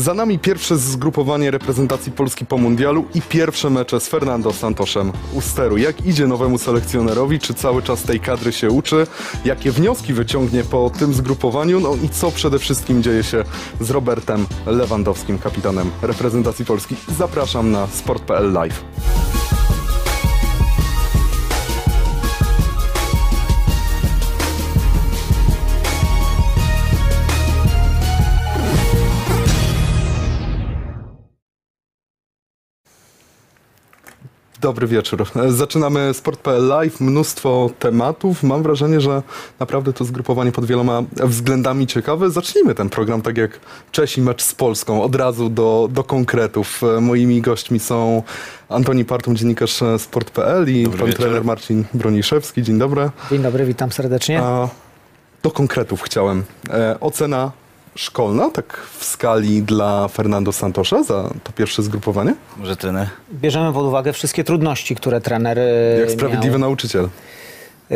Za 0.00 0.14
nami 0.14 0.38
pierwsze 0.38 0.78
zgrupowanie 0.78 1.50
reprezentacji 1.50 2.12
Polski 2.12 2.46
po 2.46 2.58
mundialu 2.58 3.04
i 3.14 3.22
pierwsze 3.22 3.70
mecze 3.70 4.00
z 4.00 4.08
Fernando 4.08 4.52
Santoszem 4.52 5.12
u 5.32 5.40
steru. 5.40 5.76
Jak 5.76 6.06
idzie 6.06 6.26
nowemu 6.26 6.58
selekcjonerowi? 6.58 7.38
Czy 7.38 7.54
cały 7.54 7.82
czas 7.82 8.02
tej 8.02 8.20
kadry 8.20 8.52
się 8.52 8.70
uczy? 8.70 9.06
Jakie 9.44 9.70
wnioski 9.70 10.12
wyciągnie 10.12 10.64
po 10.64 10.90
tym 10.98 11.14
zgrupowaniu? 11.14 11.80
No 11.80 11.94
i 12.04 12.08
co 12.08 12.30
przede 12.30 12.58
wszystkim 12.58 13.02
dzieje 13.02 13.22
się 13.22 13.44
z 13.80 13.90
Robertem 13.90 14.46
Lewandowskim, 14.66 15.38
kapitanem 15.38 15.90
reprezentacji 16.02 16.64
Polski? 16.64 16.96
Zapraszam 17.18 17.70
na 17.70 17.86
sport.pl 17.86 18.52
live. 18.52 18.84
Dobry 34.60 34.86
wieczór. 34.86 35.24
Zaczynamy 35.48 36.14
Sport.pl 36.14 36.66
Live. 36.68 37.00
Mnóstwo 37.00 37.70
tematów. 37.78 38.42
Mam 38.42 38.62
wrażenie, 38.62 39.00
że 39.00 39.22
naprawdę 39.58 39.92
to 39.92 40.04
zgrupowanie 40.04 40.52
pod 40.52 40.64
wieloma 40.64 41.02
względami 41.16 41.86
ciekawe. 41.86 42.30
Zacznijmy 42.30 42.74
ten 42.74 42.88
program 42.88 43.22
tak 43.22 43.38
jak 43.38 43.60
Czesi 43.92 44.22
mecz 44.22 44.42
z 44.42 44.54
Polską. 44.54 45.02
Od 45.02 45.14
razu 45.14 45.48
do, 45.48 45.88
do 45.92 46.04
konkretów. 46.04 46.80
Moimi 47.00 47.40
gośćmi 47.40 47.78
są 47.78 48.22
Antoni 48.68 49.04
Partum, 49.04 49.36
dziennikarz 49.36 49.80
Sport.pl 49.98 50.68
i 50.70 50.82
Dobry 50.82 50.98
pan 50.98 51.06
wieczór. 51.06 51.24
trener 51.24 51.44
Marcin 51.44 51.84
Broniszewski. 51.94 52.62
Dzień 52.62 52.78
dobry. 52.78 53.10
Dzień 53.30 53.42
dobry, 53.42 53.66
witam 53.66 53.92
serdecznie. 53.92 54.42
A 54.42 54.68
do 55.42 55.50
konkretów 55.50 56.02
chciałem. 56.02 56.44
E, 56.70 57.00
ocena 57.00 57.52
szkolna, 57.96 58.50
tak 58.50 58.76
w 58.98 59.04
skali 59.04 59.62
dla 59.62 60.08
Fernando 60.08 60.52
Santosza 60.52 61.02
za 61.02 61.30
to 61.44 61.52
pierwsze 61.52 61.82
zgrupowanie? 61.82 62.34
Może 62.56 62.76
trener? 62.76 63.08
Bierzemy 63.32 63.72
pod 63.72 63.84
uwagę 63.86 64.12
wszystkie 64.12 64.44
trudności, 64.44 64.96
które 64.96 65.20
trener 65.20 65.58
e, 65.58 66.00
Jak 66.00 66.10
sprawiedliwy 66.10 66.50
miał. 66.58 66.58
nauczyciel. 66.68 67.08
E, 67.90 67.94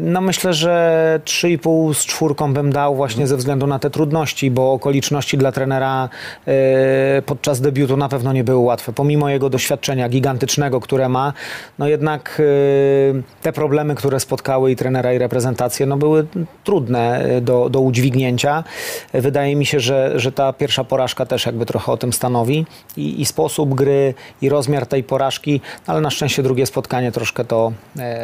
No 0.00 0.20
myślę, 0.20 0.54
że 0.54 1.20
3,5 1.24 1.94
z 1.94 2.06
czwórką 2.06 2.54
bym 2.54 2.72
dał 2.72 2.96
właśnie 2.96 3.26
ze 3.26 3.36
względu 3.36 3.66
na 3.66 3.78
te 3.78 3.90
trudności, 3.90 4.50
bo 4.50 4.72
okoliczności 4.72 5.38
dla 5.38 5.52
trenera 5.52 6.08
e, 6.46 7.22
podczas 7.26 7.60
debiutu 7.60 7.96
na 7.96 8.08
pewno 8.08 8.32
nie 8.32 8.44
były 8.44 8.58
łatwe. 8.58 8.92
Pomimo 8.92 9.28
jego 9.28 9.50
doświadczenia 9.50 10.08
gigantycznego, 10.08 10.80
które 10.80 11.08
ma, 11.08 11.32
no 11.78 11.88
jednak 11.88 12.40
e, 12.40 13.42
te 13.42 13.52
problemy, 13.52 13.94
które 13.94 14.20
spotkały 14.20 14.70
i 14.70 14.76
trenera 14.76 15.12
i 15.12 15.18
reprezentację, 15.18 15.86
no 15.86 15.96
były 15.96 16.26
trudne 16.64 17.24
do, 17.40 17.68
do 17.68 17.80
udźwignięcia. 17.80 18.64
Wydaje 19.12 19.56
mi 19.56 19.66
się, 19.66 19.80
że, 19.80 20.12
że 20.16 20.32
ta 20.32 20.52
pierwsza 20.52 20.84
porażka 20.84 21.26
też 21.26 21.46
jakby 21.46 21.66
trochę 21.66 21.92
o 21.92 21.96
tym 21.96 22.12
stanowi 22.12 22.66
i, 22.96 23.20
i 23.20 23.24
sposób 23.24 23.74
gry 23.74 24.14
i 24.42 24.48
rozmiar 24.48 24.86
tej 24.86 25.04
porażki, 25.04 25.60
ale 25.86 26.00
na 26.00 26.10
szczęście 26.10 26.42
drugie 26.42 26.66
spotkanie 26.66 27.12
troszkę 27.12 27.44
to 27.44 27.72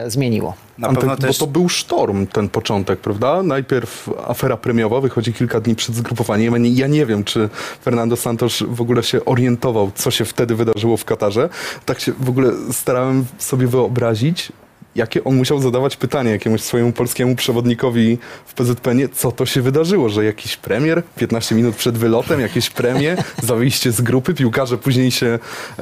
zmieniło. 0.07 0.68
Na 0.79 0.89
Antek, 0.89 1.01
pewno 1.01 1.17
też 1.17 1.39
Bo 1.39 1.47
to 1.47 1.53
był 1.53 1.69
sztorm 1.69 2.27
ten 2.27 2.49
początek, 2.49 2.99
prawda? 3.01 3.43
Najpierw 3.43 4.11
afera 4.27 4.57
premiowa 4.57 5.01
wychodzi 5.01 5.33
kilka 5.33 5.61
dni 5.61 5.75
przed 5.75 5.95
zgrupowaniem. 5.95 6.53
Ja 6.53 6.59
nie- 6.59 6.71
Ja 6.71 6.87
nie 6.87 7.07
wiem, 7.07 7.25
czy 7.25 7.49
Fernando 7.83 8.17
Santos 8.17 8.63
w 8.69 8.81
ogóle 8.81 9.03
się 9.03 9.25
orientował, 9.25 9.91
co 9.95 10.11
się 10.11 10.25
wtedy 10.25 10.55
wydarzyło 10.55 10.97
w 10.97 11.05
Katarze. 11.05 11.49
Tak 11.87 12.01
się 12.01 12.13
w 12.21 12.29
ogóle 12.29 12.53
starałem 12.73 13.25
sobie 13.39 13.67
wyobrazić, 13.67 14.53
jakie 14.99 15.25
on 15.25 15.37
musiał 15.37 15.61
zadawać 15.61 15.97
pytanie 15.97 16.31
jakiemuś 16.31 16.61
swojemu 16.61 16.93
polskiemu 16.93 17.37
przewodnikowi 17.37 18.19
w 18.47 18.55
PZPN, 18.55 19.09
co 19.13 19.33
to 19.33 19.47
się 19.47 19.63
wydarzyło, 19.63 20.09
że 20.09 20.25
jakiś 20.25 20.57
premier 20.57 21.03
15 21.17 21.55
minut 21.55 21.77
przed 21.77 21.99
wylotem, 21.99 22.41
jakieś 22.41 22.71
premie 22.71 23.17
za 23.43 23.55
wyjście 23.55 23.93
z 23.93 24.01
grupy, 24.01 24.35
piłkarze 24.35 24.79
później 24.79 25.11
się 25.11 25.39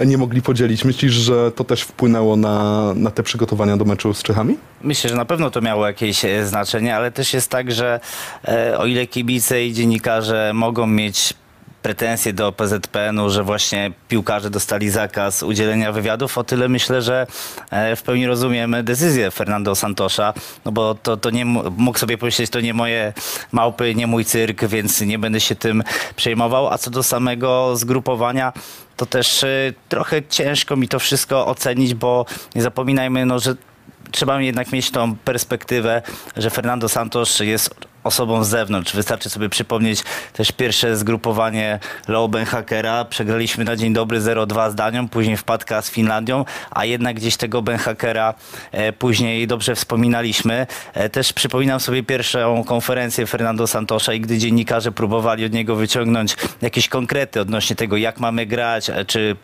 nie 0.06 0.18
mogli 0.18 0.42
podzielić. 0.42 0.84
Myślisz, 0.84 1.12
że 1.12 1.52
to 1.52 1.64
też 1.64 1.82
wpłynęło 1.82 2.36
na, 2.36 2.92
na 2.94 3.10
te 3.10 3.22
przygotowania 3.22 3.76
do 3.76 3.84
meczu 3.84 4.14
z 4.14 4.22
Czechami? 4.22 4.56
myślę, 4.82 5.10
że 5.10 5.16
na 5.16 5.24
pewno 5.24 5.50
to 5.50 5.60
miało 5.60 5.86
jakieś 5.86 6.24
e, 6.24 6.46
znaczenie, 6.46 6.96
ale 6.96 7.10
też 7.10 7.34
jest 7.34 7.50
tak, 7.50 7.72
że 7.72 8.00
e, 8.48 8.78
o 8.78 8.86
ile 8.86 9.06
kibice 9.06 9.64
i 9.64 9.72
dziennikarze 9.72 10.52
mogą 10.54 10.86
mieć 10.86 11.34
pretensje 11.86 12.32
do 12.32 12.52
PZPN-u, 12.52 13.30
że 13.30 13.42
właśnie 13.42 13.92
piłkarze 14.08 14.50
dostali 14.50 14.90
zakaz 14.90 15.42
udzielenia 15.42 15.92
wywiadów, 15.92 16.38
o 16.38 16.44
tyle 16.44 16.68
myślę, 16.68 17.02
że 17.02 17.26
e, 17.70 17.96
w 17.96 18.02
pełni 18.02 18.26
rozumiemy 18.26 18.82
decyzję 18.82 19.30
Fernando 19.30 19.74
Santosza, 19.74 20.34
no 20.64 20.72
bo 20.72 20.94
to, 20.94 21.16
to 21.16 21.30
nie 21.30 21.44
mógł 21.44 21.98
sobie 21.98 22.18
pomyśleć, 22.18 22.50
to 22.50 22.60
nie 22.60 22.74
moje 22.74 23.12
małpy, 23.52 23.94
nie 23.94 24.06
mój 24.06 24.24
cyrk, 24.24 24.64
więc 24.64 25.00
nie 25.00 25.18
będę 25.18 25.40
się 25.40 25.54
tym 25.54 25.82
przejmował. 26.16 26.68
A 26.68 26.78
co 26.78 26.90
do 26.90 27.02
samego 27.02 27.76
zgrupowania, 27.76 28.52
to 28.96 29.06
też 29.06 29.44
e, 29.44 29.72
trochę 29.88 30.22
ciężko 30.28 30.76
mi 30.76 30.88
to 30.88 30.98
wszystko 30.98 31.46
ocenić, 31.46 31.94
bo 31.94 32.26
nie 32.54 32.62
zapominajmy, 32.62 33.26
no, 33.26 33.38
że 33.38 33.54
trzeba 34.10 34.40
jednak 34.40 34.72
mieć 34.72 34.90
tą 34.90 35.16
perspektywę, 35.16 36.02
że 36.36 36.50
Fernando 36.50 36.88
Santos 36.88 37.40
jest 37.40 37.74
osobą 38.06 38.44
z 38.44 38.48
zewnątrz. 38.48 38.94
Wystarczy 38.94 39.30
sobie 39.30 39.48
przypomnieć 39.48 40.02
też 40.32 40.52
pierwsze 40.52 40.96
zgrupowanie 40.96 41.78
Leo 42.08 42.28
Benhakera. 42.28 43.04
Przegraliśmy 43.04 43.64
na 43.64 43.76
dzień 43.76 43.92
dobry 43.92 44.20
0-2 44.20 44.70
z 44.70 44.74
Danią, 44.74 45.08
później 45.08 45.36
wpadka 45.36 45.82
z 45.82 45.90
Finlandią, 45.90 46.44
a 46.70 46.84
jednak 46.84 47.16
gdzieś 47.16 47.36
tego 47.36 47.62
Benhakera 47.62 48.34
e, 48.72 48.92
później 48.92 49.46
dobrze 49.46 49.74
wspominaliśmy. 49.74 50.66
E, 50.94 51.08
też 51.08 51.32
przypominam 51.32 51.80
sobie 51.80 52.02
pierwszą 52.02 52.64
konferencję 52.64 53.26
Fernando 53.26 53.66
Santosza 53.66 54.12
i 54.12 54.20
gdy 54.20 54.38
dziennikarze 54.38 54.92
próbowali 54.92 55.44
od 55.44 55.52
niego 55.52 55.76
wyciągnąć 55.76 56.36
jakieś 56.62 56.88
konkrety 56.88 57.40
odnośnie 57.40 57.76
tego, 57.76 57.96
jak 57.96 58.20
mamy 58.20 58.46
grać, 58.46 58.90
e, 58.90 59.04
czy 59.04 59.36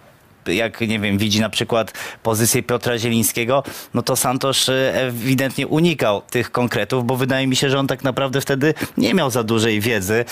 jak 0.46 0.80
nie 0.80 0.98
wiem, 0.98 1.18
widzi 1.18 1.40
na 1.40 1.50
przykład 1.50 1.92
pozycję 2.22 2.62
Piotra 2.62 2.98
Zielińskiego, 2.98 3.62
no 3.94 4.02
to 4.02 4.16
Santosz 4.16 4.68
e, 4.68 4.94
ewidentnie 4.94 5.66
unikał 5.66 6.22
tych 6.30 6.50
konkretów, 6.50 7.06
bo 7.06 7.16
wydaje 7.16 7.46
mi 7.46 7.56
się, 7.56 7.70
że 7.70 7.78
on 7.78 7.86
tak 7.86 8.04
naprawdę 8.04 8.40
wtedy 8.40 8.74
nie 8.96 9.14
miał 9.14 9.30
za 9.30 9.42
dużej 9.42 9.80
wiedzy 9.80 10.24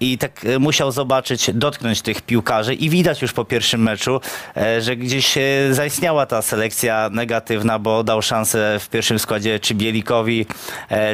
i 0.00 0.18
tak 0.18 0.44
e, 0.44 0.58
musiał 0.58 0.92
zobaczyć, 0.92 1.50
dotknąć 1.54 2.02
tych 2.02 2.22
piłkarzy 2.22 2.74
i 2.74 2.90
widać 2.90 3.22
już 3.22 3.32
po 3.32 3.44
pierwszym 3.44 3.82
meczu, 3.82 4.20
e, 4.56 4.80
że 4.80 4.96
gdzieś 4.96 5.38
zaistniała 5.70 6.26
ta 6.26 6.42
selekcja 6.42 7.10
negatywna, 7.12 7.78
bo 7.78 8.04
dał 8.04 8.22
szansę 8.22 8.78
w 8.80 8.88
pierwszym 8.88 9.18
składzie 9.18 9.60
czy 9.60 9.74
Bielikowi, 9.74 10.46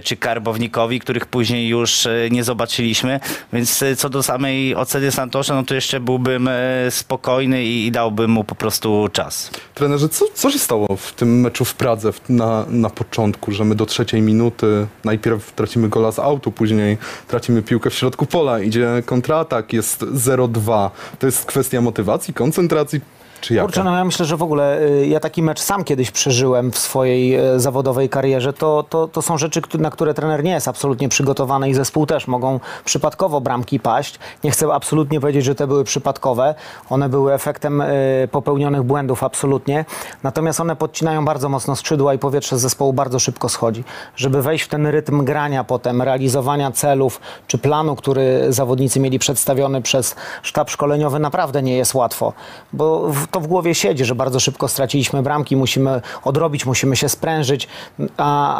czy 0.04 0.16
Karbownikowi, 0.16 1.00
których 1.00 1.26
później 1.26 1.68
już 1.68 2.08
nie 2.30 2.44
zobaczyliśmy, 2.44 3.20
więc 3.52 3.84
co 3.96 4.10
do 4.10 4.22
samej 4.22 4.76
oceny 4.76 5.12
Santosza, 5.12 5.54
no 5.54 5.62
to 5.62 5.74
jeszcze 5.74 6.00
byłbym 6.00 6.50
spokojny 6.90 7.64
i 7.64 7.90
dałbym 7.90 8.30
mu 8.30 8.43
po 8.44 8.54
prostu 8.54 9.08
czas. 9.12 9.50
Trenerze, 9.74 10.08
co, 10.08 10.24
co 10.34 10.50
się 10.50 10.58
stało 10.58 10.96
w 10.96 11.12
tym 11.12 11.40
meczu 11.40 11.64
w 11.64 11.74
Pradze 11.74 12.12
na, 12.28 12.64
na 12.68 12.90
początku, 12.90 13.52
że 13.52 13.64
my 13.64 13.74
do 13.74 13.86
trzeciej 13.86 14.22
minuty 14.22 14.86
najpierw 15.04 15.52
tracimy 15.52 15.88
gola 15.88 16.12
z 16.12 16.18
autu, 16.18 16.52
później 16.52 16.98
tracimy 17.28 17.62
piłkę 17.62 17.90
w 17.90 17.94
środku 17.94 18.26
pola, 18.26 18.60
idzie 18.60 19.02
kontratak, 19.06 19.72
jest 19.72 20.00
0-2. 20.00 20.90
To 21.18 21.26
jest 21.26 21.44
kwestia 21.44 21.80
motywacji, 21.80 22.34
koncentracji, 22.34 23.00
czy 23.44 23.54
jaka? 23.54 23.66
Kurczę, 23.66 23.84
no 23.84 23.96
ja 23.96 24.04
myślę, 24.04 24.26
że 24.26 24.36
w 24.36 24.42
ogóle 24.42 24.80
y, 24.82 25.06
ja 25.06 25.20
taki 25.20 25.42
mecz 25.42 25.60
sam 25.60 25.84
kiedyś 25.84 26.10
przeżyłem 26.10 26.72
w 26.72 26.78
swojej 26.78 27.34
e, 27.34 27.60
zawodowej 27.60 28.08
karierze. 28.08 28.52
To, 28.52 28.84
to, 28.88 29.08
to 29.08 29.22
są 29.22 29.38
rzeczy, 29.38 29.60
na 29.78 29.90
które 29.90 30.14
trener 30.14 30.44
nie 30.44 30.50
jest 30.50 30.68
absolutnie 30.68 31.08
przygotowany 31.08 31.70
i 31.70 31.74
zespół 31.74 32.06
też 32.06 32.26
mogą 32.26 32.60
przypadkowo 32.84 33.40
bramki 33.40 33.80
paść. 33.80 34.18
Nie 34.44 34.50
chcę 34.50 34.74
absolutnie 34.74 35.20
powiedzieć, 35.20 35.44
że 35.44 35.54
te 35.54 35.66
były 35.66 35.84
przypadkowe. 35.84 36.54
One 36.90 37.08
były 37.08 37.32
efektem 37.32 37.80
e, 37.80 37.86
popełnionych 38.30 38.82
błędów 38.82 39.24
absolutnie. 39.24 39.84
Natomiast 40.22 40.60
one 40.60 40.76
podcinają 40.76 41.24
bardzo 41.24 41.48
mocno 41.48 41.76
skrzydła 41.76 42.14
i 42.14 42.18
powietrze 42.18 42.58
z 42.58 42.60
zespołu 42.60 42.92
bardzo 42.92 43.18
szybko 43.18 43.48
schodzi. 43.48 43.84
Żeby 44.16 44.42
wejść 44.42 44.64
w 44.64 44.68
ten 44.68 44.86
rytm 44.86 45.24
grania 45.24 45.64
potem, 45.64 46.02
realizowania 46.02 46.72
celów 46.72 47.20
czy 47.46 47.58
planu, 47.58 47.96
który 47.96 48.46
zawodnicy 48.48 49.00
mieli 49.00 49.18
przedstawiony 49.18 49.82
przez 49.82 50.16
sztab 50.42 50.70
szkoleniowy, 50.70 51.18
naprawdę 51.18 51.62
nie 51.62 51.76
jest 51.76 51.94
łatwo. 51.94 52.32
Bo 52.72 53.12
to 53.34 53.40
w 53.40 53.46
głowie 53.46 53.74
siedzi, 53.74 54.04
że 54.04 54.14
bardzo 54.14 54.40
szybko 54.40 54.68
straciliśmy 54.68 55.22
bramki, 55.22 55.56
musimy 55.56 56.00
odrobić, 56.24 56.66
musimy 56.66 56.96
się 56.96 57.08
sprężyć, 57.08 57.68
a, 58.16 58.56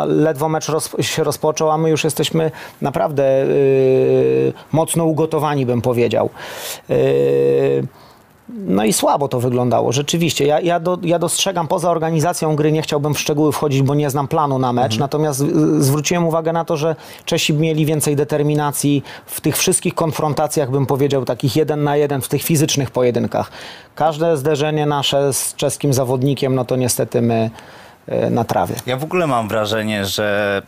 a 0.00 0.04
ledwo 0.04 0.48
mecz 0.48 0.68
roz, 0.68 0.90
się 1.00 1.24
rozpoczął, 1.24 1.70
a 1.70 1.78
my 1.78 1.90
już 1.90 2.04
jesteśmy 2.04 2.50
naprawdę 2.82 3.46
yy, 3.46 4.52
mocno 4.72 5.04
ugotowani, 5.04 5.66
bym 5.66 5.82
powiedział. 5.82 6.30
Yy, 6.88 6.96
no 8.48 8.84
i 8.84 8.92
słabo 8.92 9.28
to 9.28 9.40
wyglądało, 9.40 9.92
rzeczywiście. 9.92 10.46
Ja, 10.46 10.60
ja, 10.60 10.80
do, 10.80 10.98
ja 11.02 11.18
dostrzegam 11.18 11.68
poza 11.68 11.90
organizacją 11.90 12.56
gry, 12.56 12.72
nie 12.72 12.82
chciałbym 12.82 13.14
w 13.14 13.20
szczegóły 13.20 13.52
wchodzić, 13.52 13.82
bo 13.82 13.94
nie 13.94 14.10
znam 14.10 14.28
planu 14.28 14.58
na 14.58 14.72
mecz, 14.72 14.98
natomiast 14.98 15.40
y, 15.40 15.82
zwróciłem 15.82 16.26
uwagę 16.26 16.52
na 16.52 16.64
to, 16.64 16.76
że 16.76 16.96
Czesi 17.24 17.54
mieli 17.54 17.86
więcej 17.86 18.16
determinacji 18.16 19.02
w 19.26 19.40
tych 19.40 19.56
wszystkich 19.56 19.94
konfrontacjach, 19.94 20.70
bym 20.70 20.86
powiedział, 20.86 21.24
takich 21.24 21.56
jeden 21.56 21.84
na 21.84 21.96
jeden, 21.96 22.22
w 22.22 22.28
tych 22.28 22.42
fizycznych 22.42 22.90
pojedynkach. 22.90 23.50
Każde 23.94 24.36
zderzenie 24.36 24.86
nasze 24.86 25.32
z 25.32 25.54
czeskim 25.54 25.92
zawodnikiem, 25.92 26.54
no 26.54 26.64
to 26.64 26.76
niestety 26.76 27.22
my 27.22 27.50
y, 28.08 28.30
na 28.30 28.44
trawie. 28.44 28.74
Ja 28.86 28.96
w 28.96 29.04
ogóle 29.04 29.26
mam 29.26 29.48
wrażenie, 29.48 30.04
że 30.04 30.62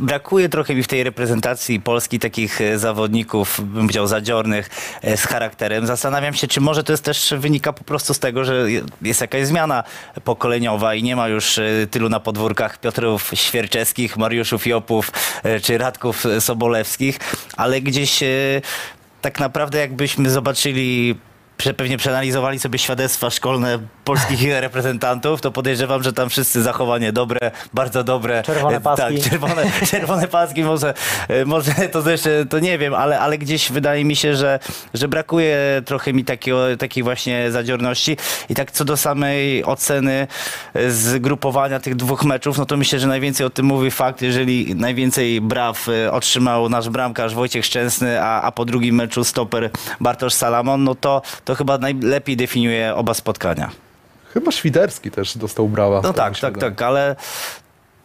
brakuje 0.00 0.48
trochę 0.48 0.74
mi 0.74 0.82
w 0.82 0.86
tej 0.88 1.04
reprezentacji 1.04 1.80
Polski 1.80 2.18
takich 2.18 2.60
e, 2.60 2.78
zawodników, 2.78 3.60
bym 3.64 3.82
powiedział, 3.82 4.06
zadziornych, 4.06 4.70
e, 5.02 5.16
z 5.16 5.24
charakterem. 5.24 5.86
Zastanawiam 5.86 6.34
się, 6.34 6.46
czy 6.48 6.60
może 6.60 6.84
to 6.84 6.92
jest 6.92 7.04
też 7.04 7.34
wynika 7.38 7.72
po 7.72 7.84
prostu 7.84 8.14
z 8.14 8.18
tego, 8.18 8.44
że 8.44 8.70
je- 8.70 8.82
jest 9.02 9.20
jakaś 9.20 9.46
zmiana 9.46 9.84
pokoleniowa 10.24 10.94
i 10.94 11.02
nie 11.02 11.16
ma 11.16 11.28
już 11.28 11.58
e, 11.58 11.86
tylu 11.90 12.08
na 12.08 12.20
podwórkach 12.20 12.78
Piotrów 12.80 13.30
Świerczewskich, 13.34 14.16
Mariuszów 14.16 14.66
Jopów 14.66 15.12
czy 15.62 15.78
Radków 15.78 16.24
Sobolewskich, 16.40 17.18
ale 17.56 17.80
gdzieś 17.80 18.20
tak 19.20 19.40
naprawdę 19.40 19.78
jakbyśmy 19.78 20.30
zobaczyli 20.30 21.18
pewnie 21.76 21.98
przeanalizowali 21.98 22.58
sobie 22.58 22.78
świadectwa 22.78 23.30
szkolne 23.30 23.78
polskich 24.08 24.52
reprezentantów, 24.66 25.40
to 25.40 25.50
podejrzewam, 25.50 26.02
że 26.02 26.12
tam 26.12 26.28
wszyscy 26.28 26.62
zachowanie 26.62 27.12
dobre, 27.12 27.50
bardzo 27.74 28.04
dobre. 28.04 28.42
Czerwone 28.42 28.76
E, 28.76 28.80
paski. 28.80 29.18
Tak, 29.18 29.22
czerwone, 29.30 29.64
czerwone 29.90 30.28
paski, 30.28 30.64
może, 30.64 30.94
e, 31.28 31.44
może 31.44 31.72
to 31.92 32.10
jeszcze, 32.10 32.46
to 32.46 32.58
nie 32.58 32.78
wiem, 32.78 32.94
ale, 32.94 33.20
ale 33.20 33.38
gdzieś 33.38 33.72
wydaje 33.72 34.04
mi 34.04 34.16
się, 34.16 34.36
że, 34.36 34.58
że 34.94 35.08
brakuje 35.08 35.82
trochę 35.84 36.12
mi 36.12 36.24
takiego, 36.24 36.76
takiej 36.76 37.02
właśnie 37.02 37.50
zadziorności. 37.50 38.16
I 38.48 38.54
tak 38.54 38.70
co 38.70 38.84
do 38.84 38.96
samej 38.96 39.64
oceny 39.64 40.26
e, 40.74 40.90
zgrupowania 40.90 41.80
tych 41.80 41.96
dwóch 41.96 42.24
meczów, 42.24 42.58
no 42.58 42.66
to 42.66 42.76
myślę, 42.76 42.98
że 42.98 43.06
najwięcej 43.06 43.46
o 43.46 43.50
tym 43.50 43.66
mówi 43.66 43.90
fakt, 43.90 44.22
jeżeli 44.22 44.74
najwięcej 44.74 45.40
braw 45.40 45.88
otrzymał 46.10 46.68
nasz 46.68 46.88
bramkarz 46.88 47.34
Wojciech 47.34 47.66
Szczęsny, 47.66 48.22
a, 48.22 48.42
a 48.42 48.52
po 48.52 48.64
drugim 48.64 48.94
meczu 48.94 49.24
stoper 49.24 49.70
Bartosz 50.00 50.34
Salamon, 50.34 50.84
no 50.84 50.94
to, 50.94 51.22
to 51.44 51.54
chyba 51.54 51.78
najlepiej 51.78 52.36
definiuje 52.36 52.94
oba 52.94 53.14
spotkania. 53.14 53.70
Chyba 54.34 54.52
Świderski 54.52 55.10
też 55.10 55.38
dostał 55.38 55.68
brawa. 55.68 56.00
No 56.02 56.12
tak, 56.12 56.38
tak, 56.38 56.58
tak, 56.58 56.82
ale 56.82 57.16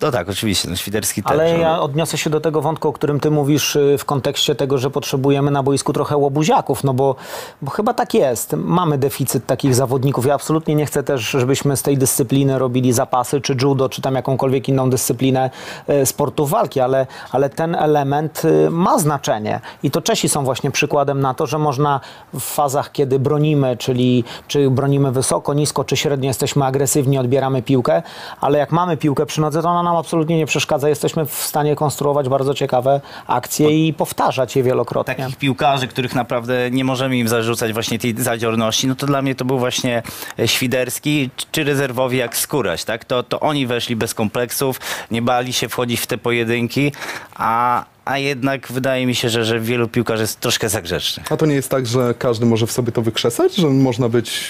no 0.03 0.11
tak, 0.11 0.29
oczywiście, 0.29 0.69
no 0.69 0.75
Świderski 0.75 1.21
Ale 1.25 1.51
też. 1.51 1.59
ja 1.59 1.81
odniosę 1.81 2.17
się 2.17 2.29
do 2.29 2.41
tego 2.41 2.61
wątku, 2.61 2.87
o 2.87 2.93
którym 2.93 3.19
ty 3.19 3.31
mówisz 3.31 3.75
y, 3.75 3.97
w 3.97 4.05
kontekście 4.05 4.55
tego, 4.55 4.77
że 4.77 4.89
potrzebujemy 4.89 5.51
na 5.51 5.63
boisku 5.63 5.93
trochę 5.93 6.17
łobuziaków, 6.17 6.83
no 6.83 6.93
bo, 6.93 7.15
bo 7.61 7.71
chyba 7.71 7.93
tak 7.93 8.13
jest. 8.13 8.53
Mamy 8.57 8.97
deficyt 8.97 9.45
takich 9.45 9.75
zawodników. 9.75 10.25
Ja 10.25 10.33
absolutnie 10.33 10.75
nie 10.75 10.85
chcę 10.85 11.03
też, 11.03 11.21
żebyśmy 11.21 11.77
z 11.77 11.81
tej 11.81 11.97
dyscypliny 11.97 12.59
robili 12.59 12.93
zapasy, 12.93 13.41
czy 13.41 13.55
judo, 13.61 13.89
czy 13.89 14.01
tam 14.01 14.15
jakąkolwiek 14.15 14.69
inną 14.69 14.89
dyscyplinę 14.89 15.49
y, 15.89 16.05
sportu 16.05 16.45
walki, 16.45 16.79
ale, 16.79 17.07
ale 17.31 17.49
ten 17.49 17.75
element 17.75 18.45
y, 18.45 18.69
ma 18.69 18.99
znaczenie. 18.99 19.59
I 19.83 19.91
to 19.91 20.01
Czesi 20.01 20.29
są 20.29 20.43
właśnie 20.43 20.71
przykładem 20.71 21.21
na 21.21 21.33
to, 21.33 21.47
że 21.47 21.59
można 21.59 21.99
w 22.33 22.41
fazach, 22.41 22.91
kiedy 22.91 23.19
bronimy, 23.19 23.77
czyli 23.77 24.23
czy 24.47 24.69
bronimy 24.69 25.11
wysoko, 25.11 25.53
nisko, 25.53 25.83
czy 25.83 25.97
średnio, 25.97 26.27
jesteśmy 26.27 26.65
agresywni, 26.65 27.17
odbieramy 27.17 27.61
piłkę, 27.61 28.01
ale 28.41 28.57
jak 28.57 28.71
mamy 28.71 28.97
piłkę 28.97 29.25
przy 29.25 29.41
nodze, 29.41 29.61
to 29.61 29.69
ona 29.69 29.83
nam 29.83 29.92
absolutnie 29.97 30.37
nie 30.37 30.45
przeszkadza. 30.45 30.89
Jesteśmy 30.89 31.25
w 31.25 31.33
stanie 31.33 31.75
konstruować 31.75 32.29
bardzo 32.29 32.53
ciekawe 32.53 33.01
akcje 33.27 33.87
i 33.87 33.93
powtarzać 33.93 34.55
je 34.55 34.63
wielokrotnie. 34.63 35.15
takich 35.15 35.37
piłkarzy, 35.37 35.87
których 35.87 36.15
naprawdę 36.15 36.71
nie 36.71 36.83
możemy 36.83 37.17
im 37.17 37.27
zarzucać 37.27 37.73
właśnie 37.73 37.99
tej 37.99 38.15
zadziorności, 38.17 38.87
no 38.87 38.95
to 38.95 39.05
dla 39.05 39.21
mnie 39.21 39.35
to 39.35 39.45
był 39.45 39.59
właśnie 39.59 40.03
e, 40.39 40.47
Świderski 40.47 41.29
czy 41.51 41.63
rezerwowi 41.63 42.17
jak 42.17 42.37
Skóraś, 42.37 42.83
tak? 42.83 43.05
To, 43.05 43.23
to 43.23 43.39
oni 43.39 43.67
weszli 43.67 43.95
bez 43.95 44.13
kompleksów, 44.13 44.79
nie 45.11 45.21
bali 45.21 45.53
się 45.53 45.69
wchodzić 45.69 45.99
w 45.99 46.07
te 46.07 46.17
pojedynki, 46.17 46.91
a, 47.35 47.85
a 48.05 48.17
jednak 48.17 48.71
wydaje 48.71 49.05
mi 49.05 49.15
się, 49.15 49.29
że, 49.29 49.45
że 49.45 49.59
wielu 49.59 49.87
piłkarzy 49.87 50.23
jest 50.23 50.39
troszkę 50.39 50.69
za 50.69 50.81
grzecznych. 50.81 51.31
A 51.31 51.37
to 51.37 51.45
nie 51.45 51.55
jest 51.55 51.69
tak, 51.69 51.87
że 51.87 52.13
każdy 52.19 52.45
może 52.45 52.67
w 52.67 52.71
sobie 52.71 52.91
to 52.91 53.01
wykrzesać, 53.01 53.55
że 53.55 53.67
można 53.67 54.09
być 54.09 54.41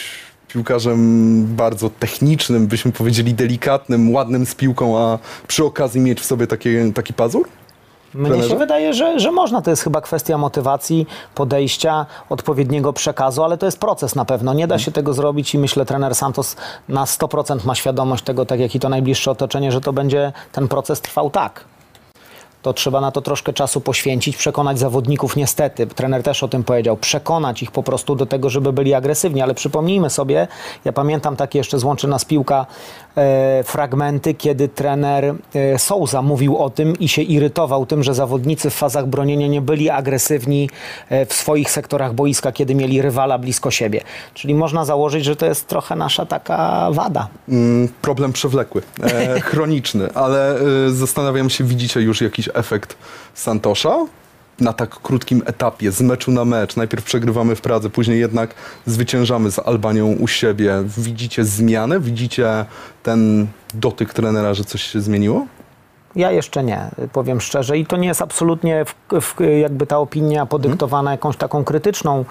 piłkarzem 0.54 1.46
bardzo 1.56 1.90
technicznym, 1.90 2.68
byśmy 2.68 2.92
powiedzieli 2.92 3.34
delikatnym, 3.34 4.14
ładnym 4.14 4.46
z 4.46 4.56
piłką, 4.56 5.00
a 5.00 5.20
przy 5.48 5.66
okazji 5.66 6.02
mieć 6.02 6.22
w 6.22 6.26
sobie 6.26 6.48
takie, 6.48 6.92
taki 6.94 7.14
pazur? 7.14 7.48
Mnie 8.14 8.30
trenerze? 8.30 8.50
się 8.50 8.58
wydaje, 8.58 8.94
że, 8.94 9.20
że 9.20 9.32
można. 9.32 9.62
To 9.62 9.70
jest 9.70 9.84
chyba 9.84 10.02
kwestia 10.02 10.38
motywacji, 10.38 11.08
podejścia, 11.36 12.06
odpowiedniego 12.30 12.94
przekazu, 12.94 13.44
ale 13.44 13.58
to 13.58 13.66
jest 13.66 13.80
proces 13.80 14.16
na 14.16 14.26
pewno. 14.26 14.54
Nie 14.54 14.68
da 14.68 14.80
się 14.80 14.92
tego 14.92 15.14
zrobić 15.14 15.54
i 15.56 15.58
myślę, 15.58 15.86
trener 15.86 16.16
Santos 16.16 16.56
na 16.90 17.06
100% 17.06 17.66
ma 17.66 17.76
świadomość 17.76 18.24
tego, 18.24 18.46
tak 18.46 18.60
jak 18.60 18.76
i 18.76 18.80
to 18.80 18.90
najbliższe 18.90 19.32
otoczenie, 19.32 19.72
że 19.72 19.82
to 19.82 19.94
będzie 19.94 20.34
ten 20.52 20.68
proces 20.68 21.02
trwał 21.02 21.30
tak. 21.30 21.66
To 22.64 22.74
trzeba 22.74 23.02
na 23.02 23.12
to 23.12 23.22
troszkę 23.22 23.54
czasu 23.54 23.82
poświęcić, 23.82 24.38
przekonać 24.38 24.80
zawodników, 24.80 25.36
niestety, 25.36 25.88
trener 25.88 26.24
też 26.24 26.44
o 26.44 26.48
tym 26.48 26.64
powiedział, 26.64 26.98
przekonać 26.98 27.64
ich 27.64 27.72
po 27.72 27.84
prostu 27.84 28.16
do 28.16 28.26
tego, 28.26 28.50
żeby 28.50 28.74
byli 28.74 28.94
agresywni, 28.94 29.42
ale 29.42 29.54
przypomnijmy 29.54 30.10
sobie, 30.10 30.48
ja 30.86 30.94
pamiętam 30.94 31.36
takie 31.36 31.60
jeszcze 31.60 31.80
złączy 31.80 32.08
nas 32.08 32.26
piłka 32.26 32.66
fragmenty, 33.64 34.34
kiedy 34.34 34.68
trener 34.68 35.36
e, 35.56 35.80
Souza 35.80 36.22
mówił 36.22 36.58
o 36.58 36.70
tym 36.70 37.00
i 37.00 37.08
się 37.08 37.22
irytował 37.22 37.86
tym, 37.86 38.04
że 38.04 38.14
zawodnicy 38.14 38.70
w 38.70 38.74
fazach 38.74 39.08
bronienia 39.08 39.48
nie 39.48 39.62
byli 39.62 39.90
agresywni 39.90 40.70
e, 41.10 41.26
w 41.26 41.34
swoich 41.34 41.72
sektorach 41.72 42.14
boiska, 42.14 42.52
kiedy 42.52 42.76
mieli 42.76 43.02
rywala 43.02 43.38
blisko 43.38 43.72
siebie. 43.72 44.02
Czyli 44.34 44.56
można 44.56 44.86
założyć, 44.86 45.26
że 45.26 45.36
to 45.36 45.46
jest 45.46 45.68
trochę 45.68 45.96
nasza 45.96 46.26
taka 46.26 46.92
wada. 46.92 47.28
Mm, 47.50 47.90
problem 48.02 48.34
przewlekły, 48.34 48.82
e, 49.04 49.40
chroniczny, 49.50 50.14
ale 50.14 50.56
e, 50.56 50.90
zastanawiam 50.90 51.50
się, 51.50 51.64
widzicie 51.64 52.02
już 52.02 52.22
jakiś 52.22 52.50
efekt 52.54 52.96
Santosza? 53.34 54.06
Na 54.64 54.74
tak 54.74 54.90
krótkim 55.02 55.42
etapie, 55.46 55.92
z 55.92 56.02
meczu 56.02 56.32
na 56.32 56.46
mecz. 56.46 56.76
Najpierw 56.76 57.04
przegrywamy 57.04 57.56
w 57.56 57.62
Pradze, 57.62 57.90
później 57.90 58.20
jednak 58.20 58.56
zwyciężamy 58.86 59.52
z 59.52 59.60
Albanią 59.60 60.08
u 60.08 60.28
siebie. 60.28 60.84
Widzicie 60.98 61.46
zmianę? 61.46 62.00
Widzicie 62.00 62.66
ten 63.04 63.48
dotyk 63.74 64.14
trenera, 64.14 64.54
że 64.54 64.64
coś 64.64 64.84
się 64.84 65.02
zmieniło? 65.02 65.48
Ja 66.16 66.32
jeszcze 66.32 66.64
nie, 66.64 66.90
powiem 67.14 67.42
szczerze. 67.42 67.78
I 67.78 67.86
to 67.86 67.98
nie 67.98 68.08
jest 68.08 68.22
absolutnie 68.22 68.86
w, 68.86 69.22
w, 69.22 69.36
jakby 69.62 69.88
ta 69.88 69.98
opinia 69.98 70.46
podyktowana 70.46 71.12
jakąś 71.12 71.38
taką 71.38 71.64
krytyczną, 71.64 72.26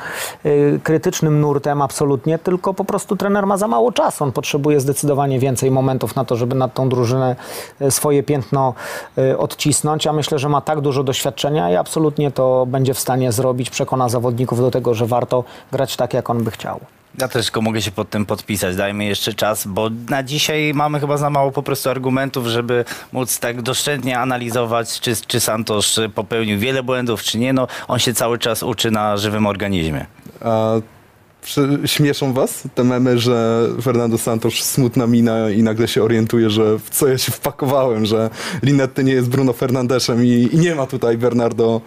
y, 0.46 0.80
krytycznym 0.82 1.40
nurtem 1.40 1.82
absolutnie, 1.82 2.38
tylko 2.38 2.74
po 2.74 2.84
prostu 2.84 3.16
trener 3.16 3.46
ma 3.46 3.56
za 3.56 3.68
mało 3.68 3.92
czasu. 3.92 4.24
On 4.24 4.32
potrzebuje 4.32 4.80
zdecydowanie 4.80 5.38
więcej 5.38 5.70
momentów 5.70 6.16
na 6.16 6.24
to, 6.24 6.36
żeby 6.36 6.54
nad 6.54 6.74
tą 6.74 6.88
drużynę 6.88 7.36
y, 7.82 7.90
swoje 7.90 8.22
piętno 8.22 8.74
y, 9.18 9.38
odcisnąć. 9.38 10.04
Ja 10.04 10.12
myślę, 10.12 10.38
że 10.38 10.48
ma 10.48 10.60
tak 10.60 10.80
dużo 10.80 11.04
doświadczenia 11.04 11.70
i 11.70 11.76
absolutnie 11.76 12.30
to 12.30 12.66
będzie 12.66 12.94
w 12.94 12.98
stanie 12.98 13.32
zrobić. 13.32 13.70
Przekona 13.70 14.08
zawodników 14.08 14.60
do 14.60 14.70
tego, 14.70 14.94
że 14.94 15.06
warto 15.06 15.44
grać 15.72 15.96
tak, 15.96 16.14
jak 16.14 16.30
on 16.30 16.44
by 16.44 16.50
chciał. 16.50 16.80
Ja 17.18 17.28
też 17.28 17.46
tylko 17.46 17.62
mogę 17.62 17.82
się 17.82 17.90
pod 17.90 18.10
tym 18.10 18.26
podpisać. 18.26 18.76
Dajmy 18.76 19.04
jeszcze 19.04 19.34
czas, 19.34 19.66
bo 19.66 19.90
na 20.08 20.22
dzisiaj 20.22 20.72
mamy 20.74 21.00
chyba 21.00 21.16
za 21.16 21.30
mało 21.30 21.50
po 21.50 21.62
prostu 21.62 21.90
argumentów, 21.90 22.46
żeby 22.46 22.84
móc 23.12 23.38
tak 23.38 23.62
doszczętnie 23.62 24.18
analizować, 24.18 25.00
czy, 25.00 25.16
czy 25.26 25.40
Santos 25.40 26.00
popełnił 26.14 26.58
wiele 26.58 26.82
błędów, 26.82 27.22
czy 27.22 27.38
nie. 27.38 27.52
No, 27.52 27.68
on 27.88 27.98
się 27.98 28.14
cały 28.14 28.38
czas 28.38 28.62
uczy 28.62 28.90
na 28.90 29.16
żywym 29.16 29.46
organizmie. 29.46 30.06
A 30.40 30.74
śmieszą 31.86 32.32
was 32.32 32.62
te 32.74 32.84
memy, 32.84 33.18
że 33.18 33.68
Fernando 33.82 34.18
Santos 34.18 34.54
smutna 34.54 35.06
mina 35.06 35.50
i 35.50 35.62
nagle 35.62 35.88
się 35.88 36.02
orientuje, 36.02 36.50
że 36.50 36.78
w 36.78 36.90
co 36.90 37.08
ja 37.08 37.18
się 37.18 37.32
wpakowałem, 37.32 38.06
że 38.06 38.30
Linetti 38.62 39.04
nie 39.04 39.12
jest 39.12 39.28
Bruno 39.28 39.52
Fernandeszem 39.52 40.24
i, 40.24 40.48
i 40.52 40.58
nie 40.58 40.74
ma 40.74 40.86
tutaj 40.86 41.18
Bernardo 41.18 41.80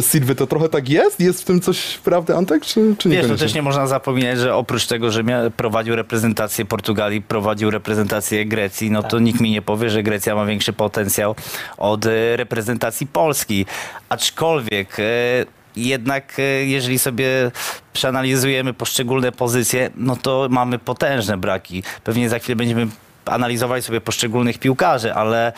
Silva. 0.00 0.34
To 0.34 0.46
trochę 0.46 0.68
tak 0.68 0.88
jest? 0.88 1.20
Jest 1.20 1.42
w 1.42 1.44
tym 1.44 1.60
coś 1.60 1.98
prawdy, 1.98 2.34
Antek, 2.36 2.62
czy, 2.62 2.74
czy 2.74 2.80
Wiesz, 2.88 3.04
no 3.04 3.10
niekoniecznie? 3.10 3.46
też 3.46 3.54
nie 3.54 3.62
można 3.62 3.86
zapominać, 3.86 4.38
że 4.38 4.54
oprócz 4.54 4.86
tego, 4.86 5.10
że 5.10 5.24
prowadził 5.56 5.96
reprezentację 5.96 6.64
Portugalii, 6.64 7.22
prowadził 7.22 7.70
reprezentację 7.70 8.46
Grecji, 8.46 8.90
no 8.90 9.02
to 9.02 9.18
nikt 9.18 9.40
mi 9.40 9.50
nie 9.50 9.62
powie, 9.62 9.90
że 9.90 10.02
Grecja 10.02 10.34
ma 10.34 10.46
większy 10.46 10.72
potencjał 10.72 11.34
od 11.76 12.06
e, 12.06 12.36
reprezentacji 12.36 13.06
Polski. 13.06 13.66
Aczkolwiek 14.08 14.96
e, 15.00 15.57
jednak 15.86 16.38
e, 16.38 16.42
jeżeli 16.42 16.98
sobie 16.98 17.50
przeanalizujemy 17.92 18.74
poszczególne 18.74 19.32
pozycje, 19.32 19.90
no 19.96 20.16
to 20.16 20.46
mamy 20.50 20.78
potężne 20.78 21.36
braki. 21.36 21.82
Pewnie 22.04 22.28
za 22.28 22.38
chwilę 22.38 22.56
będziemy 22.56 22.86
analizowali 23.24 23.82
sobie 23.82 24.00
poszczególnych 24.00 24.58
piłkarzy, 24.58 25.14
ale 25.14 25.52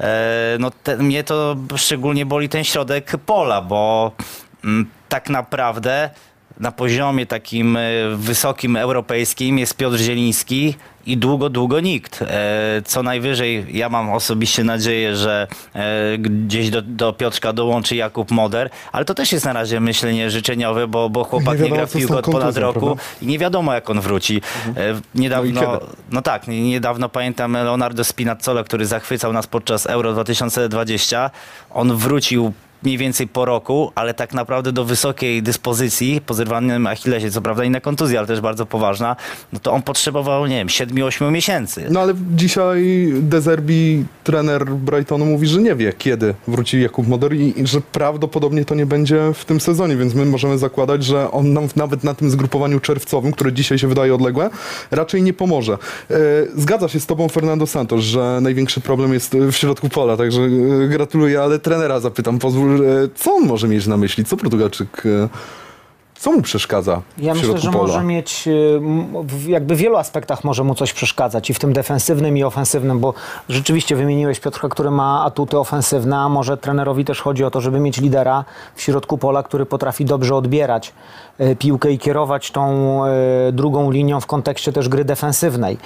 e, 0.00 0.56
no 0.60 0.70
te, 0.70 0.96
mnie 0.96 1.24
to 1.24 1.56
szczególnie 1.76 2.26
boli 2.26 2.48
ten 2.48 2.64
środek 2.64 3.12
pola, 3.26 3.62
bo 3.62 4.12
mm, 4.64 4.90
tak 5.08 5.30
naprawdę 5.30 6.10
na 6.60 6.72
poziomie 6.72 7.26
takim 7.26 7.76
e, 7.76 7.80
wysokim 8.16 8.76
europejskim 8.76 9.58
jest 9.58 9.76
Piotr 9.76 9.98
Zieliński 9.98 10.74
i 11.06 11.16
długo, 11.16 11.50
długo 11.50 11.80
nikt. 11.80 12.22
E, 12.22 12.82
Co 12.84 13.02
najwyżej 13.02 13.66
ja 13.70 13.88
mam 13.88 14.10
osobiście 14.10 14.64
nadzieję, 14.64 15.16
że 15.16 15.48
e, 15.74 16.18
gdzieś 16.18 16.70
do, 16.70 16.82
do 16.82 17.12
Piotrka 17.12 17.52
dołączy 17.52 17.96
Jakub 17.96 18.30
Moder, 18.30 18.70
ale 18.92 19.04
to 19.04 19.14
też 19.14 19.32
jest 19.32 19.44
na 19.44 19.52
razie 19.52 19.80
myślenie 19.80 20.30
życzeniowe, 20.30 20.86
bo, 20.86 21.10
bo 21.10 21.24
chłopak 21.24 21.58
Nie 21.58 21.64
nie, 21.64 21.70
gra 21.70 21.86
w 21.86 21.92
piłkę 21.92 22.16
od 22.16 22.24
ponad 22.24 22.56
roku 22.56 22.80
prawda? 22.80 23.02
i 23.22 23.26
nie 23.26 23.38
wiadomo 23.38 23.74
jak 23.74 23.90
on 23.90 24.00
wróci. 24.00 24.42
E, 24.76 25.00
Niedawno, 25.14 25.62
No 25.62 25.80
no, 26.10 26.22
tak, 26.22 26.48
niedawno 26.48 27.08
pamiętam 27.08 27.52
Leonardo 27.52 28.04
Spinazzola, 28.04 28.64
który 28.64 28.86
zachwycał 28.86 29.32
nas 29.32 29.46
podczas 29.46 29.86
Euro 29.86 30.12
2020. 30.12 31.30
On 31.70 31.96
wrócił 31.96 32.52
mniej 32.82 32.98
więcej 32.98 33.28
po 33.28 33.44
roku, 33.44 33.92
ale 33.94 34.14
tak 34.14 34.34
naprawdę 34.34 34.72
do 34.72 34.84
wysokiej 34.84 35.42
dyspozycji, 35.42 36.20
po 36.26 36.34
zerwanym 36.34 36.86
Achillesie, 36.86 37.30
co 37.30 37.42
prawda 37.42 37.64
inna 37.64 37.80
kontuzja, 37.80 38.18
ale 38.18 38.26
też 38.26 38.40
bardzo 38.40 38.66
poważna, 38.66 39.16
no 39.52 39.58
to 39.60 39.72
on 39.72 39.82
potrzebował, 39.82 40.46
nie 40.46 40.56
wiem, 40.56 40.68
7-8 40.68 41.32
miesięcy. 41.32 41.86
No 41.90 42.00
ale 42.00 42.14
dzisiaj 42.36 43.08
Dezerbi, 43.22 44.04
trener 44.24 44.66
Brightonu, 44.66 45.26
mówi, 45.26 45.46
że 45.46 45.60
nie 45.60 45.74
wie, 45.74 45.92
kiedy 45.98 46.34
wróci 46.48 46.80
Jakub 46.80 47.08
Moder 47.08 47.34
i, 47.34 47.60
i 47.60 47.66
że 47.66 47.80
prawdopodobnie 47.80 48.64
to 48.64 48.74
nie 48.74 48.86
będzie 48.86 49.20
w 49.34 49.44
tym 49.44 49.60
sezonie, 49.60 49.96
więc 49.96 50.14
my 50.14 50.24
możemy 50.24 50.58
zakładać, 50.58 51.04
że 51.04 51.30
on 51.30 51.52
nam 51.52 51.68
nawet 51.76 52.04
na 52.04 52.14
tym 52.14 52.30
zgrupowaniu 52.30 52.80
czerwcowym, 52.80 53.32
które 53.32 53.52
dzisiaj 53.52 53.78
się 53.78 53.88
wydaje 53.88 54.14
odległe, 54.14 54.50
raczej 54.90 55.22
nie 55.22 55.32
pomoże. 55.32 55.78
E, 56.10 56.16
Zgadza 56.56 56.88
się 56.88 57.00
z 57.00 57.06
tobą 57.06 57.28
Fernando 57.28 57.66
Santos, 57.66 58.00
że 58.00 58.38
największy 58.42 58.80
problem 58.80 59.12
jest 59.12 59.34
w 59.34 59.52
środku 59.52 59.88
pola, 59.88 60.16
także 60.16 60.42
e, 60.42 60.88
gratuluję, 60.88 61.42
ale 61.42 61.58
trenera 61.58 62.00
zapytam, 62.00 62.38
pozwól, 62.38 62.69
co 63.14 63.34
on 63.34 63.46
może 63.46 63.68
mieć 63.68 63.86
na 63.86 63.96
myśli, 63.96 64.24
co 64.24 64.36
Portugalczyk, 64.36 65.02
e, 65.06 65.28
co 66.18 66.32
mu 66.32 66.42
przeszkadza 66.42 67.02
Ja 67.18 67.34
myślę, 67.34 67.58
że 67.58 67.70
pola? 67.70 67.82
może 67.82 68.02
mieć, 68.04 68.48
m, 68.76 69.06
w 69.26 69.48
jakby 69.48 69.74
w 69.74 69.78
wielu 69.78 69.96
aspektach 69.96 70.44
może 70.44 70.64
mu 70.64 70.74
coś 70.74 70.92
przeszkadzać 70.92 71.50
i 71.50 71.54
w 71.54 71.58
tym 71.58 71.72
defensywnym 71.72 72.36
i 72.36 72.44
ofensywnym, 72.44 73.00
bo 73.00 73.14
rzeczywiście 73.48 73.96
wymieniłeś 73.96 74.40
Piotrka, 74.40 74.68
który 74.68 74.90
ma 74.90 75.24
atuty 75.24 75.58
ofensywne, 75.58 76.18
a 76.18 76.28
może 76.28 76.56
trenerowi 76.56 77.04
też 77.04 77.20
chodzi 77.20 77.44
o 77.44 77.50
to, 77.50 77.60
żeby 77.60 77.80
mieć 77.80 78.00
lidera 78.00 78.44
w 78.74 78.82
środku 78.82 79.18
pola, 79.18 79.42
który 79.42 79.66
potrafi 79.66 80.04
dobrze 80.04 80.34
odbierać 80.34 80.92
piłkę 81.58 81.92
i 81.92 81.98
kierować 81.98 82.50
tą 82.50 83.00
y, 83.06 83.52
drugą 83.52 83.90
linią 83.90 84.20
w 84.20 84.26
kontekście 84.26 84.72
też 84.72 84.88
gry 84.88 85.04
defensywnej. 85.04 85.78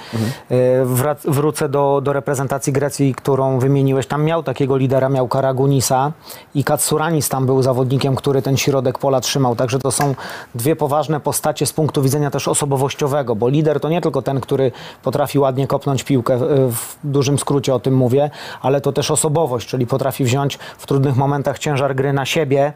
Y, 0.51 0.55
wrac- 0.85 1.31
Wrócę 1.31 1.69
do, 1.69 2.01
do 2.03 2.13
reprezentacji 2.13 2.73
Grecji, 2.73 3.15
którą 3.15 3.59
wymieniłeś. 3.59 4.07
Tam 4.07 4.23
miał 4.23 4.43
takiego 4.43 4.77
lidera, 4.77 5.09
miał 5.09 5.27
Karagunisa 5.27 6.11
i 6.55 6.63
Katsuranis 6.63 7.29
tam 7.29 7.45
był 7.45 7.61
zawodnikiem, 7.61 8.15
który 8.15 8.41
ten 8.41 8.57
środek 8.57 8.99
pola 8.99 9.21
trzymał. 9.21 9.55
Także 9.55 9.79
to 9.79 9.91
są 9.91 10.15
dwie 10.55 10.75
poważne 10.75 11.19
postacie 11.19 11.65
z 11.65 11.73
punktu 11.73 12.01
widzenia 12.01 12.31
też 12.31 12.47
osobowościowego, 12.47 13.35
bo 13.35 13.49
lider 13.49 13.79
to 13.79 13.89
nie 13.89 14.01
tylko 14.01 14.21
ten, 14.21 14.39
który 14.41 14.71
potrafi 15.03 15.39
ładnie 15.39 15.67
kopnąć 15.67 16.03
piłkę, 16.03 16.37
w 16.69 16.95
dużym 17.03 17.39
skrócie 17.39 17.75
o 17.75 17.79
tym 17.79 17.93
mówię, 17.93 18.29
ale 18.61 18.81
to 18.81 18.91
też 18.91 19.11
osobowość, 19.11 19.67
czyli 19.67 19.87
potrafi 19.87 20.23
wziąć 20.23 20.59
w 20.77 20.87
trudnych 20.87 21.15
momentach 21.15 21.59
ciężar 21.59 21.95
gry 21.95 22.13
na 22.13 22.25
siebie 22.25 22.73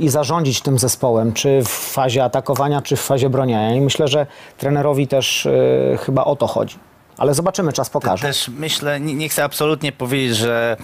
i 0.00 0.08
zarządzić 0.08 0.60
tym 0.60 0.78
zespołem, 0.78 1.32
czy 1.32 1.57
w 1.62 1.68
fazie 1.68 2.24
atakowania, 2.24 2.82
czy 2.82 2.96
w 2.96 3.00
fazie 3.00 3.30
bronienia. 3.30 3.74
I 3.74 3.80
myślę, 3.80 4.08
że 4.08 4.26
trenerowi 4.58 5.08
też 5.08 5.46
y, 5.46 5.98
chyba 6.00 6.24
o 6.24 6.36
to 6.36 6.46
chodzi. 6.46 6.76
Ale 7.18 7.34
zobaczymy, 7.34 7.72
czas 7.72 7.90
pokaże. 7.90 8.26
Też 8.26 8.48
myślę, 8.48 9.00
nie, 9.00 9.14
nie 9.14 9.28
chcę 9.28 9.44
absolutnie 9.44 9.92
powiedzieć, 9.92 10.36
że 10.36 10.76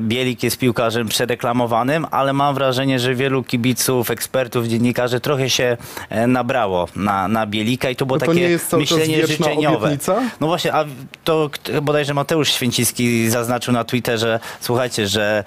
Bielik 0.00 0.42
jest 0.42 0.58
piłkarzem 0.58 1.08
przereklamowanym, 1.08 2.06
ale 2.10 2.32
mam 2.32 2.54
wrażenie, 2.54 2.98
że 2.98 3.14
wielu 3.14 3.42
kibiców, 3.44 4.10
ekspertów, 4.10 4.66
dziennikarzy 4.66 5.20
trochę 5.20 5.50
się 5.50 5.76
e, 6.08 6.26
nabrało 6.26 6.88
na, 6.96 7.28
na 7.28 7.46
Bielika 7.46 7.90
i 7.90 7.96
to 7.96 8.06
było 8.06 8.16
No 8.16 8.26
to 8.26 8.32
takie 8.32 8.48
nie 8.48 8.58
myślenie 8.78 9.26
życzeniowe. 9.26 9.76
obietnica? 9.76 10.22
No 10.40 10.46
właśnie, 10.46 10.72
a 10.74 10.84
to 11.24 11.50
bodajże 11.82 12.14
Mateusz 12.14 12.48
Święciski 12.52 13.30
zaznaczył 13.30 13.74
na 13.74 13.84
Twitterze, 13.84 14.40
słuchajcie, 14.60 15.06
że 15.06 15.44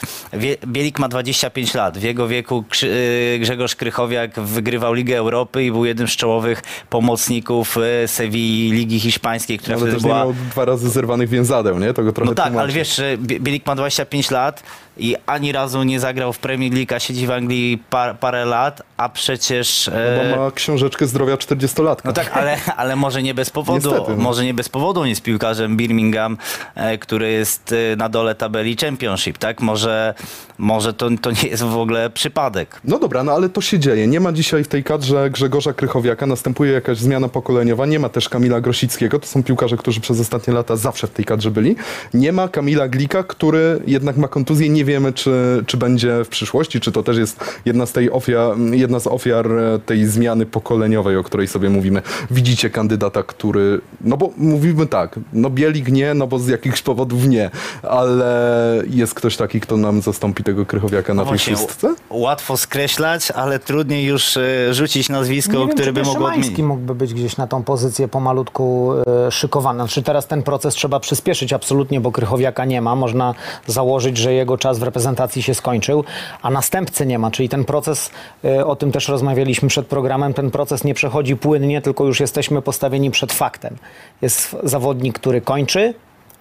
Bielik 0.68 1.00
ma 1.00 1.08
25 1.08 1.74
lat. 1.74 1.98
W 1.98 2.04
jego 2.04 2.28
wieku 2.28 2.64
y, 2.84 3.38
Grzegorz 3.42 3.76
Krychowiak 3.76 4.40
wygrywał 4.40 4.94
Ligę 4.94 5.18
Europy 5.18 5.64
i 5.64 5.72
był 5.72 5.86
jednym 5.86 6.08
z 6.08 6.12
czołowych 6.12 6.64
pomocników 6.90 7.78
Sewilli 8.08 8.72
Ligi 8.72 9.00
Hiszpańskiej, 9.00 9.58
która 9.60 9.76
Ale 9.76 9.82
wtedy 9.82 9.94
też 9.96 10.04
nie 10.04 10.08
była... 10.10 10.20
miał 10.24 10.34
dwa 10.34 10.66
razy 10.66 10.90
zerwanych 10.90 11.30
więzadeł, 11.30 11.80
nie? 11.80 11.94
To 11.94 12.04
go 12.04 12.12
trochę 12.14 12.30
No 12.32 12.36
tak, 12.36 12.46
ale 12.46 12.52
tłumaczy. 12.54 12.74
wiesz, 12.74 12.96
że 12.96 13.18
Bie- 13.18 13.40
Bielik 13.40 13.66
ma 13.66 13.76
25 13.76 13.95
lat 14.32 14.64
i 14.98 15.16
ani 15.26 15.52
razu 15.52 15.84
nie 15.84 16.00
zagrał 16.00 16.34
w 16.34 16.40
Premier 16.40 16.74
League, 16.74 16.96
a 16.96 17.00
siedzi 17.00 17.28
w 17.28 17.32
Anglii 17.32 17.84
par, 17.90 18.20
parę 18.20 18.46
lat, 18.46 18.82
a 18.98 19.10
przecież... 19.10 19.88
e, 19.88 20.32
Bo 20.36 20.44
ma 20.44 20.52
książeczkę 20.52 21.08
zdrowia 21.08 21.36
40-latka. 21.36 22.02
no 22.06 22.14
tak, 22.14 22.38
ale, 22.38 22.58
ale 22.78 22.96
może 22.96 23.24
nie 23.24 23.34
bez 23.34 23.50
powodu. 23.50 23.90
Niestety, 23.90 24.12
no. 24.18 24.24
Może 24.24 24.46
nie 24.46 24.54
bez 24.54 24.70
powodu 24.70 25.02
on 25.02 25.08
jest 25.08 25.22
piłkarzem 25.22 25.78
Birmingham, 25.78 26.38
e, 26.76 26.98
który 26.98 27.32
jest 27.32 27.76
e, 27.94 27.96
na 27.96 28.10
dole 28.10 28.36
tabeli 28.36 28.76
Championship, 28.78 29.38
tak? 29.38 29.62
Może, 29.62 30.14
może 30.58 30.94
to, 30.94 31.10
to 31.22 31.32
nie 31.32 31.50
jest 31.50 31.64
w 31.64 31.78
ogóle 31.78 32.10
przypadek. 32.10 32.80
No 32.84 33.00
dobra, 33.00 33.24
no 33.24 33.32
ale 33.32 33.50
to 33.50 33.62
się 33.62 33.80
dzieje. 33.80 34.08
Nie 34.08 34.20
ma 34.20 34.32
dzisiaj 34.32 34.64
w 34.64 34.68
tej 34.68 34.84
kadrze 34.84 35.30
Grzegorza 35.30 35.74
Krychowiaka, 35.74 36.26
następuje 36.26 36.72
jakaś 36.72 36.98
zmiana 36.98 37.30
pokoleniowa, 37.30 37.86
nie 37.86 38.00
ma 38.00 38.10
też 38.10 38.30
Kamila 38.30 38.62
Grosickiego, 38.62 39.20
to 39.20 39.28
są 39.28 39.44
piłkarze, 39.44 39.78
którzy 39.78 40.00
przez 40.02 40.20
ostatnie 40.20 40.54
lata 40.54 40.76
zawsze 40.76 41.08
w 41.08 41.12
tej 41.12 41.26
kadrze 41.26 41.52
byli. 41.52 41.76
Nie 42.14 42.32
ma 42.32 42.48
Kamila 42.48 42.88
Glika, 42.88 43.24
który 43.24 43.80
jednak 43.88 44.18
ma 44.18 44.28
kontuzję, 44.28 44.70
nie 44.70 44.85
wiemy 44.86 45.14
czy, 45.14 45.64
czy 45.68 45.78
będzie 45.78 46.24
w 46.24 46.28
przyszłości, 46.30 46.80
czy 46.80 46.92
to 46.92 47.04
też 47.04 47.18
jest 47.18 47.44
jedna 47.66 47.86
z, 47.86 47.92
tej 47.92 48.12
ofiar, 48.12 48.58
jedna 48.72 49.00
z 49.00 49.08
ofiar 49.08 49.52
e, 49.52 49.80
tej 49.80 50.06
zmiany 50.06 50.46
pokoleniowej, 50.46 51.18
o 51.18 51.24
której 51.24 51.48
sobie 51.48 51.70
mówimy. 51.70 52.02
Widzicie 52.32 52.70
kandydata, 52.70 53.24
który, 53.24 53.82
no 54.02 54.18
bo 54.18 54.30
mówimy 54.38 54.88
tak, 54.88 55.20
no 55.34 55.50
Bielik 55.50 55.92
nie, 55.92 56.14
no 56.14 56.28
bo 56.28 56.40
z 56.40 56.48
jakichś 56.48 56.82
powodów 56.82 57.28
nie, 57.28 57.50
ale 57.84 58.84
jest 58.90 59.14
ktoś 59.14 59.38
taki, 59.38 59.60
kto 59.62 59.78
nam 59.78 60.02
zastąpi 60.02 60.44
tego 60.44 60.66
Krychowiaka 60.66 61.14
na 61.14 61.24
No 61.24 61.30
tej 61.30 61.40
szóstce? 61.40 61.96
Łatwo 62.10 62.58
skreślać, 62.58 63.32
ale 63.32 63.60
trudniej 63.60 64.06
już 64.06 64.38
e, 64.38 64.74
rzucić 64.74 65.10
nazwisko, 65.10 65.54
Nie 65.54 65.60
wiem, 65.60 65.70
które 65.70 65.86
czy 65.86 65.94
by 65.94 66.00
mogło 66.04 66.14
Szymański 66.14 66.40
odmienić. 66.54 66.68
mógłby 66.68 66.96
być 66.96 67.14
gdzieś 67.14 67.38
na 67.38 67.48
tą 67.48 67.64
pozycję 67.64 68.08
pomalutku 68.08 68.94
e, 69.28 69.32
szykowany. 69.32 69.80
Znaczy 69.80 70.04
teraz 70.04 70.28
ten 70.28 70.44
proces 70.44 70.74
trzeba 70.74 71.00
przyspieszyć 71.00 71.54
absolutnie, 71.54 72.02
bo 72.02 72.12
Krychowiaka 72.12 72.66
nie 72.66 72.82
ma. 72.82 72.96
Można 72.96 73.34
założyć, 73.68 74.18
że 74.18 74.34
jego 74.34 74.58
czas 74.58 74.75
w 74.80 74.84
reprezentacji 74.84 75.44
się 75.44 75.54
skończył, 75.54 76.04
a 76.42 76.50
następcy 76.50 77.06
nie 77.06 77.20
ma. 77.20 77.32
Czyli 77.32 77.50
ten 77.50 77.66
proces, 77.66 78.12
e, 78.46 78.66
o 78.66 78.76
tym 78.76 78.92
też 78.92 79.08
rozmawialiśmy 79.08 79.70
przed 79.70 79.88
programem, 79.88 80.34
ten 80.34 80.52
proces 80.52 80.84
nie 80.84 80.94
przechodzi 80.94 81.36
płynnie, 81.36 81.82
tylko 81.82 82.06
już 82.06 82.20
jesteśmy 82.20 82.62
postawieni 82.62 83.12
przed 83.12 83.34
faktem. 83.34 83.78
Jest 84.22 84.56
zawodnik, 84.64 85.20
który 85.20 85.42
kończy, 85.42 85.94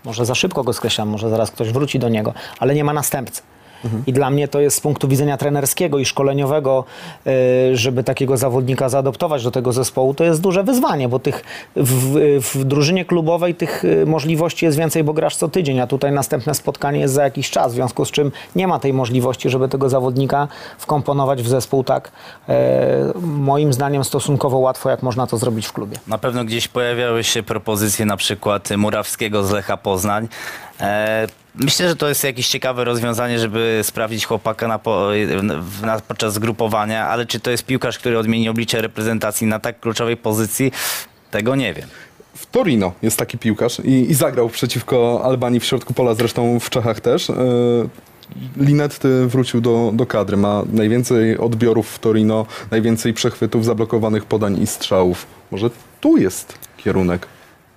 może 0.05 0.27
za 0.27 0.35
szybko 0.35 0.65
go 0.65 0.73
skreślam, 0.73 1.09
może 1.09 1.31
zaraz 1.31 1.51
ktoś 1.51 1.73
wróci 1.73 1.99
do 1.99 2.09
niego, 2.09 2.35
ale 2.59 2.75
nie 2.75 2.85
ma 2.85 2.93
następcy. 2.93 3.43
I 4.07 4.13
dla 4.13 4.31
mnie 4.31 4.49
to 4.49 4.61
jest 4.61 4.77
z 4.77 4.81
punktu 4.81 5.09
widzenia 5.09 5.37
trenerskiego 5.37 5.99
i 5.99 6.05
szkoleniowego, 6.05 6.85
y, 7.27 7.77
żeby 7.77 8.05
takiego 8.05 8.37
zawodnika 8.37 8.89
zaadoptować 8.89 9.45
do 9.45 9.51
tego 9.51 9.73
zespołu, 9.73 10.15
to 10.15 10.25
jest 10.25 10.41
duże 10.41 10.65
wyzwanie, 10.65 11.09
bo 11.09 11.19
tych 11.19 11.45
w, 11.77 12.41
w 12.55 12.65
drużynie 12.65 13.05
klubowej 13.05 13.55
tych 13.55 13.85
y, 13.85 14.07
możliwości 14.07 14.65
jest 14.65 14.79
więcej, 14.79 15.05
bo 15.05 15.13
grasz 15.13 15.37
co 15.37 15.49
tydzień, 15.49 15.81
a 15.81 15.87
tutaj 15.87 16.13
następne 16.13 16.55
spotkanie 16.55 17.01
jest 17.01 17.15
za 17.15 17.25
jakiś 17.25 17.51
czas, 17.51 17.73
w 17.73 17.75
związku 17.75 18.05
z 18.05 18.11
czym 18.11 18.33
nie 18.57 18.67
ma 18.67 18.79
tej 18.79 18.93
możliwości, 18.93 19.51
żeby 19.51 19.69
tego 19.69 19.89
zawodnika 19.89 20.49
wkomponować 20.79 21.43
w 21.43 21.49
zespół 21.49 21.85
tak, 21.85 22.13
e, 22.49 23.13
moim 23.23 23.73
zdaniem 23.73 24.05
stosunkowo 24.05 24.59
łatwo, 24.59 24.91
jak 24.91 25.03
można 25.03 25.27
to 25.27 25.39
zrobić 25.39 25.67
w 25.67 25.73
klubie. 25.73 25.97
Na 26.07 26.19
pewno 26.19 26.45
gdzieś 26.45 26.69
pojawiały 26.69 27.25
się 27.25 27.43
propozycje 27.43 28.07
na 28.07 28.17
przykład 28.17 28.71
Murawskiego 28.77 29.45
z 29.45 29.51
Lecha 29.51 29.77
Poznań. 29.77 30.29
E, 30.81 31.27
Myślę, 31.55 31.89
że 31.89 31.97
to 31.97 32.09
jest 32.09 32.25
jakieś 32.25 32.49
ciekawe 32.49 32.85
rozwiązanie, 32.85 33.39
żeby 33.39 33.81
sprawdzić 33.83 34.27
chłopaka 34.27 34.69
na, 34.69 34.79
po, 34.79 35.09
na, 35.83 36.01
podczas 36.01 36.35
zgrupowania, 36.35 37.09
ale 37.09 37.27
czy 37.27 37.41
to 37.41 37.51
jest 37.51 37.67
piłkarz, 37.67 37.99
który 37.99 38.19
odmieni 38.19 38.49
oblicze 38.49 38.81
reprezentacji 38.81 39.47
na 39.47 39.59
tak 39.59 39.81
kluczowej 39.81 40.17
pozycji, 40.17 40.73
tego 41.31 41.57
nie 41.57 41.75
wiem. 41.75 41.89
W 42.35 42.47
Torino 42.47 42.93
jest 43.03 43.19
taki 43.19 43.39
piłkarz 43.39 43.81
i, 43.85 44.11
i 44.11 44.15
zagrał 44.15 44.49
przeciwko 44.49 45.21
Albanii 45.25 45.61
w 45.61 45.65
środku 45.65 45.95
pola, 45.95 46.15
zresztą 46.15 46.61
w 46.61 46.71
Czechach 46.71 47.01
też. 47.01 47.31
E, 47.31 47.35
Linetty 48.57 49.27
wrócił 49.27 49.61
do, 49.61 49.91
do 49.95 50.07
kadry, 50.07 50.37
ma 50.37 50.63
najwięcej 50.73 51.39
odbiorów 51.39 51.91
w 51.91 51.99
Torino, 51.99 52.47
najwięcej 52.71 53.15
przechwytów, 53.15 53.65
zablokowanych 53.65 54.25
podań 54.25 54.63
i 54.63 54.67
strzałów. 54.67 55.27
Może 55.51 55.71
tu 56.01 56.17
jest 56.17 56.59
kierunek. 56.77 57.27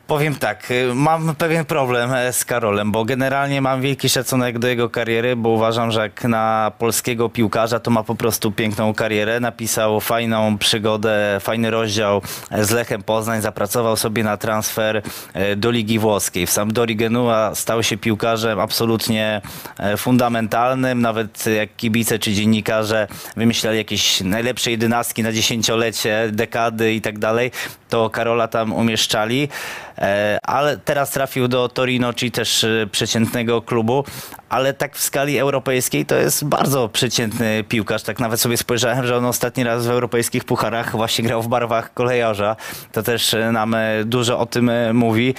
Powiem 0.07 0.35
tak, 0.35 0.71
y, 0.71 0.95
mam 0.95 1.35
pewien 1.35 1.65
problem 1.65 2.13
e, 2.13 2.33
z 2.33 2.45
Karolem, 2.45 2.91
bo 2.91 3.05
generalnie 3.05 3.61
mam 3.61 3.81
wielki 3.81 4.09
szacunek 4.09 4.59
do 4.59 4.67
jego 4.67 4.89
kariery, 4.89 5.35
bo 5.35 5.49
uważam, 5.49 5.91
że 5.91 6.01
jak 6.01 6.23
na 6.23 6.71
polskiego 6.77 7.29
piłkarza 7.29 7.79
to 7.79 7.91
ma 7.91 8.03
po 8.03 8.15
prostu 8.15 8.51
piękną 8.51 8.93
karierę. 8.93 9.39
Napisał 9.39 9.99
fajną 9.99 10.57
przygodę, 10.57 11.37
fajny 11.39 11.71
rozdział 11.71 12.21
e, 12.51 12.65
z 12.65 12.71
Lechem 12.71 13.03
Poznań, 13.03 13.41
zapracował 13.41 13.97
sobie 13.97 14.23
na 14.23 14.37
transfer 14.37 15.01
e, 15.33 15.55
do 15.55 15.71
Ligi 15.71 15.99
Włoskiej. 15.99 16.47
W 16.47 16.51
Sampdori 16.51 16.95
Genua 16.95 17.55
stał 17.55 17.83
się 17.83 17.97
piłkarzem 17.97 18.59
absolutnie 18.59 19.41
fundamentalnym, 19.97 21.01
nawet 21.01 21.45
jak 21.45 21.75
kibice 21.75 22.19
czy 22.19 22.33
dziennikarze 22.33 23.07
wymyślali 23.37 23.77
jakieś 23.77 24.21
najlepsze 24.21 24.71
jedenastki 24.71 25.23
na 25.23 25.31
dziesięciolecie, 25.31 26.29
dekady 26.31 26.93
i 26.93 27.01
tak 27.01 27.19
dalej, 27.19 27.51
to 27.89 28.09
Karola 28.09 28.47
tam 28.47 28.73
umieszczali. 28.73 29.49
E, 29.97 30.39
ale 30.43 30.77
teraz 30.77 31.11
trafił 31.11 31.47
do 31.47 31.69
Torino, 31.69 32.13
czyli 32.13 32.31
też 32.31 32.63
e, 32.63 32.87
przeciętnego 32.91 33.61
klubu, 33.61 34.03
ale 34.49 34.73
tak 34.73 34.95
w 34.95 35.01
skali 35.01 35.39
europejskiej 35.39 36.05
to 36.05 36.15
jest 36.15 36.45
bardzo 36.45 36.89
przeciętny 36.89 37.63
piłkarz. 37.69 38.03
Tak 38.03 38.19
nawet 38.19 38.41
sobie 38.41 38.57
spojrzałem, 38.57 39.07
że 39.07 39.17
on 39.17 39.25
ostatni 39.25 39.63
raz 39.63 39.87
w 39.87 39.89
europejskich 39.89 40.43
pucharach 40.43 40.91
właśnie 40.91 41.23
grał 41.23 41.41
w 41.41 41.47
barwach 41.47 41.93
kolejarza. 41.93 42.55
To 42.91 43.03
też 43.03 43.33
e, 43.33 43.51
nam 43.51 43.75
dużo 44.05 44.39
o 44.39 44.45
tym 44.45 44.71
mówi. 44.93 45.33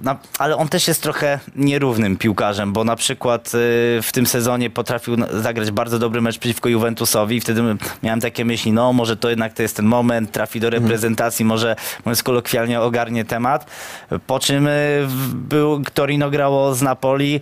E, 0.00 0.04
na, 0.04 0.16
ale 0.38 0.56
on 0.56 0.68
też 0.68 0.88
jest 0.88 1.02
trochę 1.02 1.38
nierównym 1.56 2.16
piłkarzem, 2.16 2.72
bo 2.72 2.84
na 2.84 2.96
przykład 2.96 3.46
y, 3.46 3.50
w 4.02 4.08
tym 4.12 4.26
sezonie 4.26 4.70
potrafił 4.70 5.16
zagrać 5.30 5.70
bardzo 5.70 5.98
dobry 5.98 6.20
mecz 6.20 6.38
przeciwko 6.38 6.68
Juventusowi 6.68 7.36
i 7.36 7.40
wtedy 7.40 7.62
miałem 8.02 8.20
takie 8.20 8.44
myśli, 8.44 8.72
no 8.72 8.92
może 8.92 9.16
to 9.16 9.30
jednak 9.30 9.52
to 9.52 9.62
jest 9.62 9.76
ten 9.76 9.86
moment, 9.86 10.32
trafi 10.32 10.60
do 10.60 10.70
reprezentacji, 10.70 11.44
może 11.44 11.76
mówiąc 12.04 12.22
kolokwialnie 12.22 12.80
ogarnie 12.80 13.24
temat. 13.24 13.70
Po 14.26 14.38
czym 14.38 14.66
y, 14.66 15.06
był, 15.34 15.82
Torino 15.94 16.30
grało 16.30 16.74
z 16.74 16.82
Napoli, 16.82 17.40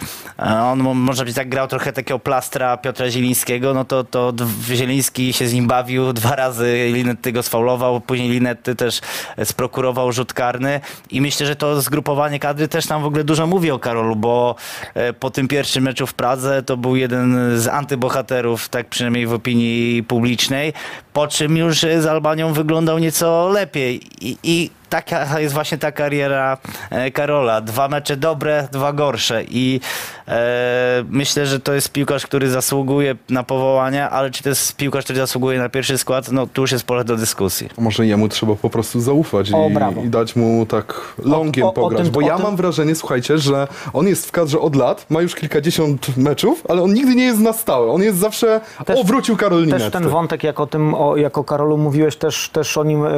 on 0.62 0.78
mo- 0.78 0.94
może 0.94 1.25
być 1.25 1.34
tak 1.34 1.48
grał 1.48 1.68
trochę 1.68 1.92
takiego 1.92 2.18
plastra 2.18 2.76
Piotra 2.76 3.10
Zielińskiego, 3.10 3.75
no 3.75 3.84
to, 3.84 4.04
to 4.04 4.32
Zieliński 4.62 5.32
się 5.32 5.48
z 5.48 5.54
nim 5.54 5.66
bawił, 5.66 6.12
dwa 6.12 6.36
razy 6.36 6.90
Linetty 6.92 7.32
go 7.32 7.42
sfaulował, 7.42 8.00
później 8.00 8.30
Linetty 8.30 8.75
też 8.75 9.00
sprokurował 9.44 10.12
rzut 10.12 10.32
karny 10.32 10.80
i 11.10 11.20
myślę, 11.20 11.46
że 11.46 11.56
to 11.56 11.82
zgrupowanie 11.82 12.38
kadry 12.46 12.68
też 12.68 12.88
nam 12.88 13.02
w 13.02 13.06
ogóle 13.06 13.24
dużo 13.24 13.46
mówi 13.46 13.70
o 13.70 13.78
Karolu, 13.78 14.16
bo 14.16 14.54
e, 14.94 15.12
po 15.12 15.30
tym 15.30 15.48
pierwszym 15.48 15.84
meczu 15.84 16.06
w 16.06 16.14
Pradze 16.14 16.62
to 16.62 16.76
był 16.76 16.96
jeden 16.96 17.58
z 17.58 17.68
antybohaterów, 17.68 18.68
tak 18.68 18.88
przynajmniej 18.88 19.26
w 19.26 19.32
opinii 19.32 20.02
publicznej, 20.02 20.72
po 21.12 21.26
czym 21.28 21.56
już 21.56 21.84
e, 21.84 22.02
z 22.02 22.06
Albanią 22.06 22.52
wyglądał 22.52 22.98
nieco 22.98 23.48
lepiej. 23.48 24.00
I, 24.20 24.38
i 24.42 24.70
taka 24.88 25.40
jest 25.40 25.55
właśnie 25.55 25.78
ta 25.78 25.93
kariera 25.93 26.59
e, 26.90 27.11
Karola. 27.11 27.61
Dwa 27.61 27.88
mecze 27.88 28.16
dobre, 28.16 28.69
dwa 28.73 28.93
gorsze 28.93 29.45
i 29.45 29.81
e, 30.28 31.05
myślę, 31.11 31.47
że 31.47 31.61
to 31.61 31.73
jest 31.75 31.93
piłkarz, 31.93 32.26
który 32.26 32.50
zasługuje 32.50 33.16
na 33.31 33.43
powołanie, 33.43 34.09
ale 34.11 34.31
czy 34.31 34.43
to 34.43 34.49
jest 34.49 34.76
piłkarz, 34.76 35.05
który 35.05 35.19
zasługuje 35.19 35.59
na 35.59 35.69
pierwszy 35.69 35.99
skład, 35.99 36.33
no 36.33 36.47
tu 36.47 36.61
już 36.61 36.73
jest 36.73 36.85
pole 36.85 37.05
do 37.05 37.16
dyskusji. 37.16 37.69
Może 37.78 38.07
jemu 38.07 38.28
trzeba 38.28 38.55
po 38.55 38.71
prostu 38.71 39.00
zaufać 39.00 39.52
O, 39.52 39.69
i, 40.02 40.07
i 40.07 40.09
dać 40.09 40.37
mu 40.37 40.66
tak 40.66 41.00
longiem 41.25 41.64
O- 41.64 41.66
o- 41.66 41.71
o 41.71 41.73
pograć. 41.75 42.02
tym- 42.02 42.12
bo 42.12 42.21
ja 42.21 42.35
tym- 42.37 42.43
mam 42.45 42.57
wrażenie, 42.57 42.95
słuchajcie, 42.95 43.38
że 43.38 43.69
on 43.93 44.07
jest 44.07 44.26
w 44.28 44.33
kadrze 44.33 44.61
od 44.61 44.76
lat, 44.76 45.07
ma 45.11 45.21
już 45.23 45.35
kilkadziesiąt 45.35 46.16
meczów, 46.16 46.62
ale 46.69 46.83
on 46.83 46.95
nigdy 46.95 47.14
nie 47.14 47.25
jest 47.25 47.40
na 47.40 47.52
stałe. 47.52 47.93
On 47.93 48.02
jest 48.02 48.19
zawsze, 48.19 48.61
Też- 48.85 48.99
o 49.00 49.05
wrócił 49.05 49.37
Karol 49.37 49.66
Też 49.66 49.90
ten 49.93 50.09
wątek, 50.09 50.45
jak 50.45 50.61
o 50.61 50.66
tym, 50.66 50.95
o, 50.95 51.16
jak 51.16 51.38
o 51.38 51.45
Karolu 51.45 51.78
mówiłeś, 51.78 52.16
też, 52.16 52.49
też 52.49 52.78
o 52.78 52.85
nim 52.85 53.07
e, 53.07 53.11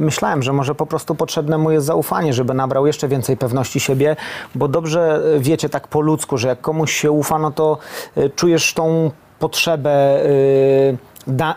myślałem, 0.00 0.42
że 0.42 0.52
może 0.52 0.74
po 0.74 0.86
prostu 0.86 0.95
potrzebne 1.14 1.58
mu 1.58 1.70
jest 1.70 1.86
zaufanie, 1.86 2.32
żeby 2.32 2.54
nabrał 2.54 2.86
jeszcze 2.86 3.08
więcej 3.08 3.36
pewności 3.36 3.80
siebie, 3.80 4.16
bo 4.54 4.68
dobrze 4.68 5.22
e, 5.36 5.38
wiecie 5.40 5.68
tak 5.68 5.88
po 5.88 6.00
ludzku, 6.00 6.38
że 6.38 6.48
jak 6.48 6.60
komuś 6.60 6.92
się 6.92 7.10
ufa, 7.10 7.38
no 7.38 7.50
to 7.50 7.78
e, 8.16 8.30
czujesz 8.30 8.74
tą 8.74 9.10
potrzebę 9.38 9.90
da, 10.24 10.26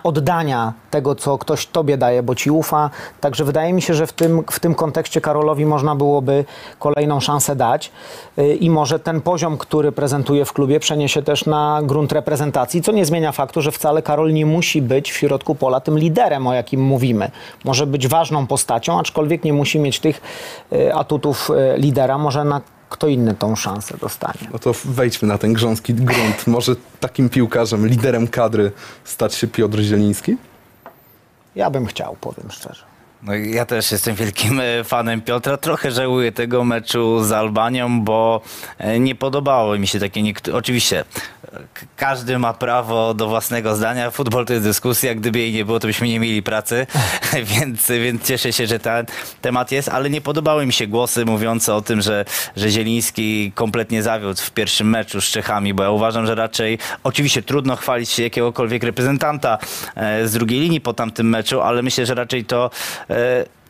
oddania 0.03 0.73
tego, 0.91 1.15
co 1.15 1.37
ktoś 1.37 1.67
tobie 1.67 1.97
daje, 1.97 2.23
bo 2.23 2.35
ci 2.35 2.51
ufa. 2.51 2.89
Także 3.21 3.45
wydaje 3.45 3.73
mi 3.73 3.81
się, 3.81 3.93
że 3.93 4.07
w 4.07 4.13
tym, 4.13 4.43
w 4.51 4.59
tym 4.59 4.75
kontekście 4.75 5.21
Karolowi 5.21 5.65
można 5.65 5.95
byłoby 5.95 6.45
kolejną 6.79 7.19
szansę 7.19 7.55
dać 7.55 7.91
y, 8.37 8.55
i 8.55 8.69
może 8.69 8.99
ten 8.99 9.21
poziom, 9.21 9.57
który 9.57 9.91
prezentuje 9.91 10.45
w 10.45 10.53
klubie, 10.53 10.79
przeniesie 10.79 11.21
też 11.21 11.45
na 11.45 11.81
grunt 11.83 12.11
reprezentacji, 12.11 12.81
co 12.81 12.91
nie 12.91 13.05
zmienia 13.05 13.31
faktu, 13.31 13.61
że 13.61 13.71
wcale 13.71 14.01
Karol 14.01 14.33
nie 14.33 14.45
musi 14.45 14.81
być 14.81 15.11
w 15.11 15.17
środku 15.17 15.55
pola 15.55 15.79
tym 15.79 15.99
liderem, 15.99 16.47
o 16.47 16.53
jakim 16.53 16.81
mówimy. 16.81 17.31
Może 17.65 17.87
być 17.87 18.07
ważną 18.07 18.47
postacią, 18.47 18.99
aczkolwiek 18.99 19.43
nie 19.43 19.53
musi 19.53 19.79
mieć 19.79 19.99
tych 19.99 20.21
y, 20.73 20.93
atutów 20.93 21.49
y, 21.49 21.77
lidera. 21.77 22.17
Może 22.17 22.43
na 22.43 22.61
kto 22.89 23.07
inny 23.07 23.35
tą 23.35 23.55
szansę 23.55 23.97
dostanie. 23.97 24.49
No 24.53 24.59
to 24.59 24.71
wejdźmy 24.85 25.27
na 25.27 25.37
ten 25.37 25.53
grząski 25.53 25.93
grunt. 25.93 26.47
Może 26.47 26.75
takim 26.99 27.29
piłkarzem, 27.29 27.87
liderem 27.87 28.27
kadry 28.27 28.71
stać 29.03 29.35
się 29.35 29.47
Piotr 29.47 29.79
Zieliński? 29.79 30.37
Ja 31.55 31.69
bym 31.69 31.85
chciał, 31.85 32.15
powiem 32.21 32.51
szczerze. 32.51 32.88
No 33.23 33.35
ja 33.35 33.65
też 33.65 33.91
jestem 33.91 34.15
wielkim 34.15 34.59
e, 34.59 34.83
fanem 34.83 35.21
Piotra. 35.21 35.57
Trochę 35.57 35.91
żałuję 35.91 36.31
tego 36.31 36.63
meczu 36.63 37.23
z 37.23 37.31
Albanią, 37.31 38.01
bo 38.01 38.41
e, 38.77 38.99
nie 38.99 39.15
podobało 39.15 39.77
mi 39.77 39.87
się 39.87 39.99
takie. 39.99 40.21
Oczywiście 40.53 40.99
e, 40.99 41.05
każdy 41.97 42.39
ma 42.39 42.53
prawo 42.53 43.13
do 43.13 43.27
własnego 43.27 43.75
zdania. 43.75 44.11
Futbol 44.11 44.45
to 44.45 44.53
jest 44.53 44.65
dyskusja. 44.65 45.15
Gdyby 45.15 45.39
jej 45.39 45.53
nie 45.53 45.65
było, 45.65 45.79
to 45.79 45.87
byśmy 45.87 46.07
nie 46.07 46.19
mieli 46.19 46.43
pracy. 46.43 46.87
więc, 47.59 47.87
więc 47.87 48.27
cieszę 48.27 48.53
się, 48.53 48.67
że 48.67 48.79
ten 48.79 49.05
temat 49.41 49.71
jest, 49.71 49.89
ale 49.89 50.09
nie 50.09 50.21
podobały 50.21 50.65
mi 50.65 50.73
się 50.73 50.87
głosy 50.87 51.25
mówiące 51.25 51.75
o 51.75 51.81
tym, 51.81 52.01
że, 52.01 52.25
że 52.55 52.69
Zieliński 52.69 53.51
kompletnie 53.55 54.03
zawiódł 54.03 54.41
w 54.41 54.51
pierwszym 54.51 54.89
meczu 54.89 55.21
z 55.21 55.25
Czechami, 55.25 55.73
bo 55.73 55.83
ja 55.83 55.89
uważam, 55.89 56.25
że 56.25 56.35
raczej 56.35 56.77
oczywiście 57.03 57.41
trudno 57.41 57.75
chwalić 57.75 58.09
się 58.09 58.23
jakiegokolwiek 58.23 58.83
reprezentanta 58.83 59.57
z 60.25 60.31
drugiej 60.31 60.59
linii 60.59 60.81
po 60.81 60.93
tamtym 60.93 61.29
meczu, 61.29 61.61
ale 61.61 61.81
myślę, 61.81 62.05
że 62.05 62.15
raczej 62.15 62.45
to 62.45 62.69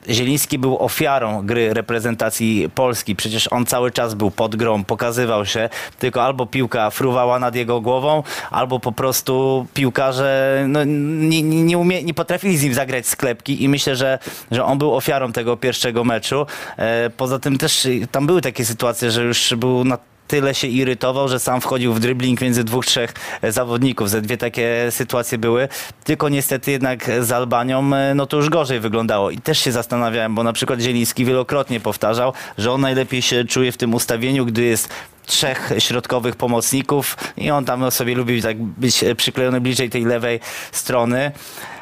Zieliński 0.10 0.60
był 0.60 0.78
ofiarą 0.78 1.46
gry 1.46 1.74
reprezentacji 1.74 2.70
Polski. 2.76 3.16
Przecież 3.16 3.48
on 3.48 3.66
cały 3.66 3.92
czas 3.92 4.14
był 4.14 4.32
pod 4.32 4.56
grą, 4.56 4.84
pokazywał 4.84 5.46
się, 5.46 5.70
tylko 6.00 6.24
albo 6.24 6.46
piłka 6.46 6.90
fruwała 6.90 7.40
nad 7.40 7.56
jego 7.56 7.82
głową, 7.82 8.24
albo 8.52 8.80
po 8.80 8.92
prostu 8.92 9.66
piłkarze 9.74 10.64
no, 10.68 10.84
nie, 10.84 11.42
nie, 11.42 11.78
umie, 11.78 12.04
nie 12.04 12.14
potrafili 12.14 12.58
z 12.58 12.64
nim 12.64 12.74
zagrać 12.74 13.08
sklepki 13.08 13.64
i 13.64 13.70
myślę, 13.70 13.96
że, 13.96 14.20
że 14.52 14.66
on 14.66 14.78
był 14.78 14.96
ofiarą 14.96 15.32
tego 15.32 15.58
pierwszego 15.58 16.04
meczu. 16.04 16.46
E, 16.78 17.10
poza 17.10 17.40
tym 17.40 17.58
też 17.58 17.88
tam 18.12 18.28
były 18.28 18.42
takie 18.42 18.66
sytuacje, 18.66 19.12
że 19.12 19.24
już 19.24 19.54
był 19.58 19.84
na 19.84 19.98
tyle 20.30 20.56
się 20.56 20.68
irytował, 20.68 21.28
że 21.28 21.40
sam 21.40 21.62
wchodził 21.62 21.94
w 21.94 22.00
dribbling 22.00 22.42
między 22.42 22.64
dwóch, 22.64 22.86
trzech 22.86 23.14
e, 23.42 23.52
zawodników. 23.52 24.10
Ze 24.10 24.22
dwie 24.22 24.38
takie 24.38 24.88
sytuacje 24.90 25.38
były. 25.38 25.68
Tylko 26.04 26.30
niestety 26.30 26.72
jednak 26.72 27.12
z 27.22 27.32
Albanią 27.32 27.94
e, 27.96 28.16
no 28.16 28.26
to 28.26 28.38
już 28.38 28.50
gorzej 28.50 28.80
wyglądało. 28.80 29.32
I 29.32 29.38
też 29.38 29.60
się 29.60 29.72
zastanawiałem, 29.72 30.36
bo 30.36 30.44
na 30.44 30.54
przykład 30.54 30.80
Zieliński 30.80 31.26
wielokrotnie 31.26 31.80
powtarzał, 31.80 32.34
że 32.58 32.72
on 32.72 32.82
najlepiej 32.82 33.22
się 33.22 33.46
czuje 33.46 33.72
w 33.72 33.78
tym 33.78 33.94
ustawieniu, 33.94 34.46
gdy 34.46 34.64
jest 34.64 34.90
trzech 35.26 35.72
środkowych 35.80 36.36
pomocników 36.36 37.18
i 37.38 37.52
on 37.52 37.66
tam 37.66 37.92
sobie 37.92 38.16
lubi 38.16 38.42
tak 38.42 38.58
być 38.64 39.04
przyklejony 39.18 39.62
bliżej 39.62 39.90
tej 39.90 40.06
lewej 40.06 40.40
strony. 40.72 41.32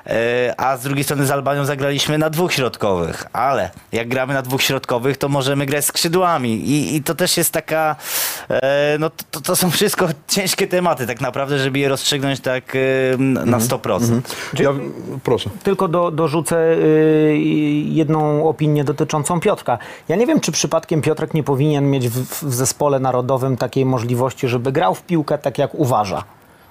E, 0.08 0.54
A 0.58 0.78
z 0.78 0.84
drugiej 0.84 1.04
strony 1.04 1.26
z 1.26 1.32
Albanią 1.32 1.65
zagraliśmy 1.65 2.17
na 2.17 2.30
dwóch 2.30 2.54
środkowych, 2.54 3.26
ale 3.34 3.70
jak 3.91 4.08
gramy 4.08 4.34
na 4.34 4.41
dwóch 4.41 4.62
środkowych, 4.62 5.17
to 5.17 5.30
możemy 5.30 5.65
grać 5.65 5.86
skrzydłami 5.86 6.54
i, 6.54 6.96
i 6.96 7.04
to 7.04 7.15
też 7.15 7.38
jest 7.38 7.52
taka, 7.52 7.96
e, 8.50 8.98
no 9.00 9.10
to, 9.32 9.41
to 9.41 9.56
są 9.56 9.72
wszystko 9.72 10.08
ciężkie 10.28 10.67
tematy 10.67 11.08
tak 11.08 11.22
naprawdę, 11.22 11.60
żeby 11.60 11.80
je 11.80 11.89
rozstrzygnąć 11.89 12.39
tak 12.39 12.76
e, 12.76 13.17
na 13.17 13.60
100%. 13.60 14.22
Ja, 14.60 14.70
proszę. 15.24 15.50
Tylko 15.63 15.88
do, 15.88 16.12
dorzucę 16.12 16.74
y, 16.74 17.38
jedną 17.86 18.50
opinię 18.50 18.84
dotyczącą 18.84 19.39
Piotrka. 19.39 19.78
Ja 20.08 20.15
nie 20.15 20.28
wiem, 20.28 20.39
czy 20.39 20.52
przypadkiem 20.52 21.02
Piotrek 21.02 21.34
nie 21.34 21.43
powinien 21.43 21.89
mieć 21.89 22.10
w, 22.10 22.46
w 22.46 22.54
zespole 22.54 23.00
narodowym 23.00 23.58
takiej 23.58 23.86
możliwości, 23.86 24.48
żeby 24.48 24.72
grał 24.72 24.96
w 24.96 25.02
piłkę 25.02 25.38
tak, 25.38 25.58
jak 25.58 25.76
uważa. 25.76 26.24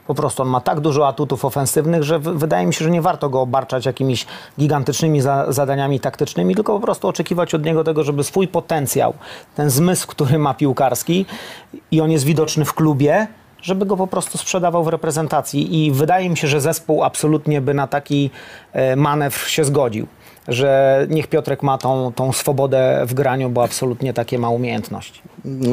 Po 0.07 0.15
prostu 0.15 0.43
on 0.43 0.49
ma 0.49 0.61
tak 0.61 0.81
dużo 0.81 1.09
atutów 1.09 1.45
ofensywnych, 1.45 2.03
że 2.03 2.19
wydaje 2.19 2.67
mi 2.67 2.75
się, 2.75 2.85
że 2.85 2.91
nie 2.91 3.03
warto 3.03 3.29
go 3.29 3.41
obarczać 3.41 3.87
jakimiś 3.87 4.27
gigantycznymi 4.59 5.21
za, 5.21 5.53
zadaniami 5.53 6.01
taktycznymi, 6.01 6.55
tylko 6.55 6.75
po 6.75 6.81
prostu 6.81 7.09
oczekiwać 7.09 7.55
od 7.55 7.65
niego 7.65 7.85
tego, 7.85 8.05
żeby 8.05 8.25
swój 8.25 8.49
potencjał, 8.49 9.15
ten 9.55 9.71
zmysł, 9.71 10.07
który 10.07 10.39
ma 10.39 10.55
piłkarski 10.55 11.27
i 11.91 12.01
on 12.01 12.11
jest 12.11 12.25
widoczny 12.25 12.65
w 12.65 12.75
klubie, 12.75 13.27
żeby 13.63 13.87
go 13.87 13.97
po 13.97 14.07
prostu 14.07 14.39
sprzedawał 14.39 14.85
w 14.85 14.89
reprezentacji. 14.89 15.85
I 15.85 15.93
wydaje 15.93 16.31
mi 16.31 16.37
się, 16.37 16.49
że 16.49 16.61
zespół 16.61 17.05
absolutnie 17.05 17.61
by 17.61 17.75
na 17.75 17.87
taki 17.87 18.31
e, 18.73 18.97
manewr 18.97 19.49
się 19.49 19.65
zgodził. 19.65 20.07
Że 20.49 21.07
niech 21.11 21.27
Piotrek 21.27 21.63
ma 21.63 21.79
tą, 21.79 22.13
tą 22.13 22.33
swobodę 22.33 23.05
w 23.07 23.15
graniu, 23.15 23.51
bo 23.51 23.65
absolutnie 23.65 24.13
takie 24.13 24.39
ma 24.39 24.51
umiejętności. 24.51 25.21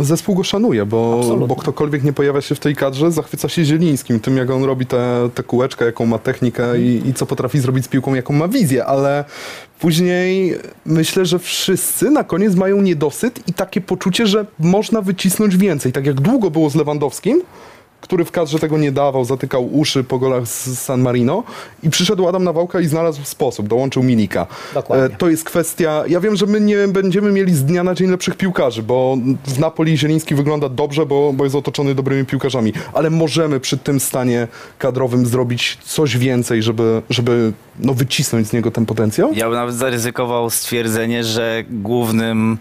Zespół 0.01 0.35
go 0.35 0.43
szanuje, 0.43 0.85
bo, 0.85 1.15
Absolutnie. 1.19 1.47
bo 1.47 1.55
ktokolwiek 1.55 2.03
nie 2.03 2.13
pojawia 2.13 2.41
się 2.41 2.55
w 2.55 2.59
tej 2.59 2.75
kadrze, 2.75 3.11
zachwyca 3.11 3.49
się 3.49 3.65
Zielińskim, 3.65 4.19
tym 4.19 4.37
jak 4.37 4.49
on 4.49 4.63
robi 4.63 4.85
te, 4.85 5.29
te 5.35 5.43
kółeczka, 5.43 5.85
jaką 5.85 6.05
ma 6.05 6.17
technikę 6.17 6.79
i, 6.79 7.09
i 7.09 7.13
co 7.13 7.25
potrafi 7.25 7.59
zrobić 7.59 7.85
z 7.85 7.87
piłką, 7.87 8.13
jaką 8.13 8.33
ma 8.33 8.47
wizję, 8.47 8.85
ale 8.85 9.25
później 9.79 10.57
myślę, 10.85 11.25
że 11.25 11.39
wszyscy 11.39 12.11
na 12.11 12.23
koniec 12.23 12.55
mają 12.55 12.81
niedosyt 12.81 13.47
i 13.47 13.53
takie 13.53 13.81
poczucie, 13.81 14.27
że 14.27 14.45
można 14.59 15.01
wycisnąć 15.01 15.57
więcej. 15.57 15.91
Tak 15.91 16.05
jak 16.05 16.21
długo 16.21 16.51
było 16.51 16.69
z 16.69 16.75
Lewandowskim, 16.75 17.41
który 18.03 18.25
w 18.25 18.31
kadrze 18.31 18.59
tego 18.59 18.77
nie 18.77 18.91
dawał, 18.91 19.25
zatykał 19.25 19.75
uszy 19.75 20.03
po 20.03 20.19
golach 20.19 20.47
z 20.47 20.79
San 20.79 21.01
Marino 21.01 21.43
i 21.83 21.89
przyszedł 21.89 22.27
Adam 22.27 22.43
Nawałka 22.43 22.79
i 22.79 22.85
znalazł 22.85 23.23
sposób, 23.23 23.67
dołączył 23.67 24.03
Milika. 24.03 24.47
Dokładnie. 24.73 25.05
E, 25.05 25.09
To 25.09 25.29
jest 25.29 25.43
kwestia, 25.43 26.03
ja 26.07 26.19
wiem, 26.19 26.35
że 26.35 26.45
my 26.45 26.61
nie 26.61 26.87
będziemy 26.87 27.31
mieli 27.31 27.55
z 27.55 27.63
dnia 27.63 27.83
na 27.83 27.95
dzień 27.95 28.09
lepszych 28.11 28.35
piłkarzy, 28.35 28.83
bo 28.83 29.17
w 29.45 29.59
Napoli 29.59 29.97
Zieliński 29.97 30.35
wygląda 30.35 30.69
dobrze, 30.69 31.05
bo, 31.05 31.33
bo 31.33 31.43
jest 31.43 31.55
otoczony 31.55 31.95
dobrymi 31.95 32.25
piłkarzami, 32.25 32.73
ale 32.93 33.09
możemy 33.09 33.59
przy 33.59 33.77
tym 33.77 33.99
stanie 33.99 34.47
kadrowym 34.77 35.25
zrobić 35.25 35.77
coś 35.83 36.17
więcej, 36.17 36.63
żeby, 36.63 37.01
żeby 37.09 37.53
no, 37.79 37.93
wycisnąć 37.93 38.47
z 38.47 38.53
niego 38.53 38.71
ten 38.71 38.85
potencjał? 38.85 39.33
Ja 39.33 39.45
bym 39.45 39.53
nawet 39.53 39.75
zaryzykował 39.75 40.49
stwierdzenie, 40.49 41.23
że 41.23 41.63
głównym 41.69 42.57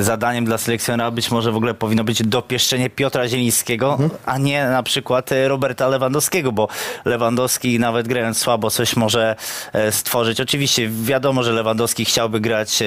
zadaniem 0.00 0.44
dla 0.44 0.58
selekcjonera 0.58 1.10
być 1.10 1.30
może 1.30 1.52
w 1.52 1.56
ogóle 1.56 1.74
powinno 1.74 2.04
być 2.04 2.22
dopieszczenie 2.22 2.90
Piotra 2.90 3.28
Zielińskiego, 3.28 3.98
a 4.26 4.38
nie 4.38 4.64
na 4.64 4.82
przykład 4.82 5.32
e, 5.32 5.48
Roberta 5.48 5.88
Lewandowskiego, 5.88 6.52
bo 6.52 6.68
Lewandowski 7.04 7.78
nawet 7.78 8.08
grając 8.08 8.38
słabo 8.38 8.70
coś 8.70 8.96
może 8.96 9.36
e, 9.72 9.92
stworzyć. 9.92 10.40
Oczywiście 10.40 10.88
wiadomo, 10.88 11.42
że 11.42 11.52
Lewandowski 11.52 12.04
chciałby 12.04 12.40
grać 12.40 12.82
e, 12.82 12.84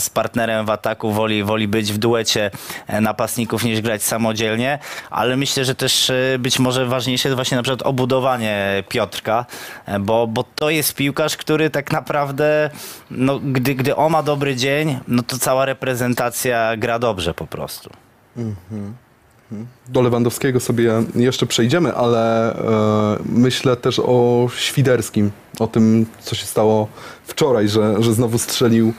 z 0.00 0.10
partnerem 0.10 0.66
w 0.66 0.70
ataku, 0.70 1.12
woli, 1.12 1.44
woli 1.44 1.68
być 1.68 1.92
w 1.92 1.98
duecie 1.98 2.50
napastników 3.00 3.64
niż 3.64 3.80
grać 3.80 4.02
samodzielnie, 4.02 4.78
ale 5.10 5.36
myślę, 5.36 5.64
że 5.64 5.74
też 5.74 6.12
być 6.38 6.58
może 6.58 6.86
ważniejsze 6.86 7.28
jest 7.28 7.36
właśnie 7.36 7.56
na 7.56 7.62
przykład 7.62 7.82
obudowanie 7.82 8.84
Piotrka, 8.88 9.46
bo, 10.00 10.26
bo 10.26 10.44
to 10.54 10.70
jest 10.70 10.94
piłkarz, 10.94 11.36
który 11.36 11.70
tak 11.70 11.92
naprawdę, 11.92 12.70
no, 13.10 13.38
gdy, 13.38 13.74
gdy 13.74 13.96
on 13.96 14.12
ma 14.12 14.22
dobry 14.22 14.56
dzień, 14.56 14.98
no 15.08 15.22
to 15.22 15.38
cała 15.38 15.64
reprezentacja 15.64 15.93
gra 16.78 16.98
dobrze 16.98 17.34
po 17.34 17.46
prostu. 17.46 17.90
Do 19.88 20.02
Lewandowskiego 20.02 20.60
sobie 20.60 20.92
jeszcze 21.14 21.46
przejdziemy, 21.46 21.94
ale 21.94 22.54
e, 22.54 23.18
myślę 23.24 23.76
też 23.76 24.00
o 24.04 24.48
Świderskim, 24.56 25.30
o 25.58 25.66
tym, 25.66 26.06
co 26.20 26.34
się 26.34 26.46
stało 26.46 26.88
wczoraj, 27.26 27.68
że, 27.68 28.02
że 28.02 28.12
znowu 28.14 28.38
strzelił 28.38 28.92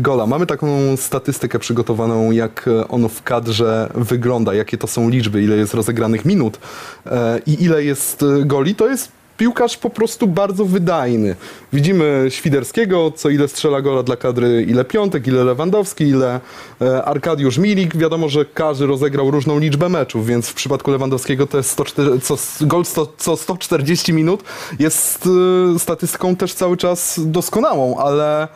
gola. 0.00 0.26
Mamy 0.26 0.46
taką 0.46 0.96
statystykę 0.96 1.58
przygotowaną, 1.58 2.30
jak 2.30 2.68
ono 2.88 3.08
w 3.08 3.22
kadrze 3.22 3.90
wygląda, 3.94 4.54
jakie 4.54 4.78
to 4.78 4.86
są 4.86 5.08
liczby, 5.08 5.42
ile 5.42 5.56
jest 5.56 5.74
rozegranych 5.74 6.24
minut 6.24 6.58
e, 7.06 7.40
i 7.46 7.64
ile 7.64 7.84
jest 7.84 8.24
goli. 8.44 8.74
To 8.74 8.88
jest 8.88 9.17
piłkarz 9.38 9.76
po 9.76 9.90
prostu 9.90 10.26
bardzo 10.26 10.64
wydajny. 10.64 11.36
Widzimy 11.72 12.26
Świderskiego, 12.28 13.12
co 13.16 13.30
ile 13.30 13.48
strzela 13.48 13.82
gola 13.82 14.02
dla 14.02 14.16
kadry, 14.16 14.66
ile 14.68 14.84
Piątek, 14.84 15.26
ile 15.26 15.44
Lewandowski, 15.44 16.04
ile 16.04 16.40
e, 16.80 17.04
Arkadiusz 17.04 17.58
Milik. 17.58 17.96
Wiadomo, 17.96 18.28
że 18.28 18.44
każdy 18.44 18.86
rozegrał 18.86 19.30
różną 19.30 19.58
liczbę 19.58 19.88
meczów, 19.88 20.26
więc 20.26 20.48
w 20.48 20.54
przypadku 20.54 20.90
Lewandowskiego 20.90 21.46
to 21.46 21.56
jest 21.56 21.70
104, 21.70 22.20
co, 22.20 22.36
gol 22.60 22.84
100, 22.84 23.12
co 23.18 23.36
140 23.36 24.12
minut 24.12 24.42
jest 24.78 25.28
e, 25.74 25.78
statystyką 25.78 26.36
też 26.36 26.54
cały 26.54 26.76
czas 26.76 27.20
doskonałą, 27.24 27.98
ale 27.98 28.48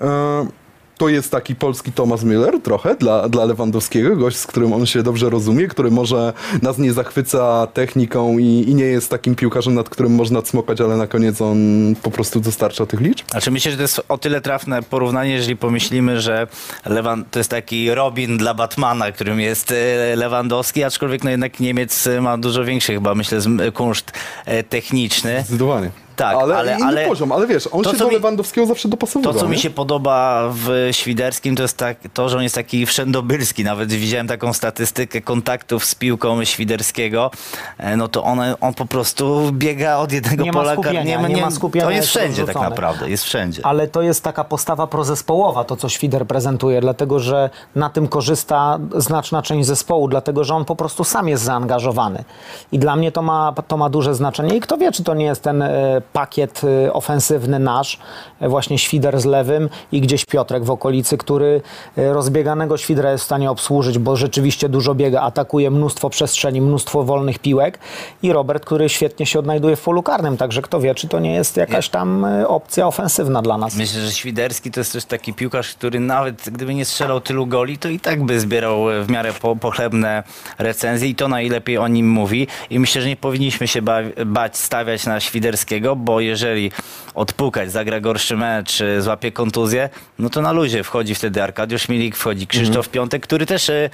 e, 0.00 0.61
to 1.02 1.08
jest 1.08 1.30
taki 1.30 1.54
polski 1.54 1.92
Thomas 1.92 2.24
Müller 2.24 2.60
trochę 2.60 2.94
dla, 2.94 3.28
dla 3.28 3.44
Lewandowskiego, 3.44 4.16
gość, 4.16 4.36
z 4.36 4.46
którym 4.46 4.72
on 4.72 4.86
się 4.86 5.02
dobrze 5.02 5.30
rozumie, 5.30 5.68
który 5.68 5.90
może 5.90 6.32
nas 6.62 6.78
nie 6.78 6.92
zachwyca 6.92 7.66
techniką 7.66 8.38
i, 8.38 8.64
i 8.68 8.74
nie 8.74 8.84
jest 8.84 9.10
takim 9.10 9.34
piłkarzem, 9.34 9.74
nad 9.74 9.88
którym 9.88 10.14
można 10.14 10.42
cmokać, 10.42 10.80
ale 10.80 10.96
na 10.96 11.06
koniec 11.06 11.40
on 11.40 11.58
po 12.02 12.10
prostu 12.10 12.40
dostarcza 12.40 12.86
tych 12.86 13.00
liczb. 13.00 13.26
Znaczy 13.30 13.50
myślę, 13.50 13.70
że 13.70 13.76
to 13.76 13.82
jest 13.82 14.00
o 14.08 14.18
tyle 14.18 14.40
trafne 14.40 14.82
porównanie, 14.82 15.32
jeżeli 15.32 15.56
pomyślimy, 15.56 16.20
że 16.20 16.46
Lewan, 16.86 17.24
to 17.30 17.38
jest 17.40 17.50
taki 17.50 17.94
Robin 17.94 18.36
dla 18.36 18.54
Batmana, 18.54 19.12
którym 19.12 19.40
jest 19.40 19.72
e, 19.72 20.16
Lewandowski, 20.16 20.84
aczkolwiek 20.84 21.24
no 21.24 21.30
jednak 21.30 21.60
Niemiec 21.60 22.08
ma 22.20 22.38
dużo 22.38 22.64
większy 22.64 22.92
chyba, 22.92 23.14
myślę, 23.14 23.38
kunszt 23.74 24.12
e, 24.46 24.62
techniczny. 24.62 25.40
Zdecydowanie. 25.40 26.01
Tak, 26.16 26.36
ale, 26.36 26.56
ale- 26.56 26.72
inny 26.72 26.84
ale 26.86 27.06
poziom, 27.08 27.32
ale 27.32 27.46
wiesz, 27.46 27.68
on 27.72 27.82
to, 27.84 27.92
się 27.92 27.96
do 27.96 28.06
mi- 28.08 28.14
Lewandowskiego 28.14 28.66
zawsze 28.66 28.88
dopasowywał. 28.88 29.32
To, 29.34 29.40
co 29.40 29.46
mi 29.46 29.52
nie? 29.56 29.58
się 29.62 29.70
podoba 29.70 30.48
w 30.52 30.88
Świderskim, 30.92 31.56
to 31.56 31.62
jest 31.62 31.76
tak, 31.76 31.96
to, 32.14 32.28
że 32.28 32.36
on 32.36 32.42
jest 32.42 32.54
taki 32.54 32.86
wszędobylski. 32.86 33.64
Nawet 33.64 33.92
widziałem 33.92 34.26
taką 34.28 34.52
statystykę 34.52 35.20
kontaktów 35.20 35.84
z 35.84 35.94
piłką 35.94 36.44
Świderskiego. 36.44 37.30
E, 37.78 37.96
No 37.96 38.08
to 38.08 38.24
on, 38.24 38.38
on 38.60 38.74
po 38.74 38.86
prostu 38.86 39.50
biega 39.52 39.96
od 39.96 40.12
jednego 40.12 40.44
Nie 40.44 40.52
ma 40.52 40.60
pola 40.60 40.72
skupienia, 40.72 41.18
kar- 41.18 41.30
nie 41.30 41.36
ma 41.42 41.50
skupienia, 41.50 41.84
To 41.84 41.90
jest 41.90 42.02
jest 42.02 42.08
wszędzie 42.10 42.36
tak 42.36 42.46
rozrzucony. 42.46 42.70
naprawdę, 42.70 43.10
jest 43.10 43.24
wszędzie. 43.24 43.66
Ale 43.66 43.86
to 43.88 44.02
jest 44.02 44.24
taka 44.24 44.44
postawa 44.44 44.86
prozespołowa, 44.86 45.64
to 45.64 45.76
co 45.76 45.88
Świder 45.88 46.26
prezentuje, 46.26 46.80
dlatego 46.80 47.20
że 47.20 47.50
na 47.74 47.90
tym 47.90 48.08
korzysta 48.08 48.78
znaczna 48.96 49.42
część 49.42 49.66
zespołu, 49.66 50.08
dlatego 50.08 50.44
że 50.44 50.54
on 50.54 50.64
po 50.64 50.76
prostu 50.76 51.04
sam 51.04 51.28
jest 51.28 51.42
zaangażowany. 51.44 52.24
I 52.72 52.78
dla 52.78 52.96
mnie 52.96 53.12
to 53.12 53.22
ma, 53.22 53.54
to 53.68 53.76
ma 53.76 53.88
duże 53.90 54.14
znaczenie. 54.14 54.56
I 54.56 54.60
kto 54.60 54.76
wie, 54.76 54.92
czy 54.92 55.04
to 55.04 55.14
nie 55.14 55.24
jest 55.24 55.42
ten 55.42 55.62
e, 55.62 56.01
pakiet 56.02 56.60
e, 56.64 56.92
ofensywny 56.92 57.58
nasz, 57.58 57.98
e, 58.40 58.48
właśnie 58.48 58.78
Świder 58.78 59.20
z 59.20 59.24
lewym 59.24 59.68
i 59.92 60.00
gdzieś 60.00 60.24
Piotrek 60.24 60.64
w 60.64 60.70
okolicy, 60.70 61.18
który 61.18 61.62
e, 61.96 62.12
rozbieganego 62.12 62.76
Świdra 62.76 63.12
jest 63.12 63.24
w 63.24 63.26
stanie 63.26 63.50
obsłużyć, 63.50 63.98
bo 63.98 64.16
rzeczywiście 64.16 64.68
dużo 64.68 64.94
biega, 64.94 65.20
atakuje 65.20 65.70
mnóstwo 65.70 66.10
przestrzeni, 66.10 66.60
mnóstwo 66.60 67.04
wolnych 67.04 67.38
piłek 67.38 67.78
i 68.22 68.32
Robert, 68.32 68.64
który 68.64 68.88
świetnie 68.88 69.26
się 69.26 69.38
odnajduje 69.38 69.76
w 69.76 69.82
polu 69.82 70.02
karnym, 70.02 70.36
także 70.36 70.62
kto 70.62 70.80
wie, 70.80 70.94
czy 70.94 71.08
to 71.08 71.20
nie 71.20 71.34
jest 71.34 71.56
jakaś 71.56 71.88
tam 71.88 72.24
e, 72.24 72.48
opcja 72.48 72.86
ofensywna 72.86 73.42
dla 73.42 73.58
nas. 73.58 73.76
Myślę, 73.76 74.00
że 74.00 74.12
Świderski 74.12 74.70
to 74.70 74.80
jest 74.80 74.92
też 74.92 75.04
taki 75.04 75.34
piłkarz, 75.34 75.74
który 75.74 76.00
nawet 76.00 76.50
gdyby 76.50 76.74
nie 76.74 76.84
strzelał 76.84 77.20
tylu 77.20 77.46
goli, 77.46 77.78
to 77.78 77.88
i 77.88 78.00
tak 78.00 78.24
by 78.24 78.40
zbierał 78.40 78.84
w 79.04 79.10
miarę 79.10 79.32
po, 79.32 79.56
pochlebne 79.56 80.22
recenzje 80.58 81.08
i 81.08 81.14
to 81.14 81.28
najlepiej 81.28 81.78
o 81.78 81.88
nim 81.88 82.08
mówi. 82.10 82.46
I 82.70 82.78
myślę, 82.78 83.02
że 83.02 83.08
nie 83.08 83.16
powinniśmy 83.16 83.68
się 83.68 83.82
ba 83.82 83.98
bać 84.26 84.56
stawiać 84.56 85.06
na 85.06 85.20
Świderskiego, 85.20 85.91
bo 85.96 86.20
jeżeli 86.20 86.70
odpukać, 87.14 87.72
zagra 87.72 88.00
gorszy 88.00 88.36
mecz, 88.36 88.80
y, 88.80 89.02
złapie 89.02 89.32
kontuzję, 89.32 89.88
no 90.18 90.30
to 90.30 90.42
na 90.42 90.52
luzie 90.52 90.84
wchodzi 90.84 91.14
wtedy 91.14 91.42
Arkadiusz 91.42 91.88
Milik, 91.88 92.16
wchodzi 92.16 92.46
Krzysztof 92.46 92.88
Piątek, 92.88 93.22
który 93.22 93.46
też 93.46 93.68
y, 93.68 93.90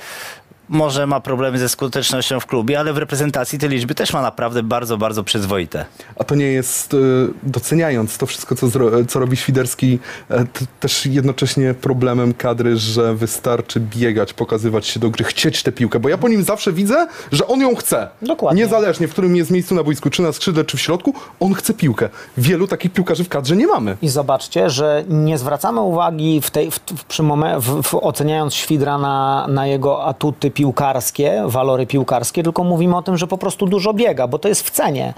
może 0.69 1.07
ma 1.07 1.21
problemy 1.21 1.59
ze 1.59 1.69
skutecznością 1.69 2.41
w 2.41 2.47
klubie, 2.47 2.81
ale 2.81 2.93
w 2.93 2.99
reprezentacji 2.99 3.59
te 3.59 3.69
liczby 3.69 3.95
też 3.95 4.13
ma 4.13 4.23
naprawdę 4.23 4.63
bardzo, 4.63 4.99
bardzo 4.99 5.25
przyzwoite. 5.25 5.85
A 6.17 6.25
to 6.25 6.35
nie 6.35 6.47
jest, 6.47 6.95
e, 6.95 6.97
doceniając 7.43 8.19
to 8.19 8.27
wszystko, 8.27 8.55
co, 8.55 8.69
zro, 8.69 8.91
co 9.09 9.21
robi 9.21 9.37
Świderski, 9.37 9.99
e, 10.31 10.45
też 10.81 11.07
jednocześnie 11.07 11.75
problemem 11.75 12.35
kadry, 12.35 12.77
że 12.77 13.15
wystarczy 13.15 13.81
biegać, 13.81 14.33
pokazywać 14.33 14.87
się 14.87 15.01
do 15.01 15.11
gry, 15.11 15.25
chcieć 15.25 15.63
tę 15.63 15.73
piłkę, 15.73 16.01
bo 16.01 16.09
ja 16.09 16.19
po 16.19 16.29
nim 16.29 16.43
zawsze 16.43 16.73
widzę, 16.73 17.07
że 17.33 17.47
on 17.47 17.61
ją 17.61 17.75
chce. 17.75 18.09
Dokładnie. 18.23 18.63
Niezależnie, 18.63 19.09
w 19.09 19.13
którym 19.13 19.37
jest 19.37 19.51
miejscu 19.51 19.75
na 19.75 19.83
boisku, 19.83 20.11
czy 20.11 20.23
na 20.23 20.33
skrzydle, 20.33 20.65
czy 20.65 20.77
w 20.77 20.81
środku, 20.81 21.15
on 21.41 21.55
chce 21.55 21.75
piłkę. 21.75 22.09
Wielu 22.37 22.67
takich 22.67 22.93
piłkarzy 22.93 23.25
w 23.25 23.29
kadrze 23.29 23.57
nie 23.57 23.67
mamy. 23.67 23.97
I 24.03 24.09
zobaczcie, 24.09 24.71
że 24.71 25.05
nie 25.09 25.39
zwracamy 25.39 25.81
uwagi 25.81 26.41
w 26.41 26.51
tej, 26.51 26.71
w, 26.71 26.75
w, 26.75 27.05
przy 27.05 27.23
momen- 27.23 27.61
w, 27.61 27.83
w, 27.83 27.95
oceniając 27.95 28.55
Świdra 28.55 28.99
na, 28.99 29.47
na 29.49 29.67
jego 29.67 30.05
atuty 30.05 30.51
piłkarskie, 30.59 31.43
walory 31.47 31.87
piłkarskie, 31.87 32.43
tylko 32.43 32.65
mówimy 32.65 32.97
o 32.97 33.03
tym, 33.03 33.17
że 33.17 33.27
po 33.27 33.39
prostu 33.39 33.67
dużo 33.67 33.95
biega, 33.95 34.29
bo 34.29 34.39
to 34.39 34.49
jest 34.49 34.63
w 34.63 34.71
cenie. 34.71 35.15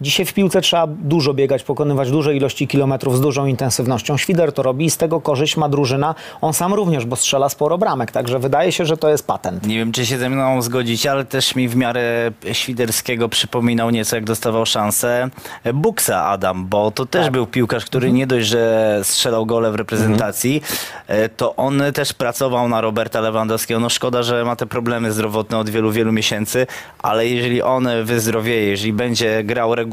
Dzisiaj 0.00 0.26
w 0.26 0.34
piłce 0.34 0.60
trzeba 0.60 0.86
dużo 0.86 1.34
biegać, 1.34 1.62
pokonywać 1.62 2.10
duże 2.10 2.36
ilości 2.36 2.68
kilometrów 2.68 3.16
z 3.16 3.20
dużą 3.20 3.46
intensywnością. 3.46 4.16
Świder 4.16 4.52
to 4.52 4.62
robi 4.62 4.84
i 4.84 4.90
z 4.90 4.96
tego 4.96 5.20
korzyść 5.20 5.56
ma 5.56 5.68
drużyna. 5.68 6.14
On 6.40 6.52
sam 6.52 6.74
również, 6.74 7.06
bo 7.06 7.16
strzela 7.16 7.48
sporo 7.48 7.78
bramek, 7.78 8.12
także 8.12 8.38
wydaje 8.38 8.72
się, 8.72 8.84
że 8.84 8.96
to 8.96 9.08
jest 9.08 9.26
patent. 9.26 9.66
Nie 9.66 9.76
wiem, 9.76 9.92
czy 9.92 10.06
się 10.06 10.18
ze 10.18 10.30
mną 10.30 10.62
zgodzicie, 10.62 11.10
ale 11.10 11.24
też 11.24 11.56
mi 11.56 11.68
w 11.68 11.76
miarę 11.76 12.32
Świderskiego 12.52 13.28
przypominał 13.28 13.90
nieco, 13.90 14.16
jak 14.16 14.24
dostawał 14.24 14.66
szansę 14.66 15.30
Buksa 15.74 16.24
Adam, 16.24 16.66
bo 16.66 16.90
to 16.90 17.06
też 17.06 17.30
był 17.30 17.46
piłkarz, 17.46 17.84
który 17.84 18.12
nie 18.12 18.26
dość, 18.26 18.46
że 18.46 19.00
strzelał 19.02 19.46
gole 19.46 19.72
w 19.72 19.74
reprezentacji, 19.74 20.62
e, 21.06 21.28
to 21.28 21.56
on 21.56 21.82
też 21.94 22.12
pracował 22.12 22.68
na 22.68 22.80
Roberta 22.80 23.20
Lewandowskiego. 23.20 23.80
No 23.80 23.88
szkoda, 23.88 24.22
że 24.22 24.44
ma 24.44 24.56
te 24.56 24.66
problemy 24.66 25.12
zdrowotne 25.12 25.58
od 25.58 25.70
wielu, 25.70 25.92
wielu 25.92 26.12
miesięcy, 26.12 26.66
ale 26.98 27.26
jeżeli 27.28 27.62
on 27.62 27.88
wyzdrowieje, 28.04 28.68
jeżeli 28.70 28.92
będzie 28.92 29.44
grał 29.44 29.74
regularnie, 29.74 29.83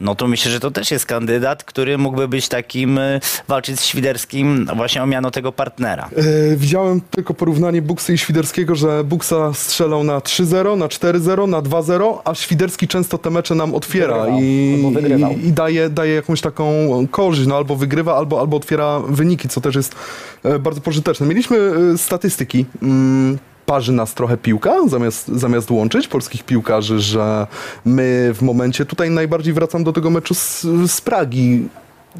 no 0.00 0.14
to 0.14 0.26
myślę, 0.26 0.50
że 0.50 0.60
to 0.60 0.70
też 0.70 0.90
jest 0.90 1.06
kandydat, 1.06 1.64
który 1.64 1.98
mógłby 1.98 2.28
być 2.28 2.48
takim, 2.48 2.98
e, 2.98 3.20
walczyć 3.48 3.80
z 3.80 3.84
Świderskim 3.84 4.66
właśnie 4.76 5.02
o 5.02 5.06
miano 5.06 5.30
tego 5.30 5.52
partnera. 5.52 6.10
E, 6.16 6.56
widziałem 6.56 7.00
tylko 7.10 7.34
porównanie 7.34 7.82
Buksy 7.82 8.14
i 8.14 8.18
Świderskiego, 8.18 8.74
że 8.74 9.04
Buksa 9.04 9.54
strzelał 9.54 10.04
na 10.04 10.18
3-0, 10.18 10.76
na 10.76 10.86
4-0, 10.86 11.48
na 11.48 11.62
2-0, 11.62 12.18
a 12.24 12.34
Świderski 12.34 12.88
często 12.88 13.18
te 13.18 13.30
mecze 13.30 13.54
nam 13.54 13.74
otwiera 13.74 14.14
Wygrywał, 14.14 15.32
i, 15.32 15.44
i, 15.44 15.48
i 15.48 15.52
daje, 15.52 15.90
daje 15.90 16.14
jakąś 16.14 16.40
taką 16.40 16.64
korzyść, 17.10 17.46
no 17.46 17.56
albo 17.56 17.76
wygrywa, 17.76 18.16
albo, 18.16 18.40
albo 18.40 18.56
otwiera 18.56 19.00
wyniki, 19.00 19.48
co 19.48 19.60
też 19.60 19.74
jest 19.74 19.94
e, 20.42 20.58
bardzo 20.58 20.80
pożyteczne. 20.80 21.26
Mieliśmy 21.26 21.72
statystyki. 21.96 22.66
Mm, 22.82 23.38
parzy 23.66 23.92
nas 23.92 24.14
trochę 24.14 24.36
piłka, 24.36 24.88
zamiast, 24.88 25.28
zamiast 25.28 25.70
łączyć 25.70 26.08
polskich 26.08 26.44
piłkarzy, 26.44 27.00
że 27.00 27.46
my 27.84 28.30
w 28.34 28.42
momencie, 28.42 28.86
tutaj 28.86 29.10
najbardziej 29.10 29.54
wracam 29.54 29.84
do 29.84 29.92
tego 29.92 30.10
meczu 30.10 30.34
z, 30.34 30.62
z 30.86 31.00
Pragi, 31.00 31.68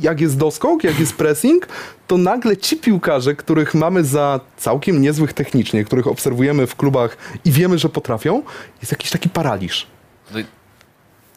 jak 0.00 0.20
jest 0.20 0.38
doskok, 0.38 0.84
jak 0.84 1.00
jest 1.00 1.16
pressing, 1.16 1.68
to 2.06 2.18
nagle 2.18 2.56
ci 2.56 2.76
piłkarze, 2.76 3.34
których 3.34 3.74
mamy 3.74 4.04
za 4.04 4.40
całkiem 4.56 5.02
niezłych 5.02 5.32
technicznie, 5.32 5.84
których 5.84 6.06
obserwujemy 6.06 6.66
w 6.66 6.76
klubach 6.76 7.16
i 7.44 7.50
wiemy, 7.50 7.78
że 7.78 7.88
potrafią, 7.88 8.42
jest 8.80 8.92
jakiś 8.92 9.10
taki 9.10 9.28
paraliż. 9.28 9.86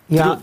Ja... 0.10 0.38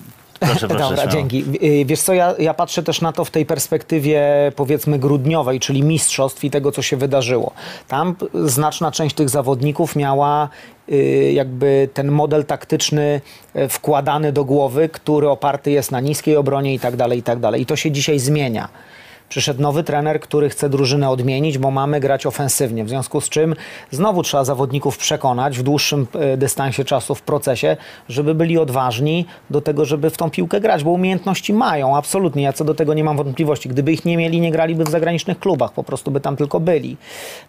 Proszę, 0.47 0.69
proszę, 0.69 0.85
Dobra, 0.85 0.97
śmiało. 0.97 1.11
dzięki. 1.11 1.45
Y, 1.63 1.85
Wiesz 1.85 2.01
co, 2.03 2.15
ja, 2.15 2.35
ja 2.39 2.55
patrzę 2.55 2.83
też 2.83 3.01
na 3.01 3.13
to 3.13 3.25
w 3.25 3.31
tej 3.31 3.47
perspektywie 3.47 4.23
powiedzmy 4.57 4.99
grudniowej, 4.99 5.61
czyli 5.61 5.83
mistrzostw 5.83 6.45
i 6.45 6.51
tego, 6.51 6.73
co 6.73 6.83
się 6.83 6.97
wydarzyło. 6.97 7.53
Tam 7.89 8.15
znaczna 8.35 8.93
część 8.93 9.15
tych 9.17 9.29
zawodników 9.29 9.97
miała 9.97 10.49
y, 10.93 11.33
jakby 11.35 11.89
ten 11.95 12.11
model 12.11 12.45
taktyczny 12.45 13.21
y, 13.57 13.69
wkładany 13.69 14.33
do 14.33 14.45
głowy, 14.45 14.89
który 14.89 15.29
oparty 15.29 15.71
jest 15.71 15.91
na 15.91 16.01
niskiej 16.01 16.37
obronie 16.37 16.75
i 16.75 16.79
tak 16.81 16.97
dalej, 16.97 17.19
i 17.19 17.23
tak 17.23 17.39
dalej. 17.41 17.63
I 17.63 17.67
to 17.67 17.77
się 17.77 17.91
dzisiaj 17.91 18.19
zmienia. 18.19 18.69
Przyszedł 19.29 19.63
nowy 19.63 19.83
trener, 19.83 20.21
który 20.21 20.49
chce 20.49 20.69
drużynę 20.69 21.11
odmienić, 21.11 21.59
bo 21.59 21.71
mamy 21.71 22.01
grać 22.01 22.27
ofensywnie. 22.27 22.85
W 22.85 22.89
związku 22.89 23.21
z 23.21 23.29
czym 23.29 23.55
znowu 23.91 24.23
trzeba 24.23 24.45
zawodników 24.45 24.99
przekonać 24.99 25.59
w 25.59 25.63
dłuższym 25.63 26.07
e, 26.15 26.37
dystansie 26.37 26.85
czasu 26.85 27.15
w 27.15 27.23
procesie, 27.23 27.77
żeby 28.09 28.35
byli 28.35 28.59
odważni 28.59 29.27
do 29.51 29.61
tego, 29.61 29.85
żeby 29.85 30.11
w 30.11 30.17
tą 30.17 30.31
piłkę 30.31 30.61
grać, 30.61 30.85
bo 30.85 30.91
umiejętności 30.91 31.53
mają, 31.53 31.97
absolutnie. 31.97 32.43
Ja 32.43 32.53
co 32.53 32.65
do 32.65 32.75
tego 32.75 32.95
nie 32.95 33.05
mam 33.05 33.17
wątpliwości. 33.17 33.69
Gdyby 33.69 33.93
ich 33.93 34.05
nie 34.05 34.17
mieli, 34.17 34.41
nie 34.41 34.51
graliby 34.51 34.85
w 34.85 34.91
zagranicznych 34.91 35.39
klubach, 35.39 35.73
po 35.73 35.85
prostu 35.85 36.11
by 36.11 36.21
tam 36.21 36.37
tylko 36.37 36.61
byli. 36.61 36.97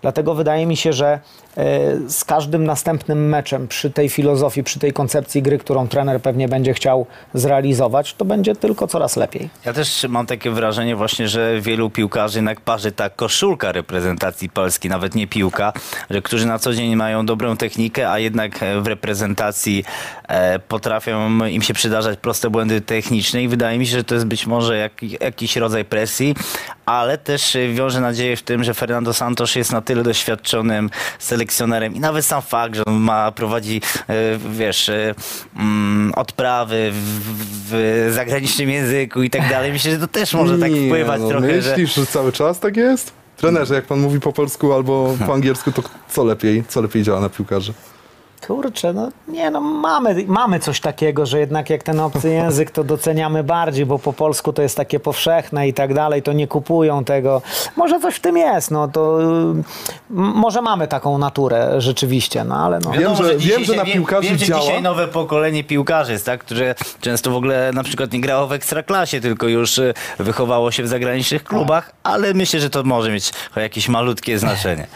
Dlatego 0.01 0.35
wydaje 0.35 0.65
mi 0.65 0.77
się, 0.77 0.93
że 0.93 1.19
e, 1.57 2.09
z 2.09 2.25
każdym 2.25 2.63
następnym 2.63 3.29
meczem 3.29 3.67
przy 3.67 3.91
tej 3.91 4.09
filozofii, 4.09 4.63
przy 4.63 4.79
tej 4.79 4.93
koncepcji 4.93 5.41
gry, 5.41 5.57
którą 5.57 5.87
trener 5.87 6.21
pewnie 6.21 6.47
będzie 6.47 6.73
chciał 6.73 7.05
zrealizować, 7.33 8.13
to 8.13 8.25
będzie 8.25 8.55
tylko 8.55 8.87
coraz 8.87 9.15
lepiej. 9.15 9.49
Ja 9.65 9.73
też 9.73 10.05
mam 10.09 10.25
takie 10.25 10.51
wrażenie 10.51 10.95
właśnie, 10.95 11.27
że 11.27 11.61
wielu 11.65 11.89
piłkarzy 11.89 12.37
jednak 12.37 12.61
parzy 12.61 12.91
ta 12.91 13.09
koszulka 13.09 13.71
reprezentacji 13.71 14.49
Polski, 14.49 14.89
nawet 14.89 15.15
nie 15.15 15.27
piłka, 15.27 15.73
że 16.09 16.21
którzy 16.21 16.47
na 16.47 16.59
co 16.59 16.73
dzień 16.73 16.95
mają 16.95 17.25
dobrą 17.25 17.57
technikę, 17.57 18.11
a 18.11 18.19
jednak 18.19 18.59
w 18.81 18.87
reprezentacji 18.87 19.83
e, 20.27 20.59
potrafią 20.59 21.45
im 21.45 21.61
się 21.61 21.73
przydarzać 21.73 22.19
proste 22.19 22.49
błędy 22.49 22.81
techniczne 22.81 23.43
i 23.43 23.47
wydaje 23.47 23.79
mi 23.79 23.87
się, 23.87 23.97
że 23.97 24.03
to 24.03 24.15
jest 24.15 24.27
być 24.27 24.47
może 24.47 24.77
jak, 24.77 25.03
jakiś 25.21 25.55
rodzaj 25.55 25.85
presji, 25.85 26.35
ale 26.85 27.17
też 27.17 27.57
wiąże 27.73 28.01
nadzieję 28.01 28.37
w 28.37 28.41
tym, 28.41 28.63
że 28.63 28.73
Fernando 28.73 29.13
Santos 29.13 29.55
jest 29.55 29.71
na 29.71 29.81
tyle 29.81 30.03
doświadczonym 30.03 30.89
selekcjonerem 31.19 31.95
i 31.95 31.99
nawet 31.99 32.25
sam 32.25 32.41
fakt, 32.41 32.75
że 32.75 32.85
on 32.85 32.93
ma, 32.93 33.31
prowadzi, 33.31 33.81
e, 34.09 34.13
wiesz, 34.51 34.89
e, 34.89 35.15
mm, 35.55 36.13
odprawy 36.15 36.91
w, 36.91 37.25
w 37.69 38.13
zagranicznym 38.13 38.69
języku 38.69 39.23
i 39.23 39.29
tak 39.29 39.49
dalej. 39.49 39.71
Myślę, 39.71 39.91
że 39.91 39.99
to 39.99 40.07
też 40.07 40.33
może 40.33 40.57
tak 40.57 40.71
Nie, 40.71 40.87
wpływać 40.87 41.21
no, 41.21 41.27
trochę. 41.27 41.54
Myślisz, 41.57 41.95
że... 41.95 42.05
cały 42.05 42.31
czas 42.31 42.59
tak 42.59 42.77
jest? 42.77 43.11
Trenerze, 43.37 43.75
jak 43.75 43.85
pan 43.85 43.99
mówi 43.99 44.19
po 44.19 44.33
polsku 44.33 44.73
albo 44.73 45.15
po 45.25 45.33
angielsku, 45.33 45.71
to 45.71 45.83
co 46.09 46.23
lepiej, 46.23 46.63
co 46.67 46.81
lepiej 46.81 47.03
działa 47.03 47.19
na 47.19 47.29
piłkarzy? 47.29 47.73
Kurczę, 48.47 48.93
no 48.93 49.09
nie 49.27 49.51
no, 49.51 49.61
mamy, 49.61 50.15
mamy 50.27 50.59
coś 50.59 50.79
takiego, 50.79 51.25
że 51.25 51.39
jednak 51.39 51.69
jak 51.69 51.83
ten 51.83 51.99
obcy 51.99 52.29
język 52.29 52.71
to 52.71 52.83
doceniamy 52.83 53.43
bardziej, 53.43 53.85
bo 53.85 53.99
po 53.99 54.13
polsku 54.13 54.53
to 54.53 54.61
jest 54.61 54.77
takie 54.77 54.99
powszechne 54.99 55.67
i 55.67 55.73
tak 55.73 55.93
dalej, 55.93 56.23
to 56.23 56.33
nie 56.33 56.47
kupują 56.47 57.03
tego. 57.03 57.41
Może 57.75 57.99
coś 57.99 58.15
w 58.15 58.19
tym 58.19 58.37
jest, 58.37 58.71
no 58.71 58.87
to 58.87 59.21
y, 59.21 59.63
może 60.09 60.61
mamy 60.61 60.87
taką 60.87 61.17
naturę 61.17 61.81
rzeczywiście, 61.81 62.43
no 62.43 62.55
ale 62.55 62.79
no. 62.79 62.91
Wiem, 62.91 63.15
że- 63.15 63.37
wiem, 63.37 63.63
że 63.63 63.75
na 63.75 63.83
wiem, 63.83 63.93
piłkarzy 63.93 64.27
wiem, 64.27 64.37
że 64.37 64.45
działa. 64.45 64.61
dzisiaj 64.61 64.81
nowe 64.81 65.07
pokolenie 65.07 65.63
piłkarzy 65.63 66.11
jest, 66.11 66.25
tak, 66.25 66.39
które 66.43 66.75
często 67.01 67.31
w 67.31 67.35
ogóle 67.35 67.71
na 67.73 67.83
przykład 67.83 68.13
nie 68.13 68.21
grało 68.21 68.47
w 68.47 68.51
ekstraklasie, 68.51 69.21
tylko 69.21 69.47
już 69.47 69.77
y, 69.77 69.93
wychowało 70.19 70.71
się 70.71 70.83
w 70.83 70.87
zagranicznych 70.87 71.43
klubach, 71.43 71.91
ale 72.03 72.33
myślę, 72.33 72.59
że 72.59 72.69
to 72.69 72.83
może 72.83 73.11
mieć 73.11 73.31
jakieś 73.55 73.89
malutkie 73.89 74.39
znaczenie. 74.39 74.87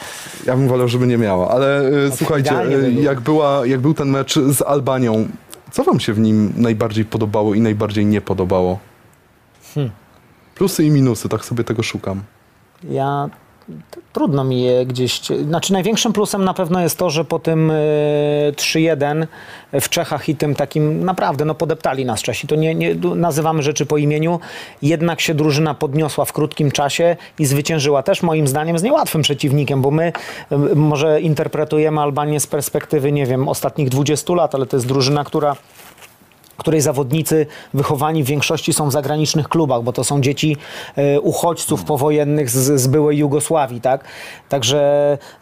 Ja 0.45 0.55
bym 0.55 0.67
wolał, 0.67 0.87
żeby 0.87 1.07
nie 1.07 1.17
miała, 1.17 1.49
ale 1.49 1.81
y, 1.81 2.11
słuchajcie, 2.17 2.49
idealnie 2.49 2.75
y, 2.75 3.15
by 3.15 3.21
było. 3.21 3.38
Jak, 3.39 3.47
była, 3.47 3.65
jak 3.65 3.79
był 3.81 3.93
ten 3.93 4.09
mecz 4.09 4.39
z 4.39 4.61
Albanią, 4.61 5.27
co 5.71 5.83
wam 5.83 5.99
się 5.99 6.13
w 6.13 6.19
nim 6.19 6.53
najbardziej 6.57 7.05
podobało 7.05 7.53
i 7.53 7.61
najbardziej 7.61 8.05
nie 8.05 8.21
podobało? 8.21 8.79
Hmm. 9.73 9.91
Plusy 10.55 10.83
i 10.83 10.91
minusy, 10.91 11.29
tak 11.29 11.45
sobie 11.45 11.63
tego 11.63 11.83
szukam. 11.83 12.21
Ja 12.83 13.29
trudno 14.13 14.43
mi 14.43 14.61
je 14.61 14.85
gdzieś. 14.85 15.21
Znaczy, 15.47 15.73
największym 15.73 16.13
plusem 16.13 16.45
na 16.45 16.53
pewno 16.53 16.81
jest 16.81 16.97
to, 16.97 17.09
że 17.09 17.25
po 17.25 17.39
tym 17.39 17.71
y, 17.71 18.53
3-1 18.55 19.27
w 19.81 19.89
Czechach 19.89 20.29
i 20.29 20.35
tym 20.35 20.55
takim 20.55 21.05
naprawdę 21.05 21.45
no, 21.45 21.55
podeptali 21.55 22.05
nas 22.05 22.21
Czesi. 22.21 22.47
To 22.47 22.55
nie, 22.55 22.75
nie 22.75 22.95
nazywamy 23.15 23.63
rzeczy 23.63 23.85
po 23.85 23.97
imieniu. 23.97 24.39
Jednak 24.81 25.21
się 25.21 25.33
drużyna 25.33 25.73
podniosła 25.73 26.25
w 26.25 26.33
krótkim 26.33 26.71
czasie 26.71 27.15
i 27.39 27.45
zwyciężyła 27.45 28.03
też 28.03 28.23
moim 28.23 28.47
zdaniem 28.47 28.79
z 28.79 28.83
niełatwym 28.83 29.21
przeciwnikiem, 29.21 29.81
bo 29.81 29.91
my 29.91 30.13
y, 30.51 30.75
może 30.75 31.21
interpretujemy 31.21 32.01
Albanię 32.01 32.39
z 32.39 32.47
perspektywy, 32.47 33.11
nie 33.11 33.25
wiem, 33.25 33.47
ostatnich 33.47 33.89
20 33.89 34.33
lat, 34.33 34.55
ale 34.55 34.65
to 34.65 34.77
jest 34.77 34.87
drużyna, 34.87 35.23
która 35.23 35.55
której 36.59 36.81
zawodnicy 36.81 37.45
wychowani 37.73 38.23
w 38.23 38.27
większości 38.27 38.73
są 38.73 38.89
w 38.89 38.91
zagranicznych 38.91 39.49
klubach, 39.49 39.83
bo 39.83 39.93
to 39.93 40.03
są 40.03 40.21
dzieci 40.21 40.57
e, 40.95 41.19
uchodźców 41.21 41.83
powojennych 41.83 42.49
z, 42.49 42.81
z 42.81 42.87
byłej 42.87 43.17
Jugosławii, 43.17 43.81
tak? 43.81 44.03
Także 44.49 44.79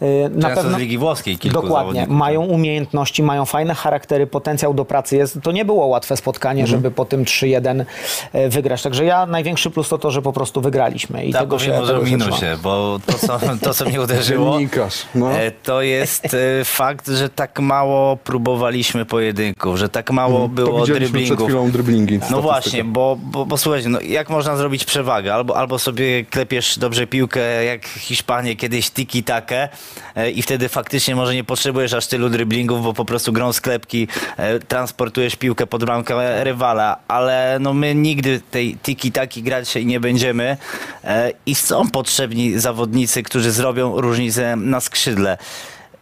e, 0.02 0.30
na 0.30 0.48
Często 0.48 0.62
pewno 0.64 0.78
z 0.78 0.82
Ligi 0.82 0.98
Włoskiej 0.98 1.38
kilku 1.38 1.62
dokładnie 1.62 1.94
zawodników. 1.94 2.18
mają 2.18 2.42
umiejętności, 2.42 3.24
mają 3.24 3.46
fajne 3.46 3.76
charaktery, 3.76 4.28
potencjał 4.28 4.74
do 4.74 4.86
pracy 4.86 5.18
jest. 5.18 5.40
To 5.44 5.52
nie 5.52 5.66
było 5.66 5.86
łatwe 5.88 6.18
spotkanie, 6.18 6.62
Mhm. 6.62 6.78
żeby 6.78 6.92
po 6.92 7.06
tym 7.06 7.24
3-1 7.26 7.86
e, 8.34 8.50
wygrać. 8.50 8.82
Także 8.82 9.06
ja 9.06 9.26
największy 9.26 9.70
plus 9.72 9.90
to 9.90 9.98
to, 9.98 10.12
że 10.12 10.22
po 10.22 10.34
prostu 10.34 10.62
wygraliśmy 10.62 11.26
i 11.26 11.34
Tak, 11.34 11.42
tego 11.42 11.60
się 11.60 11.66
powiem 11.66 11.80
może 11.82 11.94
o 11.98 12.00
tego 12.00 12.12
minusie, 12.12 12.46
bo 12.64 13.00
to 13.06 13.14
co, 13.14 13.40
to, 13.62 13.74
co 13.74 13.86
mnie 13.86 14.02
uderzyło, 14.02 14.58
no. 15.16 15.30
to 15.64 15.82
jest 15.82 16.36
fakt, 16.64 17.08
że 17.08 17.30
tak 17.30 17.60
mało 17.60 18.18
próbowaliśmy 18.18 19.06
pojedynków, 19.06 19.78
że 19.78 19.90
tak 19.90 20.12
mało 20.12 20.40
to 20.40 20.48
było 20.48 20.86
widzieliśmy 21.08 21.36
przed 21.36 21.48
chwilą 21.48 21.72
driblingi. 21.72 22.20
No 22.32 22.42
właśnie, 22.42 22.84
bo, 22.84 23.18
bo, 23.24 23.46
bo 23.46 23.58
słuchajcie, 23.58 23.90
no 23.90 24.02
jak 24.02 24.30
można 24.30 24.58
zrobić 24.58 24.86
przewagę? 24.86 25.34
Albo, 25.34 25.58
albo 25.58 25.80
sobie 25.80 26.26
klepiesz 26.26 26.80
dobrze 26.80 27.08
piłkę, 27.08 27.66
jak 27.66 27.86
Hiszpanie 27.86 28.56
kiedyś 28.56 28.92
tiki-takę 28.92 29.70
e, 30.16 30.32
i 30.32 30.42
wtedy 30.42 30.70
faktycznie 30.70 31.16
może 31.16 31.36
nie 31.36 31.44
potrzebujesz 31.44 31.94
aż 31.94 32.08
tylu 32.08 32.30
driblingów, 32.30 32.84
bo 32.84 32.94
po 32.94 33.06
prostu 33.06 33.34
grą 33.34 33.54
sklepki 33.54 34.08
e, 34.38 34.60
transportujesz 34.60 35.36
piłkę 35.36 35.68
pod 35.68 35.86
bramkę 35.86 36.44
rywala, 36.44 36.98
ale 37.08 37.58
no 37.62 37.74
my 37.74 37.96
nigdy 37.96 38.42
tej 38.52 38.78
tiki-taki 38.84 39.44
grać 39.44 39.70
się 39.70 39.86
nie 39.86 40.00
będziemy 40.00 40.58
e, 41.04 41.32
i 41.46 41.56
są 41.56 41.90
potrzebni 41.90 42.60
zawodnicy, 42.60 43.24
którzy 43.24 43.52
zrobią 43.52 44.02
różnicę 44.02 44.56
na 44.56 44.80
skrzydle. 44.80 45.38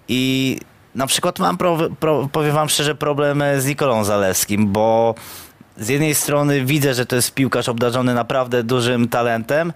I 0.08 0.58
na 0.96 1.08
przykład 1.08 1.40
mam, 1.40 1.58
pro, 1.58 1.78
pro, 2.00 2.30
powiem 2.32 2.56
wam 2.56 2.70
szczerze, 2.70 2.96
problem 2.96 3.44
z 3.58 3.66
Nikolą 3.66 4.04
Zalewskim, 4.04 4.68
bo 4.68 5.16
z 5.78 5.88
jednej 5.88 6.16
strony 6.16 6.66
widzę, 6.66 6.94
że 6.94 7.06
to 7.06 7.16
jest 7.16 7.34
piłkarz 7.34 7.70
obdarzony 7.70 8.14
naprawdę 8.14 8.64
dużym 8.64 9.08
talentem, 9.08 9.74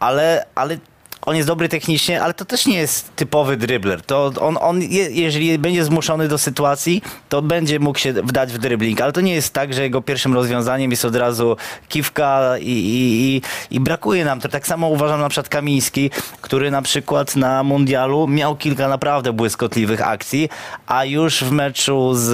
ale, 0.00 0.46
ale 0.54 0.78
on 1.26 1.36
jest 1.36 1.48
dobry 1.48 1.68
technicznie, 1.68 2.22
ale 2.22 2.34
to 2.34 2.44
też 2.44 2.66
nie 2.66 2.78
jest 2.78 3.16
typowy 3.16 3.56
dribbler. 3.56 4.02
To 4.02 4.32
on, 4.40 4.58
on 4.60 4.82
je, 4.82 5.10
jeżeli 5.10 5.58
będzie 5.58 5.84
zmuszony 5.84 6.28
do 6.28 6.38
sytuacji, 6.38 7.02
to 7.28 7.42
będzie 7.42 7.78
mógł 7.78 7.98
się 7.98 8.12
wdać 8.12 8.52
w 8.52 8.58
dribbling, 8.58 9.00
ale 9.00 9.12
to 9.12 9.20
nie 9.20 9.34
jest 9.34 9.52
tak, 9.52 9.74
że 9.74 9.82
jego 9.82 10.02
pierwszym 10.02 10.34
rozwiązaniem 10.34 10.90
jest 10.90 11.04
od 11.04 11.16
razu 11.16 11.56
kiwka 11.88 12.58
i, 12.58 12.64
i, 12.64 13.36
i, 13.36 13.42
i 13.76 13.80
brakuje 13.80 14.24
nam 14.24 14.40
to. 14.40 14.48
Tak 14.48 14.66
samo 14.66 14.88
uważam 14.88 15.20
na 15.20 15.28
przykład 15.28 15.48
Kamiński, 15.48 16.10
który 16.40 16.70
na 16.70 16.82
przykład 16.82 17.36
na 17.36 17.62
mundialu 17.62 18.28
miał 18.28 18.56
kilka 18.56 18.88
naprawdę 18.88 19.32
błyskotliwych 19.32 20.08
akcji, 20.08 20.48
a 20.86 21.04
już 21.04 21.44
w 21.44 21.50
meczu 21.52 22.14
z 22.14 22.28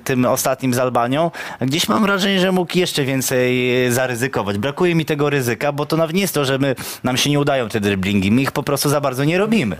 y, 0.00 0.04
tym 0.04 0.24
ostatnim 0.24 0.74
z 0.74 0.78
Albanią, 0.78 1.30
gdzieś 1.60 1.88
mam 1.88 2.02
wrażenie, 2.02 2.40
że 2.40 2.52
mógł 2.52 2.78
jeszcze 2.78 3.04
więcej 3.04 3.66
zaryzykować. 3.92 4.58
Brakuje 4.58 4.94
mi 4.94 5.04
tego 5.04 5.30
ryzyka, 5.30 5.72
bo 5.72 5.86
to 5.86 5.96
nawet 5.96 6.16
nie 6.16 6.22
jest 6.22 6.34
to, 6.34 6.44
że 6.44 6.58
my, 6.58 6.74
nam 7.04 7.16
się 7.16 7.30
nie 7.30 7.40
udają 7.40 7.68
te 7.68 7.80
dribblingi, 7.80 8.05
my 8.14 8.42
ich 8.42 8.52
po 8.52 8.62
prostu 8.62 8.88
za 8.88 9.00
bardzo 9.00 9.24
nie 9.24 9.38
robimy. 9.38 9.76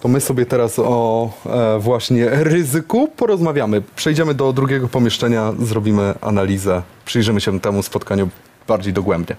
To 0.00 0.08
my 0.08 0.20
sobie 0.20 0.46
teraz 0.46 0.78
o 0.78 1.30
e, 1.46 1.78
właśnie 1.78 2.30
ryzyku 2.30 3.08
porozmawiamy. 3.16 3.82
Przejdziemy 3.96 4.34
do 4.34 4.52
drugiego 4.52 4.88
pomieszczenia, 4.88 5.52
zrobimy 5.62 6.14
analizę, 6.20 6.82
przyjrzymy 7.04 7.40
się 7.40 7.60
temu 7.60 7.82
spotkaniu 7.82 8.28
bardziej 8.68 8.92
dogłębnie. 8.92 9.36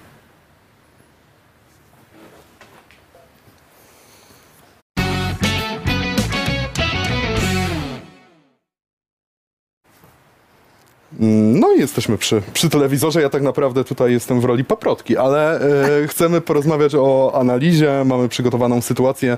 No 11.19 11.73
i 11.73 11.79
jesteśmy 11.79 12.17
przy, 12.17 12.41
przy 12.53 12.69
telewizorze. 12.69 13.21
Ja 13.21 13.29
tak 13.29 13.41
naprawdę 13.41 13.83
tutaj 13.83 14.11
jestem 14.11 14.41
w 14.41 14.45
roli 14.45 14.65
paprotki, 14.65 15.17
ale 15.17 15.61
e, 16.03 16.07
chcemy 16.07 16.41
porozmawiać 16.41 16.95
o 16.95 17.31
analizie. 17.35 18.03
Mamy 18.05 18.29
przygotowaną 18.29 18.81
sytuację 18.81 19.37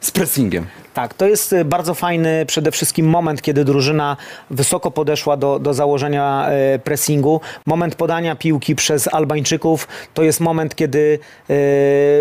z 0.00 0.10
pressingiem. 0.10 0.66
Tak, 0.94 1.14
to 1.14 1.26
jest 1.26 1.52
y, 1.52 1.64
bardzo 1.64 1.94
fajny 1.94 2.46
przede 2.46 2.70
wszystkim 2.70 3.06
moment, 3.06 3.42
kiedy 3.42 3.64
drużyna 3.64 4.16
wysoko 4.50 4.90
podeszła 4.90 5.36
do, 5.36 5.58
do 5.58 5.74
założenia 5.74 6.48
e, 6.48 6.78
pressingu. 6.78 7.40
Moment 7.66 7.94
podania 7.94 8.36
piłki 8.36 8.74
przez 8.74 9.14
Albańczyków 9.14 9.88
to 10.14 10.22
jest 10.22 10.40
moment, 10.40 10.74
kiedy 10.74 11.18
e, 11.50 11.54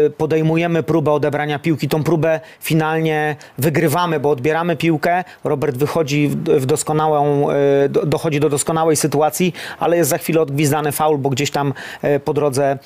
podejmujemy 0.09 0.83
próbę 0.83 1.11
odebrania 1.11 1.59
piłki. 1.59 1.87
Tą 1.87 2.03
próbę 2.03 2.39
finalnie 2.59 3.35
wygrywamy, 3.57 4.19
bo 4.19 4.29
odbieramy 4.29 4.75
piłkę. 4.75 5.23
Robert 5.43 5.77
wychodzi 5.77 6.27
w, 6.27 6.65
doskonałą, 6.65 7.47
do, 7.89 8.05
dochodzi 8.05 8.39
do 8.39 8.49
doskonałej 8.49 8.95
sytuacji, 8.95 9.53
ale 9.79 9.97
jest 9.97 10.09
za 10.09 10.17
chwilę 10.17 10.41
odgwizdany 10.41 10.91
faul, 10.91 11.17
bo 11.17 11.29
gdzieś 11.29 11.51
tam 11.51 11.73
po 12.25 12.33
drodze 12.33 12.77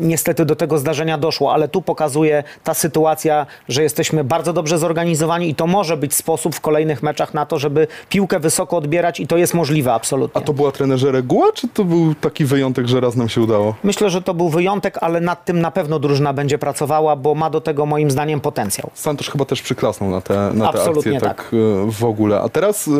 niestety 0.00 0.44
do 0.44 0.56
tego 0.56 0.78
zdarzenia 0.78 1.18
doszło. 1.18 1.54
Ale 1.54 1.68
tu 1.68 1.82
pokazuje 1.82 2.44
ta 2.64 2.74
sytuacja, 2.74 3.46
że 3.68 3.82
jesteśmy 3.82 4.24
bardzo 4.24 4.52
dobrze 4.52 4.78
zorganizowani 4.78 5.50
i 5.50 5.54
to 5.54 5.66
może 5.66 5.96
być 5.96 6.14
sposób 6.14 6.54
w 6.54 6.60
kolejnych 6.60 7.02
meczach 7.02 7.34
na 7.34 7.46
to, 7.46 7.58
żeby 7.58 7.86
piłkę 8.08 8.40
wysoko 8.40 8.76
odbierać 8.76 9.20
i 9.20 9.26
to 9.26 9.36
jest 9.36 9.54
możliwe 9.54 9.92
absolutnie. 9.92 10.42
A 10.42 10.44
to 10.44 10.52
była 10.52 10.72
trenerze 10.72 11.12
reguła, 11.12 11.52
czy 11.54 11.68
to 11.68 11.84
był 11.84 12.14
taki 12.14 12.44
wyjątek, 12.44 12.88
że 12.88 13.00
raz 13.00 13.16
nam 13.16 13.28
się 13.28 13.40
udało? 13.40 13.74
Myślę, 13.84 14.10
że 14.10 14.22
to 14.22 14.34
był 14.34 14.48
wyjątek, 14.48 14.98
ale 15.00 15.20
nad 15.20 15.44
tym 15.44 15.60
na 15.60 15.70
pewno 15.70 15.98
drużyna 15.98 16.32
będzie 16.32 16.58
pracowała, 16.58 17.16
bo 17.16 17.34
ma 17.34 17.50
do 17.50 17.60
tego 17.60 17.86
moim 17.86 18.10
zdaniem 18.10 18.40
potencjał. 18.40 18.90
Santosz 18.94 19.30
chyba 19.30 19.44
też 19.44 19.62
przyklasnął 19.62 20.10
na 20.10 20.20
te, 20.20 20.50
na 20.54 20.72
te 20.72 20.78
Absolutnie 20.78 21.16
akcje 21.16 21.28
tak, 21.28 21.36
tak. 21.36 21.54
e, 21.54 21.90
w 21.90 22.04
ogóle. 22.04 22.40
A 22.40 22.48
teraz 22.48 22.88
e, 22.88 22.90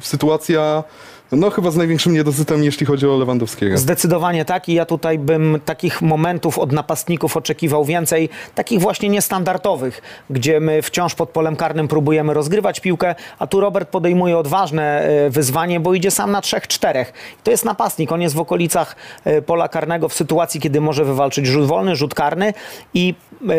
sytuacja, 0.00 0.84
no 1.32 1.50
chyba 1.50 1.70
z 1.70 1.76
największym 1.76 2.12
niedosytem, 2.12 2.64
jeśli 2.64 2.86
chodzi 2.86 3.06
o 3.06 3.16
Lewandowskiego. 3.16 3.78
Zdecydowanie 3.78 4.44
tak 4.44 4.68
i 4.68 4.74
ja 4.74 4.86
tutaj 4.86 5.18
bym 5.18 5.60
takich 5.64 6.02
momentów 6.02 6.58
od 6.58 6.72
napastników 6.72 7.36
oczekiwał 7.36 7.84
więcej, 7.84 8.28
takich 8.54 8.80
właśnie 8.80 9.08
niestandardowych, 9.08 10.02
gdzie 10.30 10.60
my 10.60 10.82
wciąż 10.82 11.14
pod 11.14 11.30
polem 11.30 11.56
karnym 11.56 11.88
próbujemy 11.88 12.34
rozgrywać 12.34 12.80
piłkę, 12.80 13.14
a 13.38 13.46
tu 13.46 13.60
Robert 13.60 13.88
podejmuje 13.88 14.38
odważne 14.38 15.02
e, 15.02 15.30
wyzwanie, 15.30 15.80
bo 15.80 15.94
idzie 15.94 16.10
sam 16.10 16.30
na 16.30 16.40
trzech, 16.40 16.66
czterech. 16.66 17.12
To 17.44 17.50
jest 17.50 17.64
napastnik, 17.64 18.12
on 18.12 18.22
jest 18.22 18.34
w 18.34 18.40
okolicach 18.40 18.96
e, 19.24 19.42
pola 19.42 19.68
karnego 19.68 20.08
w 20.08 20.14
sytuacji, 20.14 20.60
kiedy 20.60 20.80
może 20.80 21.04
wywalczyć 21.04 21.46
rzut 21.46 21.66
wolny, 21.66 21.96
rzut 21.96 22.14
karny 22.14 22.54
i 22.94 23.14
e, 23.48 23.54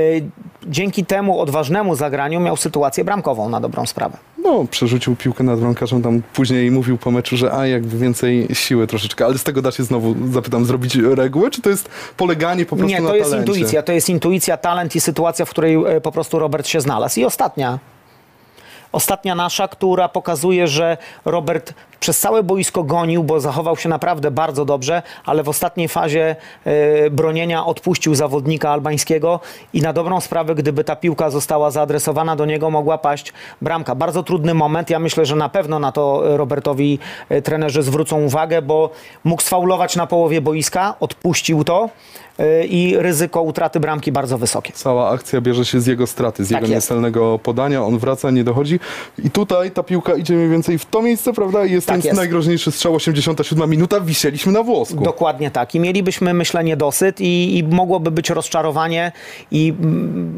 dzięki 0.67 1.05
temu 1.05 1.39
odważnemu 1.39 1.95
zagraniu 1.95 2.39
miał 2.39 2.57
sytuację 2.57 3.03
bramkową 3.03 3.49
na 3.49 3.59
dobrą 3.59 3.85
sprawę. 3.85 4.17
No, 4.49 4.65
przerzucił 4.71 5.15
piłkę 5.15 5.43
nad 5.43 5.59
bramkarzem, 5.59 6.01
tam 6.01 6.21
później 6.33 6.71
mówił 6.71 6.97
po 6.97 7.11
meczu, 7.11 7.37
że 7.37 7.53
a 7.53 7.67
jakby 7.67 7.97
więcej 7.97 8.47
siły 8.53 8.87
troszeczkę, 8.87 9.25
ale 9.25 9.37
z 9.37 9.43
tego 9.43 9.61
da 9.61 9.71
się 9.71 9.83
znowu, 9.83 10.15
zapytam, 10.31 10.65
zrobić 10.65 10.95
regułę, 10.95 11.51
czy 11.51 11.61
to 11.61 11.69
jest 11.69 11.89
poleganie 12.17 12.65
po 12.65 12.75
prostu 12.75 12.95
Nie, 12.95 13.01
na 13.01 13.09
to 13.09 13.15
jest 13.15 13.29
talencie? 13.29 13.51
intuicja. 13.51 13.83
To 13.83 13.91
jest 13.91 14.09
intuicja, 14.09 14.57
talent 14.57 14.95
i 14.95 14.99
sytuacja, 15.01 15.45
w 15.45 15.49
której 15.49 15.75
e, 15.75 16.01
po 16.01 16.11
prostu 16.11 16.39
Robert 16.39 16.67
się 16.67 16.81
znalazł. 16.81 17.19
I 17.19 17.25
ostatnia. 17.25 17.79
Ostatnia 18.91 19.35
nasza, 19.35 19.67
która 19.67 20.09
pokazuje, 20.09 20.67
że 20.67 20.97
Robert 21.25 21.73
przez 21.99 22.19
całe 22.19 22.43
boisko 22.43 22.83
gonił, 22.83 23.23
bo 23.23 23.39
zachował 23.39 23.77
się 23.77 23.89
naprawdę 23.89 24.31
bardzo 24.31 24.65
dobrze, 24.65 25.01
ale 25.25 25.43
w 25.43 25.49
ostatniej 25.49 25.87
fazie 25.87 26.35
e, 26.65 27.09
bronienia 27.09 27.65
odpuścił 27.65 28.15
zawodnika 28.15 28.69
albańskiego 28.71 29.39
i 29.73 29.81
na 29.81 29.93
dobrą 29.93 30.21
sprawę, 30.21 30.55
gdyby 30.55 30.83
ta 30.83 30.95
piłka 30.95 31.29
została 31.29 31.71
zaadresowana 31.71 32.35
do 32.35 32.45
niego, 32.45 32.69
mogła 32.69 32.97
paść 32.97 33.33
bramka. 33.61 33.95
Bardzo 33.95 34.23
trudny 34.23 34.53
moment. 34.53 34.89
Ja 34.89 34.99
myślę, 34.99 35.25
że 35.25 35.35
na 35.35 35.49
pewno 35.49 35.79
na 35.79 35.91
to 35.91 36.33
e, 36.33 36.37
Robertowi 36.37 36.99
e, 37.29 37.41
trenerzy 37.41 37.83
zwrócą 37.83 38.21
uwagę, 38.21 38.61
bo 38.61 38.89
mógł 39.23 39.41
sfaulować 39.41 39.95
na 39.95 40.07
połowie 40.07 40.41
boiska, 40.41 40.95
odpuścił 40.99 41.63
to 41.63 41.89
i 42.69 42.95
ryzyko 42.97 43.41
utraty 43.41 43.79
bramki 43.79 44.11
bardzo 44.11 44.37
wysokie. 44.37 44.73
Cała 44.75 45.09
akcja 45.09 45.41
bierze 45.41 45.65
się 45.65 45.79
z 45.81 45.87
jego 45.87 46.07
straty, 46.07 46.45
z 46.45 46.49
Tak 46.49 46.61
jego 46.61 46.73
jest. 46.73 46.85
niecelnego 46.87 47.39
podania, 47.43 47.83
on 47.85 47.97
wraca, 47.97 48.31
nie 48.31 48.43
dochodzi 48.43 48.79
i 49.25 49.29
tutaj 49.31 49.71
ta 49.71 49.83
piłka 49.83 50.15
idzie 50.15 50.33
mniej 50.33 50.49
więcej 50.49 50.77
w 50.77 50.85
to 50.85 51.01
miejsce, 51.01 51.33
prawda? 51.33 51.65
I 51.65 51.71
jest 51.71 51.87
Tak 51.87 51.95
ten 51.97 52.05
jest. 52.05 52.17
najgroźniejszy 52.17 52.71
strzał, 52.71 52.95
87 52.95 53.69
minuta, 53.69 53.99
wisieliśmy 54.01 54.51
na 54.51 54.63
włosku. 54.63 55.03
Dokładnie 55.03 55.51
tak. 55.51 55.75
I 55.75 55.79
mielibyśmy, 55.79 56.33
myślę, 56.33 56.63
niedosyt 56.63 57.21
i, 57.21 57.57
i 57.57 57.63
mogłoby 57.63 58.11
być 58.11 58.29
rozczarowanie 58.29 59.11
i 59.51 59.73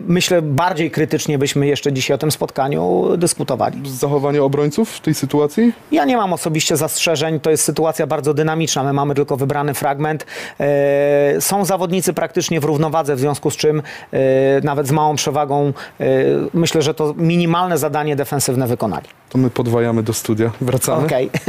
myślę, 0.07 0.41
bardziej 0.41 0.91
krytycznie 0.91 1.37
byśmy 1.37 1.67
jeszcze 1.67 1.93
dzisiaj 1.93 2.15
o 2.15 2.17
tym 2.17 2.31
spotkaniu 2.31 3.03
dyskutowali. 3.17 3.89
Zachowanie 3.89 4.43
obrońców 4.43 4.89
w 4.91 4.99
tej 4.99 5.13
sytuacji? 5.13 5.73
Ja 5.91 6.05
nie 6.05 6.17
mam 6.17 6.33
osobiście 6.33 6.77
zastrzeżeń, 6.77 7.39
to 7.39 7.49
jest 7.51 7.63
sytuacja 7.63 8.07
bardzo 8.07 8.33
dynamiczna, 8.33 8.83
my 8.83 8.93
mamy 8.93 9.15
tylko 9.15 9.37
wybrany 9.37 9.73
fragment. 9.73 10.25
E, 10.59 11.41
są 11.41 11.65
zawodnicy 11.65 11.90
praktycznie 12.13 12.59
w 12.59 12.63
równowadze, 12.63 13.15
w 13.15 13.19
związku 13.19 13.51
z 13.51 13.57
czym 13.57 13.81
e, 14.11 14.19
nawet 14.63 14.87
z 14.87 14.91
małą 14.91 15.15
przewagą 15.15 15.73
e, 15.99 16.05
myślę, 16.53 16.81
że 16.81 16.93
to 16.93 17.13
minimalne 17.17 17.77
zadanie 17.77 18.15
defensywne 18.15 18.67
wykonali. 18.67 19.07
To 19.29 19.37
my 19.37 19.49
podwajamy 19.49 20.03
do 20.03 20.13
studia. 20.13 20.51
Wracamy. 20.61 21.05
Okej. 21.05 21.29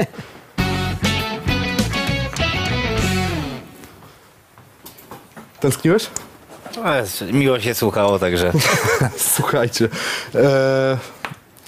Tęskniłeś? 5.60 6.06
E, 6.84 7.32
Miło 7.32 7.60
się 7.60 7.74
słuchało, 7.74 8.18
także 8.18 8.52
Słuchajcie. 9.36 9.88
E, 10.34 10.98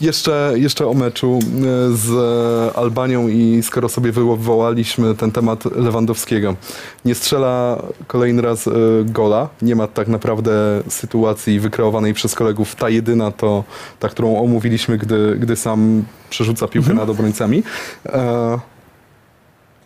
jeszcze, 0.00 0.52
jeszcze 0.56 0.86
o 0.86 0.94
meczu 0.94 1.38
e, 1.38 1.96
z 1.96 2.76
Albanią 2.76 3.28
i 3.28 3.62
skoro 3.62 3.88
sobie 3.88 4.12
wywołaliśmy 4.12 5.14
ten 5.14 5.32
temat 5.32 5.64
Lewandowskiego. 5.64 6.56
Nie 7.04 7.14
strzela 7.14 7.82
kolejny 8.06 8.42
raz 8.42 8.66
e, 8.66 8.70
gola. 9.04 9.48
Nie 9.62 9.76
ma 9.76 9.86
tak 9.86 10.08
naprawdę 10.08 10.82
sytuacji 10.88 11.60
wykreowanej 11.60 12.14
przez 12.14 12.34
kolegów. 12.34 12.74
Ta 12.74 12.88
jedyna 12.88 13.30
to 13.30 13.64
ta, 14.00 14.08
którą 14.08 14.38
omówiliśmy, 14.38 14.98
gdy, 14.98 15.36
gdy 15.38 15.56
sam 15.56 16.04
przerzuca 16.30 16.68
piłkę 16.68 16.94
nad 16.94 17.08
obrońcami. 17.08 17.62
E, 18.06 18.58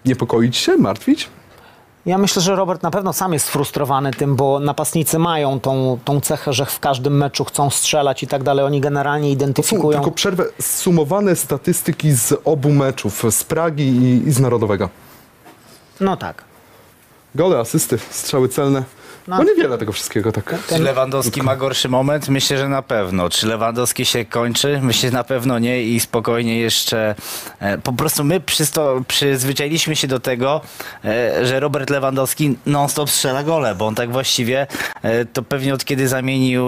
niepokoić 0.05 0.57
się? 0.57 0.77
Martwić? 0.77 1.29
Ja 2.09 2.18
myślę, 2.18 2.42
że 2.42 2.57
Robert 2.57 2.83
na 2.83 2.90
pewno 2.90 3.12
sam 3.12 3.33
jest 3.33 3.47
sfrustrowany 3.47 4.11
tym, 4.11 4.37
bo 4.37 4.61
napastnicy 4.61 5.18
mają 5.18 5.61
tą, 5.61 5.99
tą 6.05 6.21
cechę, 6.21 6.53
że 6.53 6.66
w 6.66 6.81
każdym 6.81 7.16
meczu 7.16 7.44
chcą 7.44 7.71
strzelać 7.71 8.23
i 8.23 8.27
tak 8.27 8.42
dalej. 8.42 8.64
Oni 8.64 8.81
generalnie 8.81 9.31
identyfikują. 9.31 9.99
tylko 9.99 10.11
przerwę. 10.11 10.44
Sumowane 10.61 11.37
statystyki 11.37 12.12
z 12.12 12.35
obu 12.44 12.71
meczów, 12.71 13.25
z 13.31 13.44
Pragi 13.44 13.85
i, 13.85 14.29
i 14.29 14.33
z 14.33 14.40
Narodowego. 14.40 14.88
No 16.01 16.16
tak. 16.16 16.44
Gole, 17.35 17.59
asysty, 17.59 17.99
strzały 18.11 18.49
celne. 18.49 18.83
No. 19.29 19.38
No 19.38 19.45
niewiele 19.45 19.79
tego 19.79 19.93
wszystkiego 19.93 20.33
tak. 20.33 20.55
Czy 20.69 20.79
Lewandowski 20.79 21.43
ma 21.43 21.57
gorszy 21.57 21.88
moment? 21.88 22.29
Myślę, 22.29 22.59
że 22.59 22.69
na 22.69 22.83
pewno. 22.83 23.29
Czy 23.31 23.47
Lewandowski 23.47 24.05
się 24.05 24.25
kończy? 24.25 24.81
Myślę, 24.83 25.11
że 25.11 25.17
na 25.17 25.25
pewno 25.25 25.59
nie 25.59 25.83
i 25.83 26.01
spokojnie 26.01 26.59
jeszcze. 26.59 27.14
E, 27.61 27.79
po 27.79 27.93
prostu 27.93 28.25
my 28.25 28.41
przysto- 28.41 29.03
przyzwyczailiśmy 29.09 29.97
się 29.97 30.09
do 30.09 30.21
tego, 30.21 30.61
e, 31.05 31.47
że 31.47 31.61
Robert 31.61 31.91
Lewandowski 31.91 32.57
non-stop 32.67 33.11
strzela 33.11 33.43
gole, 33.43 33.75
bo 33.75 33.87
on 33.87 33.95
tak 33.95 34.12
właściwie 34.12 34.67
e, 35.03 35.25
to 35.25 35.43
pewnie 35.43 35.75
od 35.75 35.85
kiedy 35.85 36.09
zamienił 36.09 36.67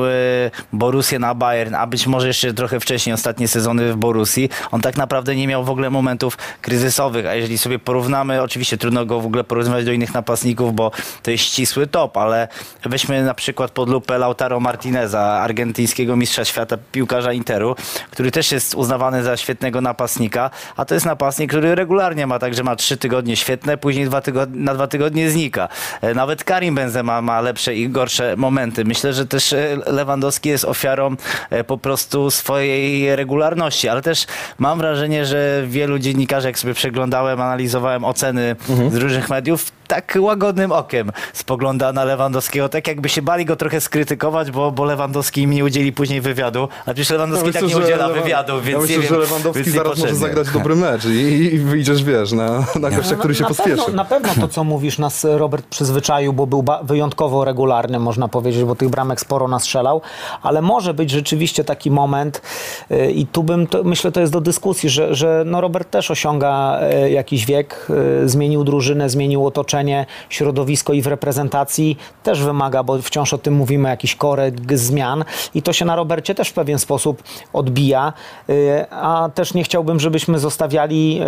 Borussię 0.72 1.18
na 1.18 1.34
Bayern, 1.34 1.74
a 1.74 1.86
być 1.86 2.06
może 2.06 2.26
jeszcze 2.26 2.54
trochę 2.54 2.80
wcześniej, 2.80 3.14
ostatnie 3.14 3.48
sezony 3.48 3.92
w 3.92 3.96
Borussii, 3.96 4.50
on 4.70 4.80
tak 4.80 4.96
naprawdę 4.96 5.36
nie 5.36 5.46
miał 5.46 5.64
w 5.64 5.70
ogóle 5.70 5.90
momentów 5.90 6.38
kryzysowych, 6.60 7.26
a 7.26 7.34
jeżeli 7.34 7.58
sobie 7.58 7.78
porównamy, 7.78 8.42
oczywiście 8.42 8.78
trudno 8.78 9.06
go 9.06 9.20
w 9.20 9.26
ogóle 9.26 9.44
porównywać 9.44 9.84
do 9.84 9.92
innych 9.92 10.14
napastników, 10.14 10.74
bo 10.74 10.90
to 11.22 11.30
jest 11.30 11.44
ścisły 11.44 11.86
top, 11.86 12.16
ale 12.16 12.49
weźmy 12.84 13.22
na 13.24 13.34
przykład 13.34 13.70
pod 13.70 13.88
lupę 13.88 14.18
Lautaro 14.18 14.60
Martineza, 14.60 15.20
argentyńskiego 15.22 16.16
mistrza 16.16 16.44
świata, 16.44 16.76
piłkarza 16.92 17.32
Interu, 17.32 17.76
który 18.10 18.30
też 18.30 18.52
jest 18.52 18.74
uznawany 18.74 19.22
za 19.22 19.36
świetnego 19.36 19.80
napastnika, 19.80 20.50
a 20.76 20.84
to 20.84 20.94
jest 20.94 21.06
napastnik, 21.06 21.50
który 21.50 21.74
regularnie 21.74 22.26
ma 22.26 22.38
tak, 22.38 22.54
że 22.54 22.62
ma 22.62 22.76
trzy 22.76 22.96
tygodnie 22.96 23.36
świetne, 23.36 23.76
później 23.76 24.04
dwa 24.06 24.20
tygod- 24.20 24.54
na 24.54 24.74
dwa 24.74 24.86
tygodnie 24.86 25.30
znika. 25.30 25.68
E, 26.00 26.14
Nawet 26.14 26.44
Karim 26.44 26.74
Benzema 26.74 27.22
ma 27.22 27.40
lepsze 27.40 27.74
i 27.74 27.88
gorsze 27.88 28.34
momenty. 28.36 28.84
Myślę, 28.84 29.12
że 29.12 29.26
też 29.26 29.52
e, 29.52 29.76
Lewandowski 29.86 30.48
jest 30.48 30.64
ofiarą 30.64 31.16
e, 31.50 31.64
po 31.64 31.78
prostu 31.78 32.30
swojej 32.30 33.16
regularności, 33.16 33.88
ale 33.88 34.02
też 34.02 34.26
mam 34.58 34.78
wrażenie, 34.78 35.26
że 35.26 35.62
wielu 35.66 35.98
dziennikarzy, 35.98 36.46
jak 36.48 36.58
sobie 36.58 36.74
przeglądałem, 36.74 37.40
analizowałem 37.40 38.04
oceny 38.04 38.56
z 38.90 38.96
różnych 38.96 39.28
mediów, 39.30 39.72
tak 39.90 40.18
łagodnym 40.20 40.72
okiem 40.72 41.12
spogląda 41.32 41.92
na 41.92 42.04
Lewandowskiego, 42.04 42.68
tak 42.68 42.88
jakby 42.88 43.08
się 43.08 43.22
bali 43.22 43.44
go 43.44 43.56
trochę 43.56 43.80
skrytykować, 43.80 44.50
bo, 44.50 44.72
bo 44.72 44.84
Lewandowski 44.84 45.42
im 45.42 45.50
nie 45.50 45.64
udzieli 45.64 45.92
później 45.92 46.20
wywiadu, 46.20 46.68
a 46.80 46.84
przecież 46.84 47.10
Lewandowski 47.10 47.52
tak 47.52 47.62
nie 47.62 47.76
udziela 47.76 48.08
Lewa- 48.08 48.22
wywiadu, 48.22 48.52
więc 48.60 48.68
ja 48.68 48.78
myślę, 48.78 48.96
nie 48.96 49.02
wiem, 49.02 49.08
że 49.08 49.18
Lewandowski 49.18 49.64
więc 49.64 49.76
zaraz 49.76 49.98
może 49.98 50.14
zagrać 50.14 50.50
dobry 50.50 50.76
mecz 50.76 51.04
i, 51.04 51.54
i 51.54 51.58
wyjdziesz, 51.58 52.04
wiesz, 52.04 52.32
na, 52.32 52.64
na 52.80 52.90
gościa, 52.90 53.16
który 53.16 53.34
się 53.34 53.42
na 53.42 53.48
pospieszy. 53.48 53.76
Pewno, 53.76 53.94
na 53.94 54.04
pewno 54.04 54.34
to, 54.40 54.48
co 54.48 54.64
mówisz, 54.64 54.98
nas 54.98 55.26
Robert 55.30 55.66
przyzwyczaił, 55.66 56.32
bo 56.32 56.46
był 56.46 56.64
wyjątkowo 56.82 57.44
regularny, 57.44 57.98
można 57.98 58.28
powiedzieć, 58.28 58.64
bo 58.64 58.74
tych 58.74 58.88
bramek 58.88 59.20
sporo 59.20 59.48
nastrzelał, 59.48 60.00
ale 60.42 60.62
może 60.62 60.94
być 60.94 61.10
rzeczywiście 61.10 61.64
taki 61.64 61.90
moment 61.90 62.42
y, 62.90 63.10
i 63.12 63.26
tu 63.26 63.42
bym, 63.42 63.66
to, 63.66 63.84
myślę, 63.84 64.12
to 64.12 64.20
jest 64.20 64.32
do 64.32 64.40
dyskusji, 64.40 64.90
że, 64.90 65.14
że 65.14 65.42
no 65.46 65.60
Robert 65.60 65.90
też 65.90 66.10
osiąga 66.10 66.80
y, 67.04 67.10
jakiś 67.10 67.46
wiek, 67.46 67.86
y, 68.24 68.28
zmienił 68.28 68.64
drużynę, 68.64 69.08
zmienił 69.08 69.46
otoczenie, 69.46 69.79
środowisko 70.28 70.92
i 70.92 71.02
w 71.02 71.06
reprezentacji 71.06 71.98
też 72.22 72.42
wymaga, 72.42 72.82
bo 72.82 73.02
wciąż 73.02 73.32
o 73.32 73.38
tym 73.38 73.54
mówimy, 73.54 73.88
jakiś 73.88 74.14
korek 74.14 74.78
zmian 74.78 75.24
i 75.54 75.62
to 75.62 75.72
się 75.72 75.84
na 75.84 75.96
Robercie 75.96 76.34
też 76.34 76.48
w 76.48 76.52
pewien 76.52 76.78
sposób 76.78 77.22
odbija, 77.52 78.12
y, 78.50 78.84
a 78.90 79.30
też 79.34 79.54
nie 79.54 79.64
chciałbym, 79.64 80.00
żebyśmy 80.00 80.38
zostawiali 80.38 81.20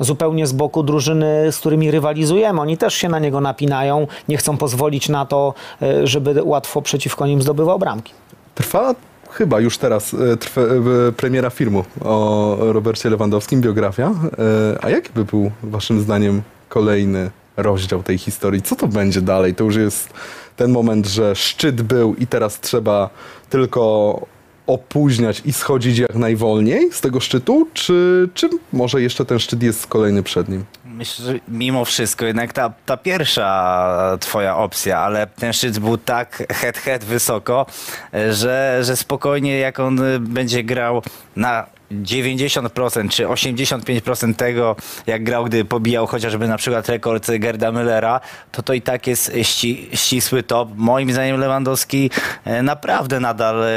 y, 0.00 0.04
zupełnie 0.04 0.46
z 0.46 0.52
boku 0.52 0.82
drużyny, 0.82 1.52
z 1.52 1.58
którymi 1.58 1.90
rywalizujemy. 1.90 2.60
Oni 2.60 2.76
też 2.76 2.94
się 2.94 3.08
na 3.08 3.18
niego 3.18 3.40
napinają, 3.40 4.06
nie 4.28 4.36
chcą 4.36 4.56
pozwolić 4.56 5.08
na 5.08 5.26
to, 5.26 5.54
y, 5.82 6.06
żeby 6.06 6.42
łatwo 6.42 6.82
przeciwko 6.82 7.26
nim 7.26 7.42
zdobywał 7.42 7.78
bramki. 7.78 8.12
Trwa 8.54 8.94
chyba 9.30 9.60
już 9.60 9.78
teraz 9.78 10.16
trwa, 10.40 10.60
premiera 11.16 11.50
filmu 11.50 11.84
o 12.04 12.56
Robercie 12.60 13.10
Lewandowskim, 13.10 13.60
biografia. 13.60 14.10
A 14.82 14.90
jaki 14.90 15.12
by 15.14 15.24
był 15.24 15.50
waszym 15.62 16.00
zdaniem 16.00 16.42
kolejny 16.68 17.30
rozdział 17.56 18.02
tej 18.02 18.18
historii? 18.18 18.62
Co 18.62 18.76
to 18.76 18.86
będzie 18.86 19.20
dalej? 19.20 19.54
To 19.54 19.64
już 19.64 19.76
jest 19.76 20.12
ten 20.56 20.70
moment, 20.70 21.06
że 21.06 21.36
szczyt 21.36 21.82
był 21.82 22.14
i 22.14 22.26
teraz 22.26 22.60
trzeba 22.60 23.10
tylko 23.50 24.20
opóźniać 24.66 25.42
i 25.44 25.52
schodzić 25.52 25.98
jak 25.98 26.14
najwolniej 26.14 26.92
z 26.92 27.00
tego 27.00 27.20
szczytu, 27.20 27.68
czy, 27.74 28.28
czy 28.34 28.48
może 28.72 29.02
jeszcze 29.02 29.24
ten 29.24 29.38
szczyt 29.38 29.62
jest 29.62 29.86
kolejny 29.86 30.22
przed 30.22 30.48
nim? 30.48 30.64
Myślę, 30.84 31.24
że 31.24 31.34
mimo 31.48 31.84
wszystko 31.84 32.24
jednak 32.24 32.52
ta, 32.52 32.72
ta 32.86 32.96
pierwsza 32.96 34.18
twoja 34.20 34.56
opcja, 34.56 34.98
ale 34.98 35.26
ten 35.26 35.52
szczyt 35.52 35.78
był 35.78 35.98
tak 35.98 36.42
head-head 36.50 37.04
wysoko, 37.04 37.66
że, 38.30 38.80
że 38.82 38.96
spokojnie 38.96 39.58
jak 39.58 39.80
on 39.80 40.00
będzie 40.20 40.64
grał 40.64 41.02
na 41.36 41.66
90% 41.92 43.08
czy 43.08 43.24
85% 43.24 44.34
tego, 44.34 44.76
jak 45.06 45.24
grał, 45.24 45.44
gdy 45.44 45.64
pobijał 45.64 46.06
chociażby 46.06 46.48
na 46.48 46.56
przykład 46.56 46.88
rekord 46.88 47.30
Gerda 47.38 47.72
Müllera, 47.72 48.20
to 48.52 48.62
to 48.62 48.72
i 48.72 48.82
tak 48.82 49.06
jest 49.06 49.32
ści, 49.42 49.88
ścisły 49.94 50.42
top. 50.42 50.68
Moim 50.76 51.12
zdaniem 51.12 51.40
Lewandowski 51.40 52.10
e, 52.44 52.62
naprawdę 52.62 53.20
nadal 53.20 53.62
e, 53.62 53.68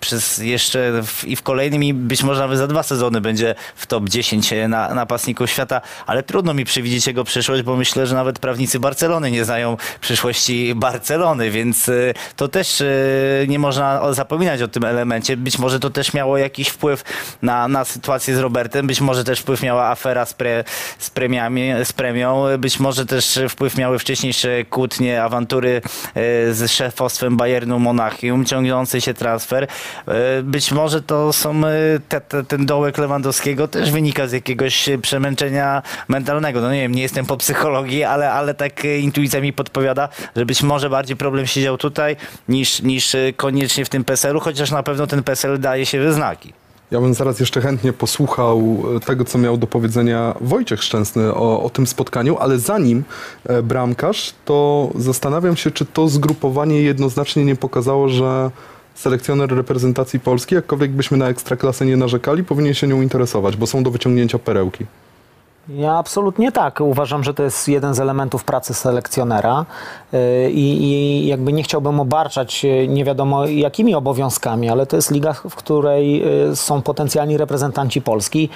przez 0.00 0.38
jeszcze 0.38 1.02
w, 1.02 1.24
i 1.24 1.36
w 1.36 1.42
kolejnym 1.42 1.84
i 1.84 1.94
być 1.94 2.22
może 2.22 2.40
nawet 2.40 2.58
za 2.58 2.66
dwa 2.66 2.82
sezony 2.82 3.20
będzie 3.20 3.54
w 3.76 3.86
top 3.86 4.08
10 4.08 4.50
na, 4.68 4.94
napastników 4.94 5.50
świata, 5.50 5.80
ale 6.06 6.22
trudno 6.22 6.54
mi 6.54 6.64
przewidzieć 6.64 7.06
jego 7.06 7.24
przyszłość, 7.24 7.62
bo 7.62 7.76
myślę, 7.76 8.06
że 8.06 8.14
nawet 8.14 8.38
prawnicy 8.38 8.80
Barcelony 8.80 9.30
nie 9.30 9.44
znają 9.44 9.76
przyszłości 10.00 10.74
Barcelony, 10.74 11.50
więc 11.50 11.88
y, 11.88 12.14
to 12.36 12.48
też 12.48 12.80
y, 12.80 13.46
nie 13.48 13.58
można 13.58 14.12
zapominać 14.12 14.62
o 14.62 14.68
tym 14.68 14.84
elemencie. 14.84 15.36
Być 15.36 15.58
może 15.58 15.80
to 15.80 15.90
też 15.90 16.14
miało 16.14 16.38
jakiś 16.38 16.68
wpływ 16.68 17.04
na, 17.42 17.68
na 17.68 17.84
sytuację 17.84 18.36
z 18.36 18.38
Robertem, 18.38 18.86
być 18.86 19.00
może 19.00 19.24
też 19.24 19.40
wpływ 19.40 19.62
miała 19.62 19.88
afera 19.88 20.26
z, 20.26 20.34
pre, 20.34 20.64
z, 20.98 21.10
premiami, 21.10 21.70
z 21.84 21.92
premią, 21.92 22.44
być 22.58 22.80
może 22.80 23.06
też 23.06 23.38
wpływ 23.48 23.76
miały 23.76 23.98
wcześniejsze 23.98 24.64
kłótnie, 24.64 25.22
awantury 25.22 25.82
z 26.50 26.70
szefostwem 26.70 27.36
Bayernu 27.36 27.78
Monachium, 27.78 28.44
ciągnący 28.44 29.00
się 29.00 29.14
transfer. 29.14 29.66
E, 30.08 30.42
być 30.42 30.72
może 30.72 31.02
to 31.02 31.32
są 31.32 31.64
e, 31.64 31.70
te, 32.08 32.20
te, 32.20 32.44
ten 32.44 32.66
dołek 32.66 32.98
Lewandowskiego 32.98 33.68
też 33.68 33.90
wynika 33.90 34.26
z 34.26 34.32
jakiegoś 34.32 34.88
przemęczenia 35.02 35.82
mentalnego. 36.08 36.60
No 36.60 36.72
nie 36.72 36.80
wiem, 36.80 36.94
nie 36.94 37.02
jestem 37.02 37.26
po 37.26 37.36
psychologii, 37.36 38.04
ale, 38.04 38.32
ale 38.32 38.54
tak 38.54 38.84
e, 38.84 38.98
intuicja 38.98 39.40
mi 39.40 39.52
podpowiada, 39.52 40.08
że 40.36 40.46
być 40.46 40.62
może 40.62 40.90
bardziej 40.90 41.16
problem 41.16 41.46
siedział 41.46 41.78
tutaj 41.78 42.16
niż, 42.48 42.82
niż 42.82 43.16
koniecznie 43.36 43.84
w 43.84 43.88
tym 43.88 44.04
PESEL-u, 44.04 44.40
chociaż 44.40 44.70
na 44.70 44.82
pewno 44.82 45.06
ten 45.06 45.22
PESEL 45.22 45.60
daje 45.60 45.86
się 45.86 46.00
we 46.00 46.12
znaki. 46.12 46.52
Ja 46.90 47.00
bym 47.00 47.14
zaraz 47.14 47.40
jeszcze 47.40 47.60
chętnie 47.60 47.92
posłuchał 47.92 48.82
tego, 49.06 49.24
co 49.24 49.38
miał 49.38 49.56
do 49.56 49.66
powiedzenia 49.66 50.34
Wojciech 50.40 50.82
Szczęsny 50.82 51.34
o, 51.34 51.62
o 51.62 51.70
tym 51.70 51.86
spotkaniu, 51.86 52.38
ale 52.38 52.58
zanim 52.58 53.04
bramkarz, 53.62 54.34
to 54.44 54.88
zastanawiam 54.94 55.56
się, 55.56 55.70
czy 55.70 55.84
to 55.84 56.08
zgrupowanie 56.08 56.82
jednoznacznie 56.82 57.44
nie 57.44 57.56
pokazało, 57.56 58.08
że 58.08 58.50
selekcjoner 58.94 59.56
reprezentacji 59.56 60.20
Polski, 60.20 60.54
jakkolwiek 60.54 60.90
byśmy 60.90 61.16
na 61.16 61.28
ekstraklasę 61.28 61.86
nie 61.86 61.96
narzekali, 61.96 62.44
powinien 62.44 62.74
się 62.74 62.86
nią 62.86 63.02
interesować, 63.02 63.56
bo 63.56 63.66
są 63.66 63.82
do 63.82 63.90
wyciągnięcia 63.90 64.38
perełki. 64.38 64.86
Ja 65.68 65.92
absolutnie 65.92 66.52
tak. 66.52 66.80
Uważam, 66.80 67.24
że 67.24 67.34
to 67.34 67.42
jest 67.42 67.68
jeden 67.68 67.94
z 67.94 68.00
elementów 68.00 68.44
pracy 68.44 68.74
selekcjonera 68.74 69.66
y, 70.14 70.50
i, 70.50 70.82
i 70.82 71.26
jakby 71.26 71.52
nie 71.52 71.62
chciałbym 71.62 72.00
obarczać 72.00 72.64
y, 72.64 72.88
nie 72.88 73.04
wiadomo 73.04 73.46
jakimi 73.46 73.94
obowiązkami, 73.94 74.68
ale 74.68 74.86
to 74.86 74.96
jest 74.96 75.10
liga, 75.10 75.32
w 75.32 75.54
której 75.54 76.22
y, 76.50 76.56
są 76.56 76.82
potencjalni 76.82 77.36
reprezentanci 77.36 78.02
Polski 78.02 78.48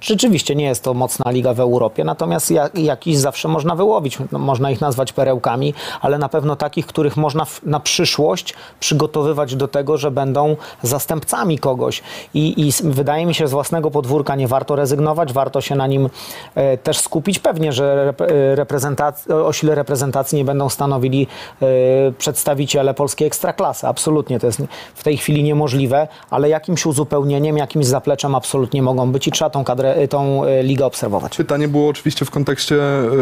Rzeczywiście 0.00 0.54
nie 0.54 0.64
jest 0.64 0.84
to 0.84 0.94
mocna 0.94 1.30
liga 1.30 1.54
w 1.54 1.60
Europie, 1.60 2.04
natomiast 2.04 2.50
jak, 2.50 2.78
jakiś 2.78 3.16
zawsze 3.16 3.48
można 3.48 3.74
wyłowić. 3.74 4.18
No, 4.32 4.38
można 4.38 4.70
ich 4.70 4.80
nazwać 4.80 5.12
perełkami, 5.12 5.74
ale 6.00 6.18
na 6.18 6.28
pewno 6.28 6.56
takich, 6.56 6.86
których 6.86 7.16
można 7.16 7.46
na 7.62 7.80
przyszłość 7.80 8.54
przygotowywać 8.80 9.56
do 9.56 9.68
tego, 9.68 9.96
że 9.96 10.10
będą 10.10 10.56
zastępcami 10.82 11.58
kogoś. 11.58 12.02
I, 12.34 12.68
I, 12.68 12.72
wydaje 12.82 13.26
mi 13.26 13.34
się, 13.34 13.48
z 13.48 13.50
własnego 13.50 13.90
podwórka 13.90 14.36
nie 14.36 14.48
warto 14.48 14.76
rezygnować, 14.76 15.32
warto 15.32 15.60
się 15.60 15.74
na 15.74 15.86
nim 15.86 16.08
e, 16.54 16.78
też 16.78 16.98
skupić. 16.98 17.38
Pewnie, 17.38 17.72
że 17.72 18.14
reprezentac- 18.54 19.32
o 19.32 19.52
sile 19.52 19.74
reprezentacji 19.74 20.38
nie 20.38 20.44
będą 20.44 20.68
stanowili 20.68 21.26
e, 21.62 21.66
przedstawiciele 22.12 22.94
polskiej 22.94 23.26
ekstraklasy. 23.28 23.86
Absolutnie 23.86 24.40
to 24.40 24.46
jest 24.46 24.62
w 24.94 25.02
tej 25.02 25.16
chwili 25.16 25.42
niemożliwe, 25.42 26.08
ale 26.30 26.48
jakimś 26.48 26.86
uzupełnieniem, 26.86 27.56
jakimś 27.56 27.86
zapleczem 27.86 28.34
absolutnie 28.34 28.82
mogą 28.82 29.12
być 29.12 29.28
i 29.28 29.30
trzeba 29.30 29.50
tą 29.50 29.64
y, 29.84 30.08
tą 30.08 30.44
y, 30.44 30.62
ligę 30.62 30.86
obserwować. 30.86 31.36
Pytanie 31.36 31.68
było 31.68 31.88
oczywiście 31.88 32.24
w 32.24 32.30
kontekście 32.30 32.76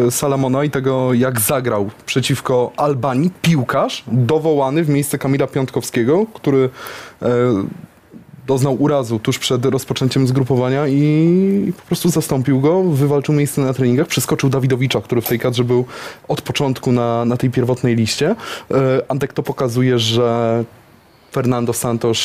y, 0.07 0.11
Salamona 0.11 0.65
i 0.65 0.71
tego, 0.71 1.15
jak 1.15 1.41
zagrał 1.41 1.91
przeciwko 2.07 2.73
Albanii 2.77 3.31
piłkarz 3.43 4.05
dowołany 4.07 4.85
w 4.85 4.89
miejsce 4.89 5.19
Kamila 5.19 5.47
Piątkowskiego, 5.47 6.27
który 6.35 6.71
e, 7.23 7.29
doznał 8.47 8.83
urazu 8.83 9.19
tuż 9.19 9.39
przed 9.39 9.65
rozpoczęciem 9.65 10.27
zgrupowania 10.27 10.89
i 10.89 11.73
po 11.77 11.83
prostu 11.83 12.09
zastąpił 12.09 12.61
go, 12.61 12.83
wywalczył 12.83 13.35
miejsce 13.35 13.61
na 13.61 13.73
treningach, 13.75 14.07
przeskoczył 14.07 14.51
Dawidowicza, 14.51 15.01
który 15.01 15.21
w 15.21 15.29
tej 15.29 15.39
kadrze 15.39 15.65
był 15.65 15.85
od 16.29 16.43
początku 16.43 16.93
na, 16.93 17.25
na 17.25 17.37
tej 17.37 17.51
pierwotnej 17.51 17.97
liście. 17.97 18.37
E, 18.71 19.03
Antek 19.09 19.33
to 19.33 19.43
pokazuje, 19.43 19.99
że 19.99 20.65
Fernando 21.33 21.73
Santos 21.73 22.19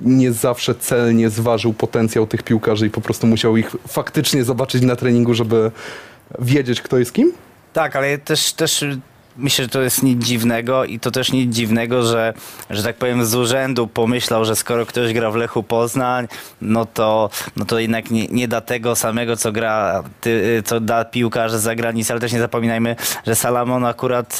nie 0.00 0.32
zawsze 0.32 0.74
celnie 0.74 1.30
zważył 1.30 1.72
potencjał 1.72 2.26
tych 2.26 2.42
piłkarzy 2.42 2.86
i 2.86 2.90
po 2.90 3.00
prostu 3.00 3.26
musiał 3.26 3.56
ich 3.56 3.76
faktycznie 3.88 4.44
zobaczyć 4.44 4.82
na 4.82 4.96
treningu, 4.96 5.34
żeby 5.34 5.70
wiedzieć, 6.38 6.82
kto 6.82 6.98
jest 6.98 7.12
kim? 7.12 7.32
Tak, 7.72 7.96
ale 7.96 8.18
też, 8.18 8.52
też 8.52 8.84
myślę, 9.38 9.64
że 9.64 9.68
to 9.68 9.82
jest 9.82 10.02
nic 10.02 10.24
dziwnego 10.24 10.84
i 10.84 11.00
to 11.00 11.10
też 11.10 11.32
nic 11.32 11.54
dziwnego, 11.54 12.02
że, 12.02 12.34
że 12.70 12.82
tak 12.82 12.96
powiem 12.96 13.26
z 13.26 13.34
urzędu 13.34 13.86
pomyślał, 13.86 14.44
że 14.44 14.56
skoro 14.56 14.86
ktoś 14.86 15.12
gra 15.12 15.30
w 15.30 15.36
Lechu 15.36 15.62
Poznań, 15.62 16.28
no 16.60 16.86
to, 16.86 17.30
no 17.56 17.64
to 17.64 17.78
jednak 17.78 18.10
nie, 18.10 18.26
nie 18.26 18.48
da 18.48 18.60
tego 18.60 18.96
samego, 18.96 19.36
co 19.36 19.52
gra, 19.52 20.02
ty, 20.20 20.62
co 20.64 20.80
da 20.80 21.04
piłkarz 21.04 21.52
z 21.52 21.62
zagranicy, 21.62 22.12
ale 22.12 22.20
też 22.20 22.32
nie 22.32 22.38
zapominajmy, 22.38 22.96
że 23.26 23.34
Salamon 23.34 23.84
akurat 23.84 24.38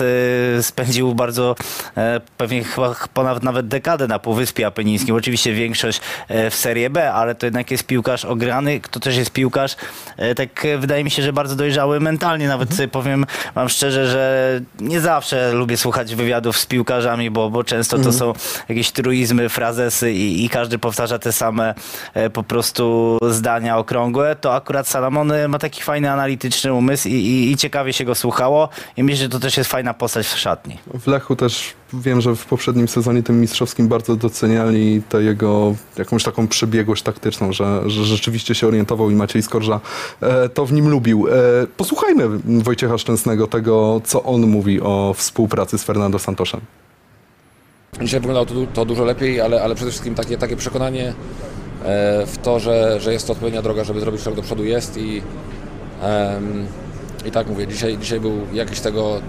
y, 0.58 0.62
spędził 0.62 1.14
bardzo 1.14 1.56
e, 1.96 2.20
pewnie 2.36 2.64
chyba 2.64 2.94
ponad 3.14 3.42
nawet 3.42 3.68
dekadę 3.68 4.08
na 4.08 4.18
Półwyspie 4.18 4.66
Apenińskim. 4.66 5.14
Oczywiście 5.14 5.52
większość 5.52 6.00
e, 6.28 6.50
w 6.50 6.54
Serie 6.54 6.90
B, 6.90 7.12
ale 7.12 7.34
to 7.34 7.46
jednak 7.46 7.70
jest 7.70 7.86
piłkarz 7.86 8.24
ograny, 8.24 8.80
to 8.90 9.00
też 9.00 9.16
jest 9.16 9.30
piłkarz, 9.30 9.76
e, 10.16 10.34
tak 10.34 10.66
wydaje 10.78 11.04
mi 11.04 11.10
się, 11.10 11.22
że 11.22 11.32
bardzo 11.32 11.56
dojrzały 11.56 12.00
mentalnie. 12.00 12.48
Nawet 12.48 12.70
mhm. 12.70 12.90
powiem 12.90 13.26
wam 13.54 13.68
szczerze, 13.68 14.06
że 14.06 14.60
nie 14.86 15.00
zawsze 15.00 15.52
lubię 15.52 15.76
słuchać 15.76 16.14
wywiadów 16.14 16.58
z 16.58 16.66
piłkarzami, 16.66 17.30
bo, 17.30 17.50
bo 17.50 17.64
często 17.64 17.96
to 17.96 18.10
mhm. 18.10 18.16
są 18.16 18.32
jakieś 18.68 18.90
truizmy, 18.90 19.48
frazesy 19.48 20.12
i, 20.12 20.44
i, 20.44 20.48
każdy 20.48 20.78
powtarza 20.78 21.18
te 21.18 21.32
same 21.32 21.74
e, 22.14 22.30
po 22.30 22.42
prostu 22.42 23.18
zdania 23.30 23.78
okrągłe. 23.78 24.36
To 24.40 24.54
akurat 24.54 24.88
Salamon 24.88 25.32
ma 25.48 25.58
taki 25.58 25.82
fajny 25.82 26.10
analityczny 26.10 26.72
umysł 26.72 27.08
i, 27.08 27.12
i, 27.12 27.52
i 27.52 27.56
ciekawie 27.56 27.92
się 27.92 28.04
go 28.04 28.14
słuchało 28.14 28.68
i 28.96 29.02
myślę, 29.02 29.16
że 29.16 29.28
to 29.28 29.40
też 29.40 29.56
jest 29.56 29.70
fajna 29.70 29.94
postać 29.94 30.26
w 30.26 30.38
szatni. 30.38 30.78
W 30.94 31.06
Lechu 31.06 31.36
też 31.36 31.74
wiem, 31.92 32.20
że 32.20 32.36
w 32.36 32.46
poprzednim 32.46 32.88
sezonie 32.88 33.22
tym 33.22 33.40
mistrzowskim 33.40 33.88
bardzo 33.88 34.16
doceniali 34.16 35.02
tę 35.08 35.22
jego 35.22 35.74
jakąś 35.98 36.24
taką 36.24 36.48
przebiegłość 36.48 37.02
taktyczną, 37.02 37.52
że, 37.52 37.90
że 37.90 38.04
rzeczywiście 38.04 38.54
się 38.54 38.66
orientował 38.66 39.10
i 39.10 39.14
Maciej 39.14 39.42
Skorża 39.42 39.80
e, 40.20 40.48
to 40.48 40.66
w 40.66 40.72
nim 40.72 40.88
lubił. 40.88 41.28
E, 41.28 41.32
posłuchajmy 41.76 42.28
Wojciecha 42.44 42.98
Szczęsnego 42.98 43.46
tego, 43.46 44.00
co 44.04 44.22
on 44.22 44.46
mówi 44.46 44.75
o 44.80 45.14
współpracy 45.16 45.78
z 45.78 45.84
Fernando 45.84 46.18
Santosem. 46.18 46.60
Dzisiaj 48.02 48.20
wyglądało 48.20 48.46
to, 48.46 48.72
to 48.74 48.84
dużo 48.84 49.04
lepiej, 49.04 49.40
ale, 49.40 49.62
ale 49.62 49.74
przede 49.74 49.90
wszystkim 49.90 50.14
takie, 50.14 50.38
takie 50.38 50.56
przekonanie 50.56 51.08
e, 51.84 52.26
w 52.26 52.38
to, 52.42 52.60
że, 52.60 53.00
że 53.00 53.12
jest 53.12 53.26
to 53.26 53.32
odpowiednia 53.32 53.62
droga, 53.62 53.84
żeby 53.84 54.00
zrobić 54.00 54.22
krok 54.22 54.34
do 54.34 54.42
przodu 54.42 54.64
jest 54.64 54.96
i, 54.96 55.22
i 57.26 57.30
tak 57.30 57.46
mówię, 57.46 57.66
dzisiaj, 57.66 57.98
dzisiaj 57.98 58.20
był 58.20 58.32
jakiś 58.52 58.80
tego 58.80 59.20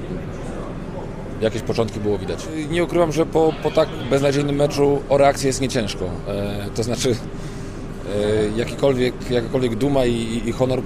jakieś 1.41 1.61
początki 1.61 1.99
było 1.99 2.17
widać. 2.17 2.47
Nie 2.69 2.83
ukrywam, 2.83 3.11
że 3.11 3.25
po, 3.25 3.53
po 3.63 3.71
tak 3.71 3.89
beznadziejnym 4.09 4.55
meczu 4.55 5.01
o 5.09 5.17
reakcję 5.17 5.47
jest 5.47 5.61
nieciężko. 5.61 6.05
E, 6.27 6.69
to 6.75 6.83
znaczy 6.83 7.15
e, 7.15 8.57
jakikolwiek, 8.57 9.31
jakakolwiek 9.31 9.75
duma 9.75 10.05
i, 10.05 10.41
i, 10.45 10.51
honor 10.51 10.81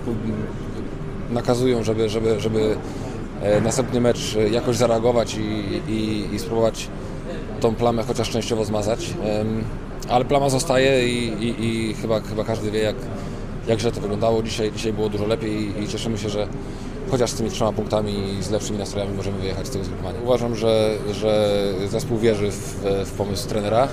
nakazują, 1.29 1.83
żeby, 1.83 2.09
żeby, 2.09 2.39
żeby 2.39 2.75
następny 3.63 4.01
mecz 4.01 4.37
jakoś 4.51 4.75
zareagować 4.75 5.35
i, 5.35 5.91
i, 5.91 6.33
i 6.35 6.39
spróbować 6.39 6.87
tą 7.59 7.75
plamę 7.75 8.03
chociaż 8.03 8.29
częściowo 8.29 8.65
zmazać. 8.65 9.13
Ale 10.09 10.25
plama 10.25 10.49
zostaje 10.49 11.09
i, 11.09 11.27
i, 11.27 11.65
i, 11.65 11.93
chyba, 11.93 12.19
chyba 12.19 12.43
każdy 12.43 12.71
wie, 12.71 12.79
jak, 12.79 12.95
jak 13.67 13.79
źle 13.79 13.91
to 13.91 14.01
wyglądało. 14.01 14.43
Dzisiaj, 14.43 14.71
dzisiaj 14.71 14.93
było 14.93 15.09
dużo 15.09 15.27
lepiej 15.27 15.83
i 15.83 15.87
cieszymy 15.87 16.17
się, 16.17 16.29
że 16.29 16.47
chociaż 17.11 17.29
z 17.29 17.33
tymi 17.33 17.49
trzema 17.49 17.71
punktami 17.71 18.13
i 18.39 18.43
z 18.43 18.49
lepszymi 18.49 18.79
nastrojami 18.79 19.17
możemy 19.17 19.37
wyjechać 19.37 19.67
z 19.67 19.69
tego 19.69 19.85
zgrupowania. 19.85 20.19
Uważam, 20.23 20.55
że, 20.55 20.97
że 21.13 21.63
zespół 21.89 22.17
wierzy 22.17 22.51
w, 22.51 22.83
w 23.05 23.11
pomysł 23.11 23.49
trenera, 23.49 23.87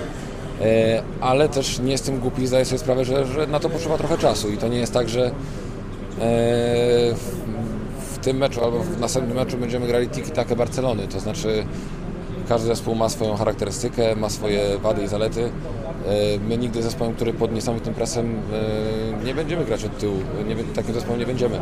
e, 0.60 1.02
ale 1.20 1.48
też 1.48 1.78
nie 1.78 1.92
jestem 1.92 2.18
głupi 2.18 2.42
i 2.42 2.46
zdaję 2.46 2.64
sobie 2.64 2.78
sprawę, 2.78 3.04
że, 3.04 3.26
że 3.26 3.46
na 3.46 3.60
to 3.60 3.70
potrzeba 3.70 3.98
trochę 3.98 4.18
czasu 4.18 4.50
i 4.50 4.56
to 4.56 4.68
nie 4.68 4.78
jest 4.78 4.92
tak, 4.92 5.08
że 5.08 5.30
e, 6.20 7.14
tym 8.28 8.36
meczu 8.36 8.64
albo 8.64 8.78
w 8.78 9.00
następnym 9.00 9.36
meczu 9.36 9.56
będziemy 9.56 9.86
grali 9.86 10.08
tiki-takę 10.08 10.56
Barcelony, 10.56 11.08
to 11.08 11.20
znaczy 11.20 11.66
każdy 12.48 12.66
zespół 12.66 12.94
ma 12.94 13.08
swoją 13.08 13.36
charakterystykę, 13.36 14.16
ma 14.16 14.28
swoje 14.28 14.78
wady 14.78 15.02
i 15.02 15.08
zalety. 15.08 15.44
E, 15.44 16.38
My 16.48 16.58
nigdy 16.58 16.82
zespołem, 16.82 17.14
który 17.14 17.32
pod 17.32 17.52
niesamowitym 17.52 17.94
presem 17.94 18.36
e, 19.22 19.24
nie 19.24 19.34
będziemy 19.34 19.64
grać 19.64 19.84
od 19.84 19.98
tyłu. 19.98 20.16
Nie, 20.48 20.56
takim 20.56 20.94
zespołem 20.94 21.20
nie 21.20 21.26
będziemy. 21.26 21.60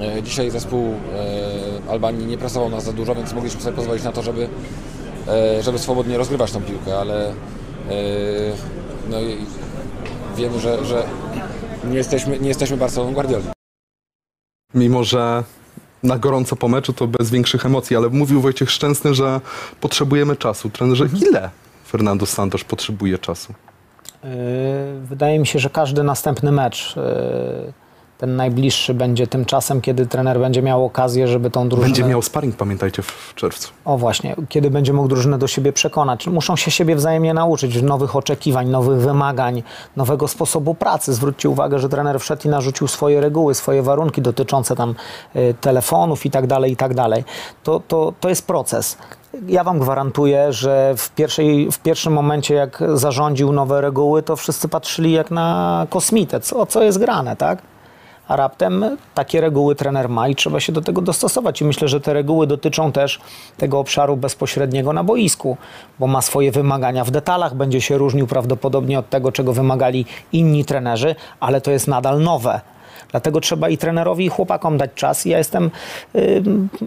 E, 0.00 0.22
Dzisiaj 0.22 0.50
zespół 0.50 0.94
Albanii 1.88 2.26
nie 2.26 2.38
presował 2.38 2.70
nas 2.70 2.84
za 2.84 2.92
dużo, 2.92 3.14
więc 3.14 3.32
mogliśmy 3.32 3.60
sobie 3.60 3.76
pozwolić 3.76 4.04
na 4.04 4.12
to, 4.12 4.22
żeby, 4.22 4.48
żeby 5.60 5.78
swobodnie 5.78 6.18
rozgrywać 6.18 6.52
tą 6.52 6.62
piłkę, 6.62 6.98
ale 6.98 7.32
no 9.10 9.16
wiemy, 10.36 10.60
że, 10.60 10.84
że 10.84 11.04
nie, 11.84 11.96
jesteśmy, 11.96 12.38
nie 12.38 12.48
jesteśmy 12.48 12.76
Barceloną 12.76 13.12
Guardioli. 13.12 13.44
Mimo, 14.74 15.04
że 15.04 15.44
na 16.02 16.18
gorąco 16.18 16.56
po 16.56 16.68
meczu 16.68 16.92
to 16.92 17.06
bez 17.06 17.30
większych 17.30 17.66
emocji, 17.66 17.96
ale 17.96 18.08
mówił 18.08 18.40
Wojciech 18.40 18.70
Szczęsny, 18.70 19.14
że 19.14 19.40
potrzebujemy 19.80 20.36
czasu. 20.36 20.70
Trenerze, 20.70 21.06
ile 21.22 21.50
Fernando 21.86 22.26
Santos 22.26 22.64
potrzebuje 22.64 23.18
czasu? 23.18 23.54
Yy, 24.24 24.30
Wydaje 25.00 25.38
mi 25.38 25.46
się, 25.46 25.58
że 25.58 25.70
każdy 25.70 26.02
następny 26.02 26.52
mecz, 26.52 26.96
yy, 26.96 27.72
ten 28.22 28.36
najbliższy, 28.36 28.94
będzie 28.94 29.26
tym 29.26 29.44
czasem, 29.44 29.80
kiedy 29.80 30.06
trener 30.06 30.40
będzie 30.40 30.62
miał 30.62 30.84
okazję, 30.84 31.28
żeby 31.28 31.50
tą 31.50 31.68
drużynę... 31.68 31.86
Będzie 31.86 32.04
miał 32.04 32.22
sparring, 32.22 32.56
pamiętajcie, 32.56 33.02
w 33.02 33.32
czerwcu. 33.34 33.70
O 33.84 33.98
właśnie, 33.98 34.36
kiedy 34.48 34.70
będzie 34.70 34.92
mógł 34.92 35.08
drużynę 35.08 35.38
do 35.38 35.46
siebie 35.46 35.72
przekonać. 35.72 36.26
Muszą 36.26 36.56
się 36.56 36.70
siebie 36.70 36.96
wzajemnie 36.96 37.34
nauczyć 37.34 37.82
nowych 37.82 38.16
oczekiwań, 38.16 38.68
nowych 38.68 38.98
wymagań, 38.98 39.62
nowego 39.96 40.28
sposobu 40.28 40.74
pracy. 40.74 41.14
Zwróćcie 41.14 41.48
uwagę, 41.48 41.78
że 41.78 41.88
trener 41.88 42.20
wszedł 42.20 42.42
i 42.44 42.48
narzucił 42.48 42.88
swoje 42.88 43.20
reguły, 43.20 43.54
swoje 43.54 43.82
warunki 43.82 44.22
dotyczące 44.22 44.76
tam 44.76 44.94
y, 45.36 45.54
telefonów 45.60 46.26
i 46.26 46.30
tak 46.30 46.46
dalej, 46.46 46.72
i 46.72 46.76
tak 46.76 46.94
dalej. 46.94 47.24
To, 47.62 47.80
to, 47.88 48.12
to 48.20 48.28
jest 48.28 48.46
proces. 48.46 48.98
Ja 49.46 49.64
wam 49.64 49.78
gwarantuję, 49.78 50.52
że 50.52 50.94
w, 50.96 51.10
pierwszej, 51.10 51.72
w 51.72 51.78
pierwszym 51.78 52.12
momencie, 52.12 52.54
jak 52.54 52.82
zarządził 52.94 53.52
nowe 53.52 53.80
reguły, 53.80 54.22
to 54.22 54.36
wszyscy 54.36 54.68
patrzyli 54.68 55.12
jak 55.12 55.30
na 55.30 55.86
kosmitę. 55.90 56.40
Co, 56.40 56.66
co 56.66 56.82
jest 56.82 56.98
grane, 56.98 57.36
tak? 57.36 57.71
A 58.28 58.36
raptem 58.36 58.96
takie 59.14 59.40
reguły 59.40 59.74
trener 59.74 60.08
ma 60.08 60.28
i 60.28 60.34
trzeba 60.34 60.60
się 60.60 60.72
do 60.72 60.80
tego 60.80 61.00
dostosować. 61.00 61.60
I 61.60 61.64
myślę, 61.64 61.88
że 61.88 62.00
te 62.00 62.12
reguły 62.12 62.46
dotyczą 62.46 62.92
też 62.92 63.20
tego 63.56 63.78
obszaru 63.78 64.16
bezpośredniego 64.16 64.92
na 64.92 65.04
boisku, 65.04 65.56
bo 65.98 66.06
ma 66.06 66.22
swoje 66.22 66.52
wymagania 66.52 67.04
w 67.04 67.10
detalach, 67.10 67.54
będzie 67.54 67.80
się 67.80 67.98
różnił 67.98 68.26
prawdopodobnie 68.26 68.98
od 68.98 69.10
tego, 69.10 69.32
czego 69.32 69.52
wymagali 69.52 70.06
inni 70.32 70.64
trenerzy, 70.64 71.14
ale 71.40 71.60
to 71.60 71.70
jest 71.70 71.88
nadal 71.88 72.20
nowe. 72.20 72.60
Dlatego 73.10 73.40
trzeba 73.40 73.68
i 73.68 73.78
trenerowi, 73.78 74.24
i 74.24 74.28
chłopakom 74.28 74.78
dać 74.78 74.90
czas. 74.94 75.24
Ja 75.24 75.38
jestem 75.38 75.70
y, 76.14 76.42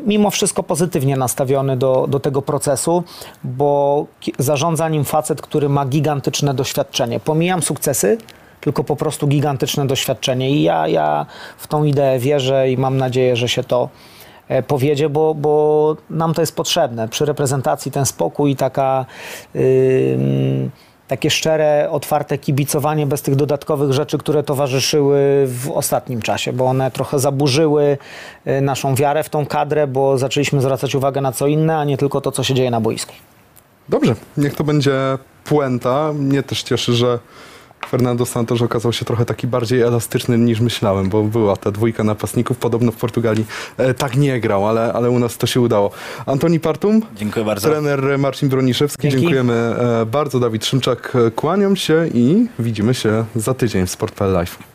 mimo 0.05 0.29
wszystko 0.29 0.63
pozytywnie 0.63 1.17
nastawiony 1.17 1.77
do, 1.77 2.05
do 2.09 2.19
tego 2.19 2.41
procesu, 2.41 3.03
bo 3.43 4.05
zarządza 4.39 4.89
nim 4.89 5.05
facet, 5.05 5.41
który 5.41 5.69
ma 5.69 5.85
gigantyczne 5.85 6.53
doświadczenie. 6.53 7.19
Pomijam 7.19 7.61
sukcesy, 7.61 8.17
tylko 8.65 8.83
po 8.83 8.95
prostu 8.95 9.27
gigantyczne 9.27 9.87
doświadczenie. 9.87 10.51
I 10.51 10.63
ja, 10.63 10.87
ja 10.87 11.25
w 11.57 11.67
tą 11.67 11.83
ideę 11.83 12.19
wierzę 12.19 12.71
i 12.71 12.77
mam 12.77 12.97
nadzieję, 12.97 13.35
że 13.35 13.49
się 13.49 13.63
to 13.63 13.89
e, 14.47 14.63
powiedzie, 14.63 15.09
bo, 15.09 15.33
bo 15.33 15.95
nam 16.09 16.33
to 16.33 16.41
jest 16.41 16.55
potrzebne. 16.55 17.07
Przy 17.07 17.25
reprezentacji 17.25 17.91
ten 17.91 18.05
spokój 18.05 18.55
taka, 18.55 19.05
ym, 19.55 20.71
takie 21.07 21.29
szczere, 21.29 21.87
otwarte 21.91 22.37
kibicowanie 22.37 23.05
bez 23.05 23.21
tych 23.21 23.35
dodatkowych 23.35 23.93
rzeczy, 23.93 24.17
które 24.17 24.43
towarzyszyły 24.43 25.43
w 25.47 25.71
ostatnim 25.73 26.21
czasie, 26.21 26.53
bo 26.53 26.65
one 26.65 26.91
trochę 26.91 27.19
zaburzyły 27.19 27.97
y, 28.47 28.61
naszą 28.61 28.95
wiarę 28.95 29.23
w 29.23 29.29
tą 29.29 29.45
kadrę, 29.45 29.87
bo 29.87 30.17
zaczęliśmy 30.17 30.61
zwracać 30.61 30.95
uwagę 30.95 31.21
na 31.21 31.31
co 31.31 31.47
inne, 31.47 31.77
a 31.77 31.83
nie 31.83 31.97
tylko 31.97 32.21
to, 32.21 32.31
co 32.31 32.43
się 32.43 32.53
dzieje 32.53 32.71
na 32.71 32.81
boisku. 32.81 33.13
Dobrze, 33.89 34.15
niech 34.37 34.55
to 34.55 34.63
będzie 34.63 34.93
puenta. 35.43 36.13
Mnie 36.13 36.43
też 36.43 36.63
cieszy, 36.63 36.93
że 36.93 37.19
Fernando 37.89 38.25
Santos 38.25 38.61
okazał 38.61 38.93
się 38.93 39.05
trochę 39.05 39.25
taki 39.25 39.47
bardziej 39.47 39.81
elastyczny 39.81 40.37
niż 40.37 40.59
myślałem, 40.59 41.09
bo 41.09 41.23
była 41.23 41.55
ta 41.55 41.71
dwójka 41.71 42.03
napastników. 42.03 42.57
Podobno 42.57 42.91
w 42.91 42.95
Portugalii 42.95 43.45
e, 43.77 43.93
tak 43.93 44.17
nie 44.17 44.39
grał, 44.39 44.67
ale, 44.67 44.93
ale 44.93 45.09
u 45.09 45.19
nas 45.19 45.37
to 45.37 45.47
się 45.47 45.61
udało. 45.61 45.91
Antoni 46.25 46.59
Partum, 46.59 47.01
Dziękuję 47.15 47.45
bardzo. 47.45 47.69
trener 47.69 48.19
Marcin 48.19 48.49
Broniszewski. 48.49 49.01
Dzięki. 49.01 49.17
Dziękujemy 49.17 49.53
e, 49.53 50.05
bardzo. 50.05 50.39
Dawid 50.39 50.65
Szymczak, 50.65 51.13
kłaniam 51.35 51.75
się 51.75 52.07
i 52.13 52.47
widzimy 52.59 52.93
się 52.93 53.25
za 53.35 53.53
tydzień 53.53 53.87
w 53.87 53.91
Sport.pl 53.91 54.33
Live. 54.33 54.74